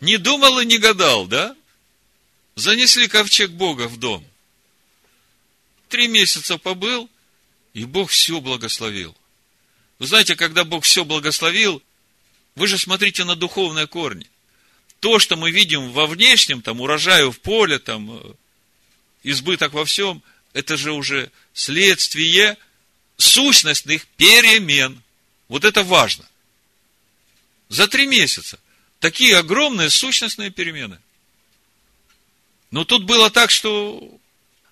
Не 0.00 0.16
думал 0.16 0.58
и 0.58 0.66
не 0.66 0.78
гадал, 0.78 1.28
да? 1.28 1.54
Занесли 2.56 3.06
ковчег 3.06 3.52
Бога 3.52 3.86
в 3.86 3.96
дом. 3.96 4.26
Три 5.88 6.08
месяца 6.08 6.58
побыл, 6.58 7.08
и 7.74 7.84
Бог 7.84 8.10
все 8.10 8.40
благословил. 8.40 9.16
Вы 10.00 10.08
знаете, 10.08 10.34
когда 10.34 10.64
Бог 10.64 10.82
все 10.82 11.04
благословил, 11.04 11.80
вы 12.54 12.66
же 12.66 12.78
смотрите 12.78 13.24
на 13.24 13.36
духовные 13.36 13.86
корни. 13.86 14.26
То, 15.00 15.18
что 15.18 15.36
мы 15.36 15.50
видим 15.50 15.92
во 15.92 16.06
внешнем, 16.06 16.62
там, 16.62 16.80
урожаю 16.80 17.32
в 17.32 17.40
поле, 17.40 17.78
там, 17.78 18.10
э, 18.10 18.32
избыток 19.22 19.72
во 19.72 19.84
всем, 19.84 20.22
это 20.52 20.76
же 20.76 20.92
уже 20.92 21.30
следствие– 21.52 22.56
сущностных 23.20 24.06
перемен. 24.06 25.02
Вот 25.48 25.64
это 25.64 25.84
важно. 25.84 26.26
За 27.68 27.86
три 27.86 28.06
месяца. 28.06 28.58
Такие 28.98 29.36
огромные 29.36 29.90
сущностные 29.90 30.50
перемены. 30.50 30.98
Но 32.70 32.84
тут 32.84 33.04
было 33.04 33.30
так, 33.30 33.50
что 33.50 34.18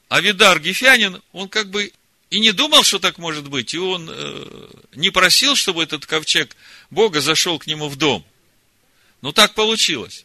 Авидар 0.09 0.61
Гефянин, 0.61 1.23
он 1.33 1.49
как 1.49 1.71
бы 1.71 1.93
и 2.31 2.41
не 2.41 2.53
думал, 2.53 2.83
что 2.83 2.99
так 2.99 3.19
может 3.19 3.49
быть, 3.49 3.73
и 3.73 3.79
он 3.79 4.09
э, 4.11 4.69
не 4.95 5.11
просил, 5.11 5.57
чтобы 5.57 5.83
этот 5.83 6.05
ковчег 6.05 6.55
Бога 6.91 7.21
зашел 7.21 7.59
к 7.59 7.67
нему 7.67 7.89
в 7.89 7.97
дом. 7.97 8.25
Но 9.21 9.33
так 9.33 9.55
получилось. 9.55 10.25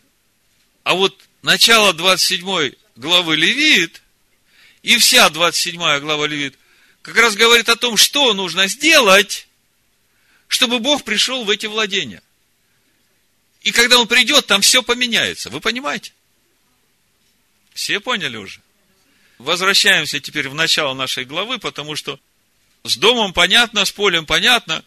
А 0.84 0.94
вот 0.94 1.20
начало 1.42 1.94
27 1.94 2.74
главы 2.96 3.36
Левит, 3.36 4.02
и 4.82 4.98
вся 4.98 5.30
27 5.30 6.00
глава 6.00 6.28
Левит, 6.28 6.58
как 7.02 7.16
раз 7.18 7.36
говорит 7.36 7.70
о 7.70 7.76
том, 7.76 7.98
что 7.98 8.34
нужно 8.34 8.68
сделать, 8.68 9.48
чтобы 10.48 10.80
Бог 10.80 11.04
пришел 11.04 11.44
в 11.44 11.50
эти 11.50 11.66
владения. 11.66 12.22
И 13.62 13.72
когда 13.72 13.98
Он 13.98 14.08
придет, 14.08 14.46
там 14.46 14.62
все 14.62 14.84
поменяется. 14.84 15.50
Вы 15.50 15.60
понимаете? 15.60 16.14
Все 17.74 18.00
поняли 18.00 18.38
уже? 18.38 18.62
Возвращаемся 19.38 20.20
теперь 20.20 20.48
в 20.48 20.54
начало 20.54 20.94
нашей 20.94 21.26
главы, 21.26 21.60
потому 21.60 21.96
что 21.96 22.20
с 22.84 22.98
домом 22.98 23.34
понятно, 23.34 23.84
с 23.84 23.92
полем 23.92 24.26
понятно, 24.26 24.84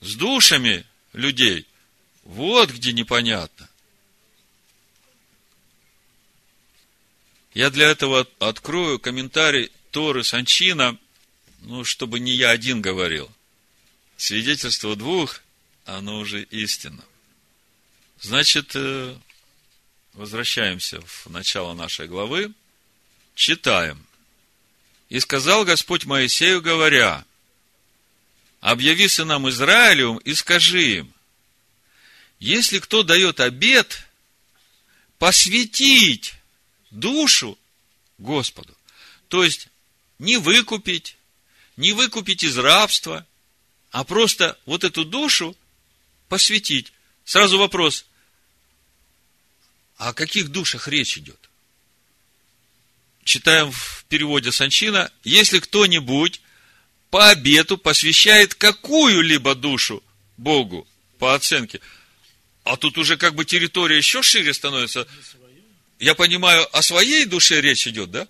с 0.00 0.14
душами 0.14 0.86
людей 1.12 1.66
вот 2.24 2.70
где 2.70 2.92
непонятно. 2.92 3.68
Я 7.54 7.70
для 7.70 7.88
этого 7.88 8.26
открою 8.38 8.98
комментарий 8.98 9.72
Торы 9.90 10.24
Санчина– 10.24 10.98
ну, 11.62 11.84
чтобы 11.84 12.20
не 12.20 12.32
я 12.32 12.50
один 12.50 12.80
говорил. 12.80 13.30
Свидетельство 14.16 14.96
двух, 14.96 15.42
оно 15.84 16.18
уже 16.18 16.42
истинно. 16.44 17.04
Значит, 18.20 18.72
э, 18.74 19.16
возвращаемся 20.12 21.00
в 21.00 21.26
начало 21.28 21.74
нашей 21.74 22.08
главы. 22.08 22.52
Читаем. 23.34 24.04
«И 25.08 25.20
сказал 25.20 25.64
Господь 25.64 26.04
Моисею, 26.04 26.60
говоря, 26.60 27.24
объяви 28.60 29.08
сынам 29.08 29.48
Израилевым 29.48 30.18
и 30.18 30.34
скажи 30.34 30.98
им, 30.98 31.14
если 32.38 32.78
кто 32.78 33.02
дает 33.02 33.40
обед, 33.40 34.06
посвятить 35.18 36.34
душу 36.90 37.58
Господу, 38.18 38.76
то 39.28 39.44
есть 39.44 39.68
не 40.18 40.36
выкупить, 40.36 41.16
не 41.76 41.92
выкупить 41.92 42.42
из 42.42 42.56
рабства, 42.58 43.26
а 43.90 44.04
просто 44.04 44.58
вот 44.66 44.84
эту 44.84 45.04
душу 45.04 45.56
посвятить. 46.28 46.92
Сразу 47.24 47.58
вопрос, 47.58 48.06
о 49.96 50.12
каких 50.12 50.48
душах 50.48 50.88
речь 50.88 51.18
идет? 51.18 51.38
Читаем 53.24 53.70
в 53.70 54.04
переводе 54.08 54.52
Санчина, 54.52 55.12
если 55.22 55.58
кто-нибудь 55.58 56.40
по 57.10 57.30
обету 57.30 57.78
посвящает 57.78 58.54
какую-либо 58.54 59.54
душу 59.54 60.02
Богу, 60.36 60.86
по 61.18 61.34
оценке, 61.34 61.80
а 62.64 62.76
тут 62.76 62.98
уже 62.98 63.16
как 63.16 63.34
бы 63.34 63.44
территория 63.44 63.96
еще 63.96 64.22
шире 64.22 64.52
становится. 64.52 65.06
Я 65.98 66.14
понимаю, 66.14 66.68
о 66.76 66.82
своей 66.82 67.24
душе 67.24 67.60
речь 67.60 67.86
идет, 67.86 68.10
да? 68.10 68.28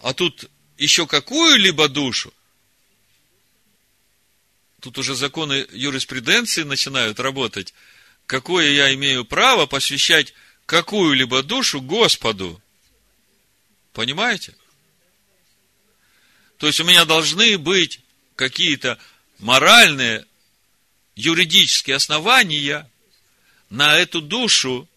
А 0.00 0.12
тут 0.12 0.48
еще 0.76 1.06
какую-либо 1.06 1.88
душу, 1.88 2.32
тут 4.80 4.98
уже 4.98 5.14
законы 5.14 5.66
юриспруденции 5.72 6.62
начинают 6.62 7.18
работать, 7.18 7.74
какое 8.26 8.70
я 8.70 8.94
имею 8.94 9.24
право 9.24 9.66
посвящать 9.66 10.34
какую-либо 10.66 11.42
душу 11.42 11.80
Господу. 11.80 12.62
Понимаете? 13.92 14.54
То 16.58 16.66
есть 16.66 16.78
у 16.78 16.84
меня 16.84 17.04
должны 17.04 17.56
быть 17.56 18.00
какие-то 18.38 18.98
моральные, 19.38 20.24
юридические 21.16 21.96
основания 21.96 22.88
на 23.68 23.96
эту 23.96 24.22
душу. 24.22 24.88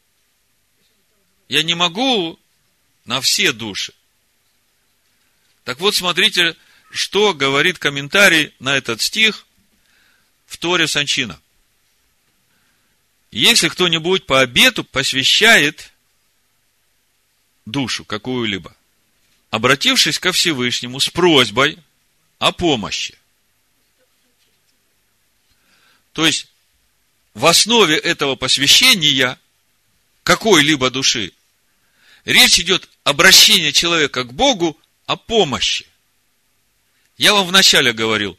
Я 1.49 1.63
не 1.63 1.75
могу 1.75 2.39
на 3.05 3.19
все 3.19 3.51
души. 3.51 3.93
Так 5.65 5.79
вот, 5.79 5.95
смотрите, 5.95 6.55
что 6.91 7.33
говорит 7.33 7.77
комментарий 7.79 8.53
на 8.59 8.77
этот 8.77 9.01
стих– 9.01 9.45
в 10.51 10.57
Торе 10.57 10.85
Санчина. 10.85 11.39
Если 13.31 13.69
кто-нибудь 13.69 14.25
по 14.25 14.41
обету 14.41 14.83
посвящает 14.83 15.93
душу 17.65 18.03
какую-либо, 18.03 18.75
обратившись 19.49 20.19
ко 20.19 20.33
Всевышнему 20.33 20.99
с 20.99 21.09
просьбой 21.09 21.79
о 22.37 22.51
помощи. 22.51 23.17
То 26.13 26.25
есть, 26.25 26.47
в 27.33 27.45
основе 27.45 27.97
этого 27.97 28.35
посвящения 28.35 29.39
какой-либо 30.23 30.89
души 30.89 31.31
речь 32.25 32.59
идет 32.59 32.89
обращение 33.03 33.71
человека 33.71 34.23
к 34.23 34.33
Богу 34.33 34.79
о 35.05 35.15
помощи. 35.15 35.87
Я 37.17 37.33
вам 37.33 37.47
вначале 37.47 37.93
говорил, 37.93 38.37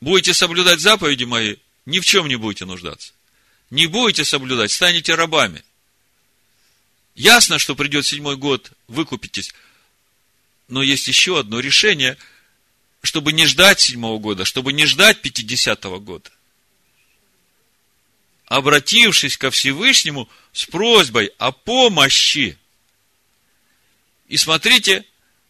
будете 0.00 0.34
соблюдать 0.34 0.80
заповеди 0.80 1.24
мои, 1.24 1.56
ни 1.84 2.00
в 2.00 2.04
чем 2.04 2.28
не 2.28 2.36
будете 2.36 2.64
нуждаться. 2.64 3.12
Не 3.70 3.86
будете 3.86 4.24
соблюдать, 4.24 4.70
станете 4.70 5.14
рабами. 5.14 5.64
Ясно, 7.14 7.58
что 7.58 7.74
придет 7.74 8.06
седьмой 8.06 8.36
год, 8.36 8.70
выкупитесь. 8.86 9.52
Но 10.68 10.82
есть 10.82 11.08
еще 11.08 11.38
одно 11.38 11.60
решение, 11.60 12.16
чтобы 13.02 13.32
не 13.32 13.46
ждать 13.46 13.80
седьмого 13.80 14.18
года, 14.18 14.44
чтобы 14.44 14.72
не 14.72 14.84
ждать 14.84 15.22
пятидесятого 15.22 15.98
года. 15.98 16.30
Обратившись 18.46 19.36
ко 19.36 19.50
Всевышнему 19.50 20.28
с 20.52 20.66
просьбой 20.66 21.32
о 21.38 21.52
помощи. 21.52 22.56
И 24.28 24.36
смотрите, 24.36 25.04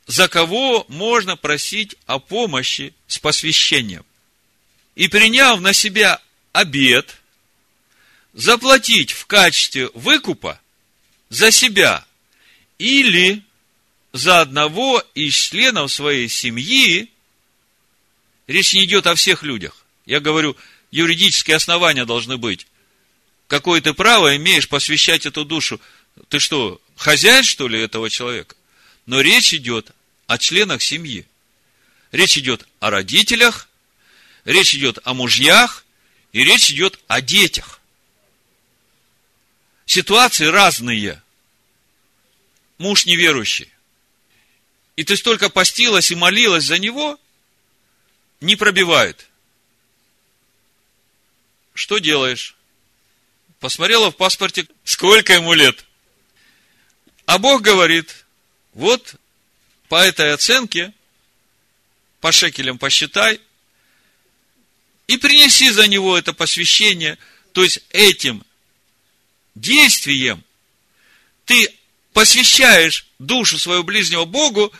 за 0.06 0.28
кого 0.28 0.86
можно 0.88 1.36
просить 1.36 1.96
о 2.06 2.18
помощи 2.18 2.94
с 3.06 3.18
посвящением. 3.18 4.04
И 4.94 5.08
приняв 5.08 5.60
на 5.60 5.72
себя 5.72 6.20
обед, 6.52 7.16
заплатить 8.32 9.12
в 9.12 9.26
качестве 9.26 9.90
выкупа 9.94 10.60
за 11.28 11.50
себя 11.50 12.06
или 12.78 13.42
за 14.12 14.40
одного 14.40 15.04
из 15.14 15.34
членов 15.34 15.92
своей 15.92 16.28
семьи, 16.28 17.10
речь 18.46 18.72
не 18.72 18.84
идет 18.84 19.06
о 19.06 19.14
всех 19.14 19.42
людях. 19.42 19.84
Я 20.06 20.20
говорю, 20.20 20.56
юридические 20.90 21.56
основания 21.56 22.04
должны 22.04 22.36
быть. 22.36 22.66
Какое 23.46 23.80
ты 23.80 23.94
право 23.94 24.36
имеешь 24.36 24.68
посвящать 24.68 25.26
эту 25.26 25.44
душу? 25.44 25.80
Ты 26.28 26.40
что, 26.40 26.80
хозяин, 26.96 27.44
что 27.44 27.68
ли, 27.68 27.80
этого 27.80 28.10
человека? 28.10 28.56
Но 29.06 29.20
речь 29.20 29.54
идет 29.54 29.92
о 30.26 30.38
членах 30.38 30.82
семьи. 30.82 31.26
Речь 32.10 32.38
идет 32.38 32.66
о 32.80 32.90
родителях, 32.90 33.68
речь 34.44 34.74
идет 34.74 34.98
о 35.04 35.14
мужьях, 35.14 35.84
и 36.32 36.42
речь 36.42 36.70
идет 36.70 36.98
о 37.06 37.20
детях. 37.20 37.80
Ситуации 39.86 40.46
разные. 40.46 41.22
Муж 42.78 43.06
неверующий. 43.06 43.70
И 44.96 45.04
ты 45.04 45.16
столько 45.16 45.50
постилась 45.50 46.10
и 46.10 46.14
молилась 46.14 46.64
за 46.64 46.78
него, 46.78 47.18
не 48.40 48.56
пробивает. 48.56 49.28
Что 51.74 51.98
делаешь? 51.98 52.55
Посмотрела 53.66 54.12
в 54.12 54.16
паспорте, 54.16 54.64
сколько 54.84 55.32
ему 55.32 55.52
лет. 55.52 55.84
А 57.24 57.36
Бог 57.36 57.62
говорит, 57.62 58.24
вот 58.74 59.16
по 59.88 59.96
этой 59.96 60.32
оценке, 60.32 60.92
по 62.20 62.30
шекелям 62.30 62.78
посчитай, 62.78 63.40
и 65.08 65.16
принеси 65.16 65.70
за 65.70 65.88
него 65.88 66.16
это 66.16 66.32
посвящение, 66.32 67.18
то 67.50 67.64
есть 67.64 67.80
этим 67.90 68.46
действием 69.56 70.44
ты 71.44 71.68
посвящаешь 72.12 73.08
душу 73.18 73.58
своего 73.58 73.82
ближнего 73.82 74.26
Богу, 74.26 74.72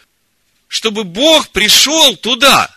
чтобы 0.69 1.03
Бог 1.03 1.49
пришел 1.49 2.17
туда. 2.17 2.73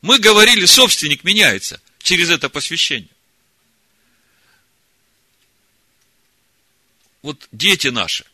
Мы 0.00 0.20
говорили, 0.20 0.64
собственник 0.64 1.24
меняется 1.24 1.80
через 1.98 2.30
это 2.30 2.48
посвящение. 2.48 3.13
Вот 7.24 7.48
дети 7.52 7.88
наши. 7.88 8.26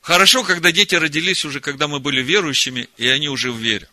Хорошо, 0.00 0.44
когда 0.44 0.70
дети 0.70 0.94
родились 0.94 1.44
уже, 1.44 1.58
когда 1.58 1.88
мы 1.88 1.98
были 1.98 2.22
верующими, 2.22 2.88
и 2.96 3.08
они 3.08 3.28
уже 3.28 3.50
в 3.50 3.56
вере. 3.56 3.88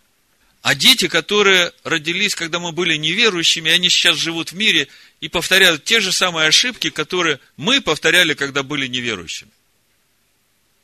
А 0.61 0.75
дети, 0.75 1.07
которые 1.07 1.73
родились, 1.83 2.35
когда 2.35 2.59
мы 2.59 2.71
были 2.71 2.97
неверующими, 2.97 3.71
они 3.71 3.89
сейчас 3.89 4.17
живут 4.17 4.51
в 4.51 4.55
мире 4.55 4.89
и 5.21 5.27
повторяют 5.27 5.85
те 5.85 6.01
же 6.01 6.11
самые 6.11 6.49
ошибки, 6.49 6.91
которые 6.91 7.39
мы 7.57 7.81
повторяли, 7.81 8.35
когда 8.35 8.61
были 8.61 8.85
неверующими. 8.85 9.49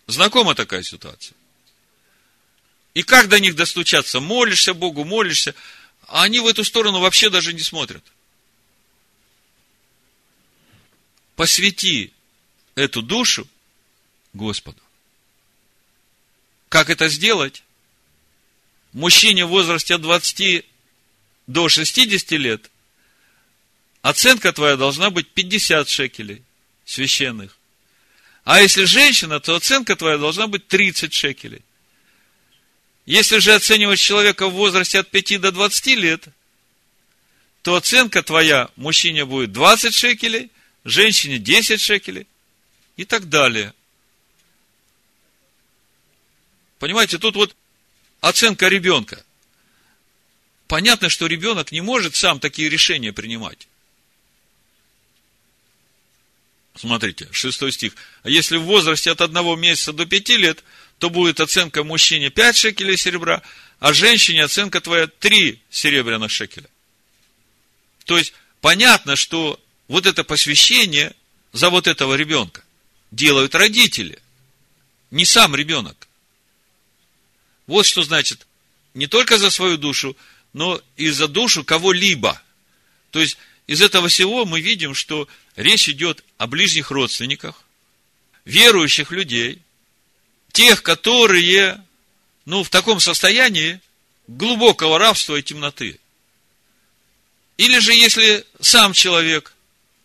Знакома 0.08 0.56
такая 0.56 0.82
ситуация? 0.82 1.36
И 2.96 3.04
как 3.04 3.30
до 3.30 3.40
них 3.40 3.56
достучаться? 3.56 4.20
Молишься 4.20 4.74
Богу, 4.74 5.04
молишься, 5.06 5.54
а 6.08 6.24
они 6.24 6.40
в 6.40 6.48
эту 6.48 6.64
сторону 6.64 7.02
вообще 7.02 7.30
даже 7.30 7.54
не 7.54 7.62
смотрят. 7.62 8.04
Посвяти 11.36 12.14
эту 12.76 13.02
душу 13.02 13.48
Господу. 14.34 14.82
Как 16.70 16.90
это 16.90 17.08
сделать? 17.10 17.64
Мужчине 18.94 19.46
в 19.46 19.50
возрасте 19.50 19.96
от 19.96 20.02
20 20.02 20.66
до 21.48 21.70
60 21.70 22.32
лет 22.32 22.70
оценка 24.02 24.52
твоя 24.54 24.78
должна 24.78 25.10
быть 25.10 25.28
50 25.30 25.90
шекелей 25.90 26.44
священных. 26.86 27.58
А 28.44 28.62
если 28.62 28.86
женщина, 28.86 29.40
то 29.40 29.56
оценка 29.56 29.96
твоя 29.96 30.18
должна 30.18 30.48
быть 30.48 30.68
30 30.68 31.14
шекелей. 31.14 31.62
Если 33.06 33.40
же 33.40 33.54
оценивать 33.54 34.00
человека 34.00 34.48
в 34.48 34.54
возрасте 34.54 35.00
от 35.00 35.10
5 35.10 35.42
до 35.42 35.52
20 35.52 35.88
лет, 35.98 36.28
то 37.62 37.76
оценка 37.76 38.24
твоя 38.24 38.70
мужчине 38.76 39.26
будет 39.26 39.52
20 39.52 39.94
шекелей, 39.94 40.50
женщине 40.86 41.40
10 41.40 41.82
шекелей 41.82 42.28
и 43.00 43.06
так 43.06 43.30
далее. 43.30 43.74
Понимаете, 46.80 47.18
тут 47.18 47.38
вот 47.38 47.56
оценка 48.20 48.68
ребенка. 48.68 49.24
Понятно, 50.68 51.08
что 51.08 51.28
ребенок 51.28 51.72
не 51.72 51.80
может 51.80 52.18
сам 52.18 52.41
такие 52.41 52.68
решения 52.68 53.14
принимать. 53.14 53.70
Смотрите, 56.76 57.30
шестой 57.32 57.72
стих. 57.72 57.93
А 58.24 58.30
если 58.30 58.58
в 58.58 58.64
возрасте 58.64 59.12
от 59.12 59.22
одного 59.22 59.56
месяца 59.56 59.93
до 59.93 60.06
пяти 60.06 60.36
лет, 60.36 60.66
то 60.97 61.10
будет 61.10 61.39
оценка 61.39 61.86
мужчине 61.86 62.30
5 62.30 62.58
шекелей 62.58 62.97
серебра, 62.97 63.41
а 63.80 63.93
женщине 63.93 64.43
оценка 64.43 64.82
твоя 64.82 65.08
3 65.08 65.62
серебряных 65.70 66.32
шекеля. 66.32 66.70
То 68.04 68.18
есть, 68.18 68.34
понятно, 68.60 69.16
что 69.16 69.58
вот 69.88 70.06
это 70.06 70.26
посвящение 70.26 71.14
за 71.54 71.70
вот 71.70 71.88
этого 71.88 72.16
ребенка 72.16 72.62
делают 73.12 73.55
родители, 73.55 74.20
не 75.12 75.26
сам 75.26 75.55
ребенок. 75.55 76.07
Вот 77.68 77.86
что 77.86 78.03
значит 78.03 78.47
не 78.93 79.07
только 79.07 79.38
за 79.38 79.49
свою 79.49 79.78
душу, 79.78 80.18
но 80.53 80.82
и 80.97 81.10
за 81.10 81.28
душу 81.28 81.64
кого-либо. 81.64 82.41
То 83.12 83.20
есть, 83.20 83.38
из 83.68 83.82
этого 83.82 84.07
всего 84.07 84.45
мы 84.45 84.62
видим, 84.62 84.95
что 84.95 85.28
речь 85.55 85.89
идет 85.89 86.24
о 86.38 86.47
ближних 86.47 86.91
родственниках, 86.91 87.64
верующих 88.45 89.12
людей, 89.12 89.62
тех, 90.51 90.82
которые, 90.82 91.84
ну, 92.45 92.64
в 92.64 92.70
таком 92.70 92.99
состоянии 92.99 93.80
глубокого 94.28 94.97
рабства 94.97 95.36
и 95.36 95.43
темноты. 95.43 95.99
Или 97.57 97.80
же, 97.80 97.93
если 97.93 98.45
сам 98.60 98.93
человек, 98.93 99.53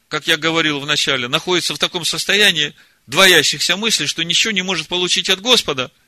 как 0.09 0.27
я 0.27 0.37
говорил 0.37 0.81
в 0.81 0.87
начале, 0.87 1.29
находится 1.29 1.75
в 1.75 1.79
таком 1.79 2.05
состоянии 2.05 2.75
двоящихся 3.07 3.77
мыслей, 3.77 4.07
что 4.07 4.23
ничего 4.23 4.53
не 4.53 4.63
может 4.63 4.89
получить 4.89 5.31
от 5.31 5.41
Господа– 5.41 5.91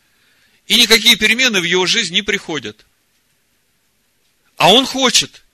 и 0.66 0.76
никакие 0.76 1.16
перемены 1.16 1.60
в 1.60 1.64
его 1.64 1.86
жизнь 1.86 2.14
не 2.14 2.22
приходят. 2.22 2.84
А 4.56 4.72
он 4.72 4.86
хочет. 4.86 5.44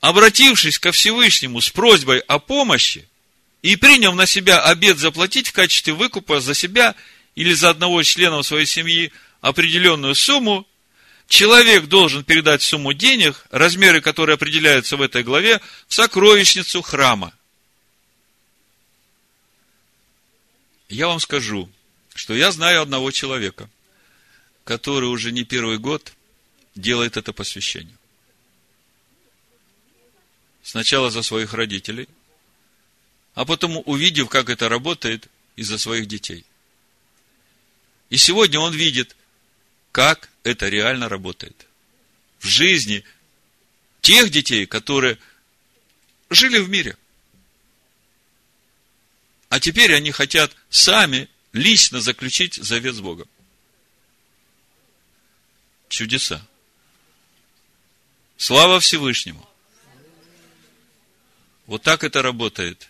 Обратившись 0.00 0.78
ко 0.78 0.92
Всевышнему 0.92 1.60
с 1.60 1.70
просьбой 1.70 2.20
о 2.20 2.38
помощи 2.38 3.08
и 3.62 3.76
приняв 3.76 4.14
на 4.14 4.26
себя 4.26 4.60
обед 4.60 4.98
заплатить 4.98 5.48
в 5.48 5.52
качестве 5.52 5.92
выкупа 5.92 6.40
за 6.40 6.54
себя 6.54 6.94
или 7.34 7.52
за 7.52 7.70
одного 7.70 8.00
из 8.00 8.06
членов 8.06 8.46
своей 8.46 8.66
семьи 8.66 9.12
определенную 9.40 10.14
сумму, 10.14 10.66
человек 11.28 11.86
должен 11.86 12.24
передать 12.24 12.62
сумму 12.62 12.92
денег, 12.92 13.46
размеры 13.50 14.00
которой 14.00 14.34
определяются 14.34 14.96
в 14.96 15.02
этой 15.02 15.22
главе, 15.22 15.60
в 15.88 15.94
сокровищницу 15.94 16.82
храма. 16.82 17.32
Я 20.88 21.08
вам 21.08 21.20
скажу, 21.20 21.68
что 22.14 22.34
я 22.34 22.50
знаю 22.50 22.82
одного 22.82 23.10
человека, 23.10 23.68
который 24.64 25.06
уже 25.06 25.32
не 25.32 25.44
первый 25.44 25.78
год 25.78 26.12
делает 26.74 27.16
это 27.16 27.32
посвящение. 27.32 27.96
Сначала 30.62 31.10
за 31.10 31.22
своих 31.22 31.54
родителей, 31.54 32.08
а 33.34 33.44
потом 33.44 33.82
увидев, 33.86 34.28
как 34.28 34.50
это 34.50 34.68
работает, 34.68 35.28
из-за 35.56 35.76
своих 35.76 36.06
детей. 36.06 36.44
И 38.10 38.16
сегодня 38.16 38.60
он 38.60 38.72
видит, 38.72 39.16
как 39.92 40.30
это 40.44 40.68
реально 40.68 41.08
работает. 41.08 41.66
В 42.38 42.46
жизни 42.46 43.04
тех 44.00 44.30
детей, 44.30 44.66
которые 44.66 45.18
жили 46.30 46.58
в 46.58 46.68
мире. 46.68 46.96
А 49.48 49.60
теперь 49.60 49.94
они 49.94 50.10
хотят 50.10 50.54
сами 50.68 51.28
лично 51.52 52.00
заключить 52.00 52.54
завет 52.54 52.94
с 52.94 53.00
Богом. 53.00 53.28
Чудеса. 55.88 56.46
Слава 58.36 58.78
Всевышнему. 58.78 59.48
Вот 61.66 61.82
так 61.82 62.04
это 62.04 62.22
работает. 62.22 62.88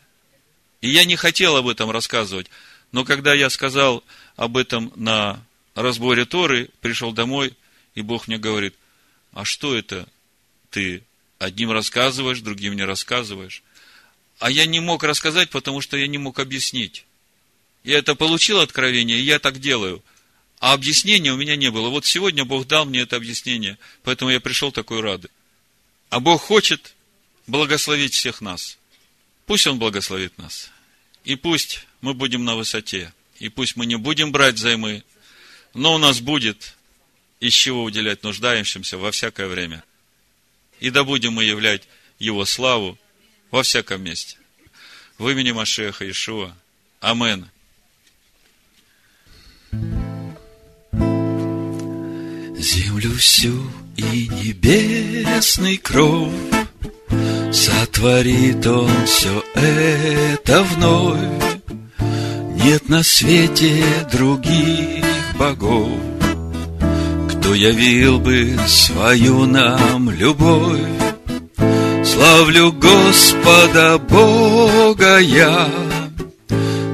И 0.81 0.91
я 0.91 1.05
не 1.05 1.17
хотел 1.17 1.57
об 1.57 1.69
этом 1.69 1.91
рассказывать, 1.91 2.49
но 2.93 3.05
когда 3.05 3.35
я 3.35 3.51
сказал 3.51 4.05
об 4.37 4.57
этом 4.57 4.93
на 4.95 5.45
разборе 5.75 6.25
Торы, 6.25 6.71
пришел 6.81 7.13
домой, 7.13 7.57
и 7.95 8.03
Бог 8.03 8.29
мне 8.29 8.39
говорит, 8.39 8.75
а 9.33 9.45
что 9.45 9.77
это 9.77 10.09
ты 10.71 11.03
одним 11.39 11.73
рассказываешь, 11.73 12.41
другим 12.41 12.75
не 12.75 12.85
рассказываешь? 12.85 13.63
А 14.39 14.51
я 14.51 14.67
не 14.67 14.81
мог 14.81 15.03
рассказать, 15.03 15.51
потому 15.51 15.81
что 15.81 15.97
я 15.97 16.07
не 16.07 16.19
мог 16.19 16.39
объяснить. 16.39 17.05
Я 17.85 17.99
это 17.99 18.15
получил 18.15 18.61
откровение, 18.61 19.19
и 19.19 19.23
я 19.23 19.39
так 19.39 19.59
делаю. 19.59 20.03
А 20.61 20.73
объяснения 20.73 21.33
у 21.33 21.37
меня 21.37 21.57
не 21.57 21.71
было. 21.71 21.89
Вот 21.89 22.07
сегодня 22.07 22.45
Бог 22.45 22.67
дал 22.67 22.85
мне 22.85 23.01
это 23.01 23.17
объяснение, 23.17 23.79
поэтому 24.03 24.31
я 24.31 24.41
пришел 24.41 24.73
такой 24.73 25.01
рады. 25.01 25.29
А 26.11 26.21
Бог 26.21 26.43
хочет 26.43 26.95
благословить 27.47 28.15
всех 28.15 28.41
нас. 28.41 28.79
Пусть 29.47 29.67
Он 29.67 29.79
благословит 29.79 30.37
нас. 30.39 30.71
И 31.25 31.37
пусть 31.37 31.87
мы 32.01 32.15
будем 32.15 32.45
на 32.45 32.57
высоте. 32.57 33.13
И 33.39 33.49
пусть 33.49 33.77
мы 33.77 33.87
не 33.87 33.97
будем 33.97 34.33
брать 34.33 34.59
займы, 34.59 35.05
но 35.75 35.95
у 35.95 35.99
нас 35.99 36.21
будет 36.21 36.77
из 37.41 37.53
чего 37.53 37.85
уделять 37.85 38.23
нуждающимся 38.23 38.99
во 38.99 39.13
всякое 39.13 39.47
время. 39.47 39.85
И 40.81 40.91
да 40.91 41.05
будем 41.05 41.35
мы 41.35 41.45
являть 41.45 41.83
Его 42.19 42.45
славу 42.45 42.99
во 43.51 43.63
всяком 43.63 44.03
месте. 44.03 44.37
В 45.19 45.29
имени 45.29 45.53
Машеха 45.53 46.09
Ишуа. 46.09 46.55
Амен. 47.01 47.49
Землю 52.59 53.15
всю 53.15 53.71
и 53.97 54.29
небесный 54.29 55.77
кров 55.77 56.33
Сотворит 57.53 58.67
он 58.67 59.07
все 59.07 59.45
это 59.55 60.65
вновь 60.65 61.61
Нет 62.65 62.89
на 62.89 63.03
свете 63.03 63.85
других 64.13 65.05
богов 65.39 66.01
Кто 67.31 67.55
явил 67.55 68.19
бы 68.19 68.59
свою 68.67 69.47
нам 69.47 70.11
любовь 70.11 71.08
Славлю 72.19 72.73
Господа 72.73 73.97
Бога 73.97 75.19
я. 75.19 75.69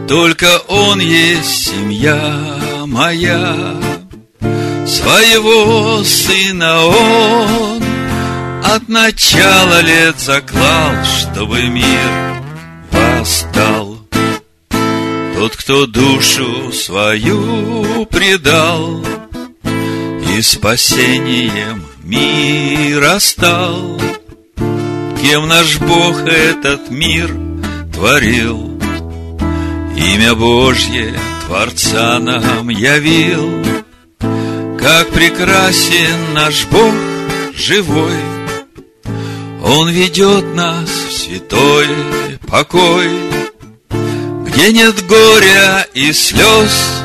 Только 0.07 0.59
Он 0.69 1.01
есть 1.01 1.69
семья 1.69 2.59
моя. 2.85 3.57
Своего 4.87 6.05
сына 6.05 6.85
он 6.85 7.83
от 8.65 8.87
начала 8.91 9.81
лет 9.81 10.21
заклал, 10.21 10.93
чтобы 11.07 11.63
мир 11.69 12.43
восстал. 12.91 13.97
Тот, 15.37 15.57
кто 15.57 15.87
душу 15.87 16.71
свою 16.71 18.05
предал 18.11 19.03
и 20.37 20.43
спасением 20.43 21.83
мира 22.03 23.19
стал, 23.21 23.99
кем 25.25 25.49
наш 25.49 25.79
Бог 25.79 26.21
этот 26.27 26.91
мир 26.91 27.35
творил, 27.93 28.79
имя 29.97 30.35
Божье 30.35 31.15
Творца 31.47 32.19
нам 32.19 32.69
явил— 32.69 33.65
как 34.85 35.09
прекрасен 35.09 36.35
наш 36.35 36.67
Бог 36.67 36.93
живой, 37.57 38.19
Он 39.63 39.89
ведет 39.89 40.55
нас 40.55 40.91
в 40.91 41.11
святой 41.11 41.89
покой, 42.47 43.09
Где 44.47 44.73
нет 44.73 45.07
горя 45.07 45.87
и 45.95 46.13
слез, 46.13 47.03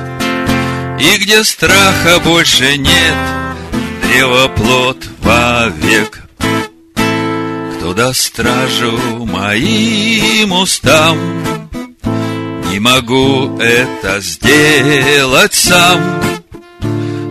И 1.00 1.18
где 1.20 1.42
страха 1.46 2.20
больше 2.22 2.76
нет, 2.76 3.16
Древоплод 4.04 4.98
вовек. 5.22 6.29
Даст 7.96 8.28
стражу 8.28 8.98
моим 9.26 10.52
устам, 10.54 11.18
Не 12.70 12.80
могу 12.80 13.58
это 13.60 14.22
сделать 14.22 15.54
сам, 15.54 16.22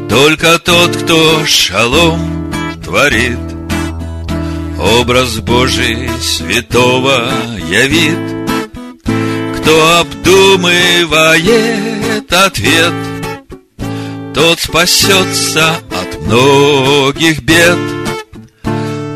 только 0.08 0.58
тот, 0.58 0.96
кто 0.96 1.46
шалом 1.46 2.52
творит, 2.84 3.38
Образ 4.78 5.38
Божий 5.38 6.10
святого 6.20 7.30
явит, 7.70 8.18
Кто 9.60 10.00
обдумывает 10.00 12.32
ответ, 12.32 12.92
Тот 14.34 14.60
спасется 14.60 15.76
от 15.90 16.20
многих 16.26 17.42
бед. 17.42 17.97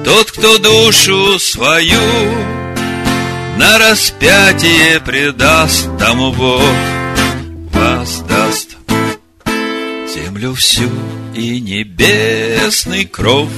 Тот, 0.04 0.30
кто 0.32 0.58
душу 0.58 1.38
свою 1.38 2.00
на 3.56 3.78
распятие 3.78 5.00
предаст, 5.00 5.88
тому 5.98 6.32
Бог 6.32 6.62
воздаст 7.72 8.76
землю 10.14 10.54
всю 10.54 10.90
и 11.34 11.60
небесный 11.60 13.04
кров. 13.04 13.48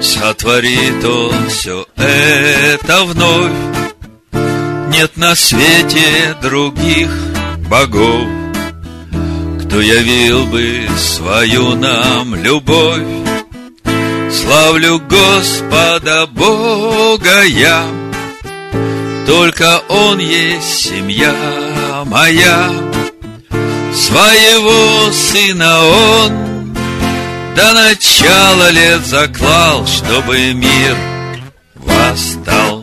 Сотворит 0.00 1.04
он 1.04 1.48
все 1.48 1.86
это 1.96 3.04
вновь. 3.04 3.52
Нет 4.90 5.16
на 5.16 5.34
свете 5.34 6.36
других 6.40 7.10
богов, 7.68 8.28
Кто 9.64 9.80
явил 9.80 10.46
бы 10.46 10.86
свою 10.96 11.74
нам 11.74 12.34
любовь. 12.36 13.37
Славлю 14.30 15.00
Господа 15.00 16.26
Бога 16.26 17.44
я, 17.44 17.84
Только 19.26 19.82
Он 19.88 20.18
есть 20.18 20.88
семья 20.88 21.34
моя. 22.04 22.70
Своего 23.94 25.10
сына 25.12 25.78
он 25.80 26.74
до 27.56 27.72
начала 27.74 28.70
лет 28.70 29.04
заклал, 29.04 29.86
чтобы 29.86 30.52
мир 30.52 30.96
восстал. 31.74 32.77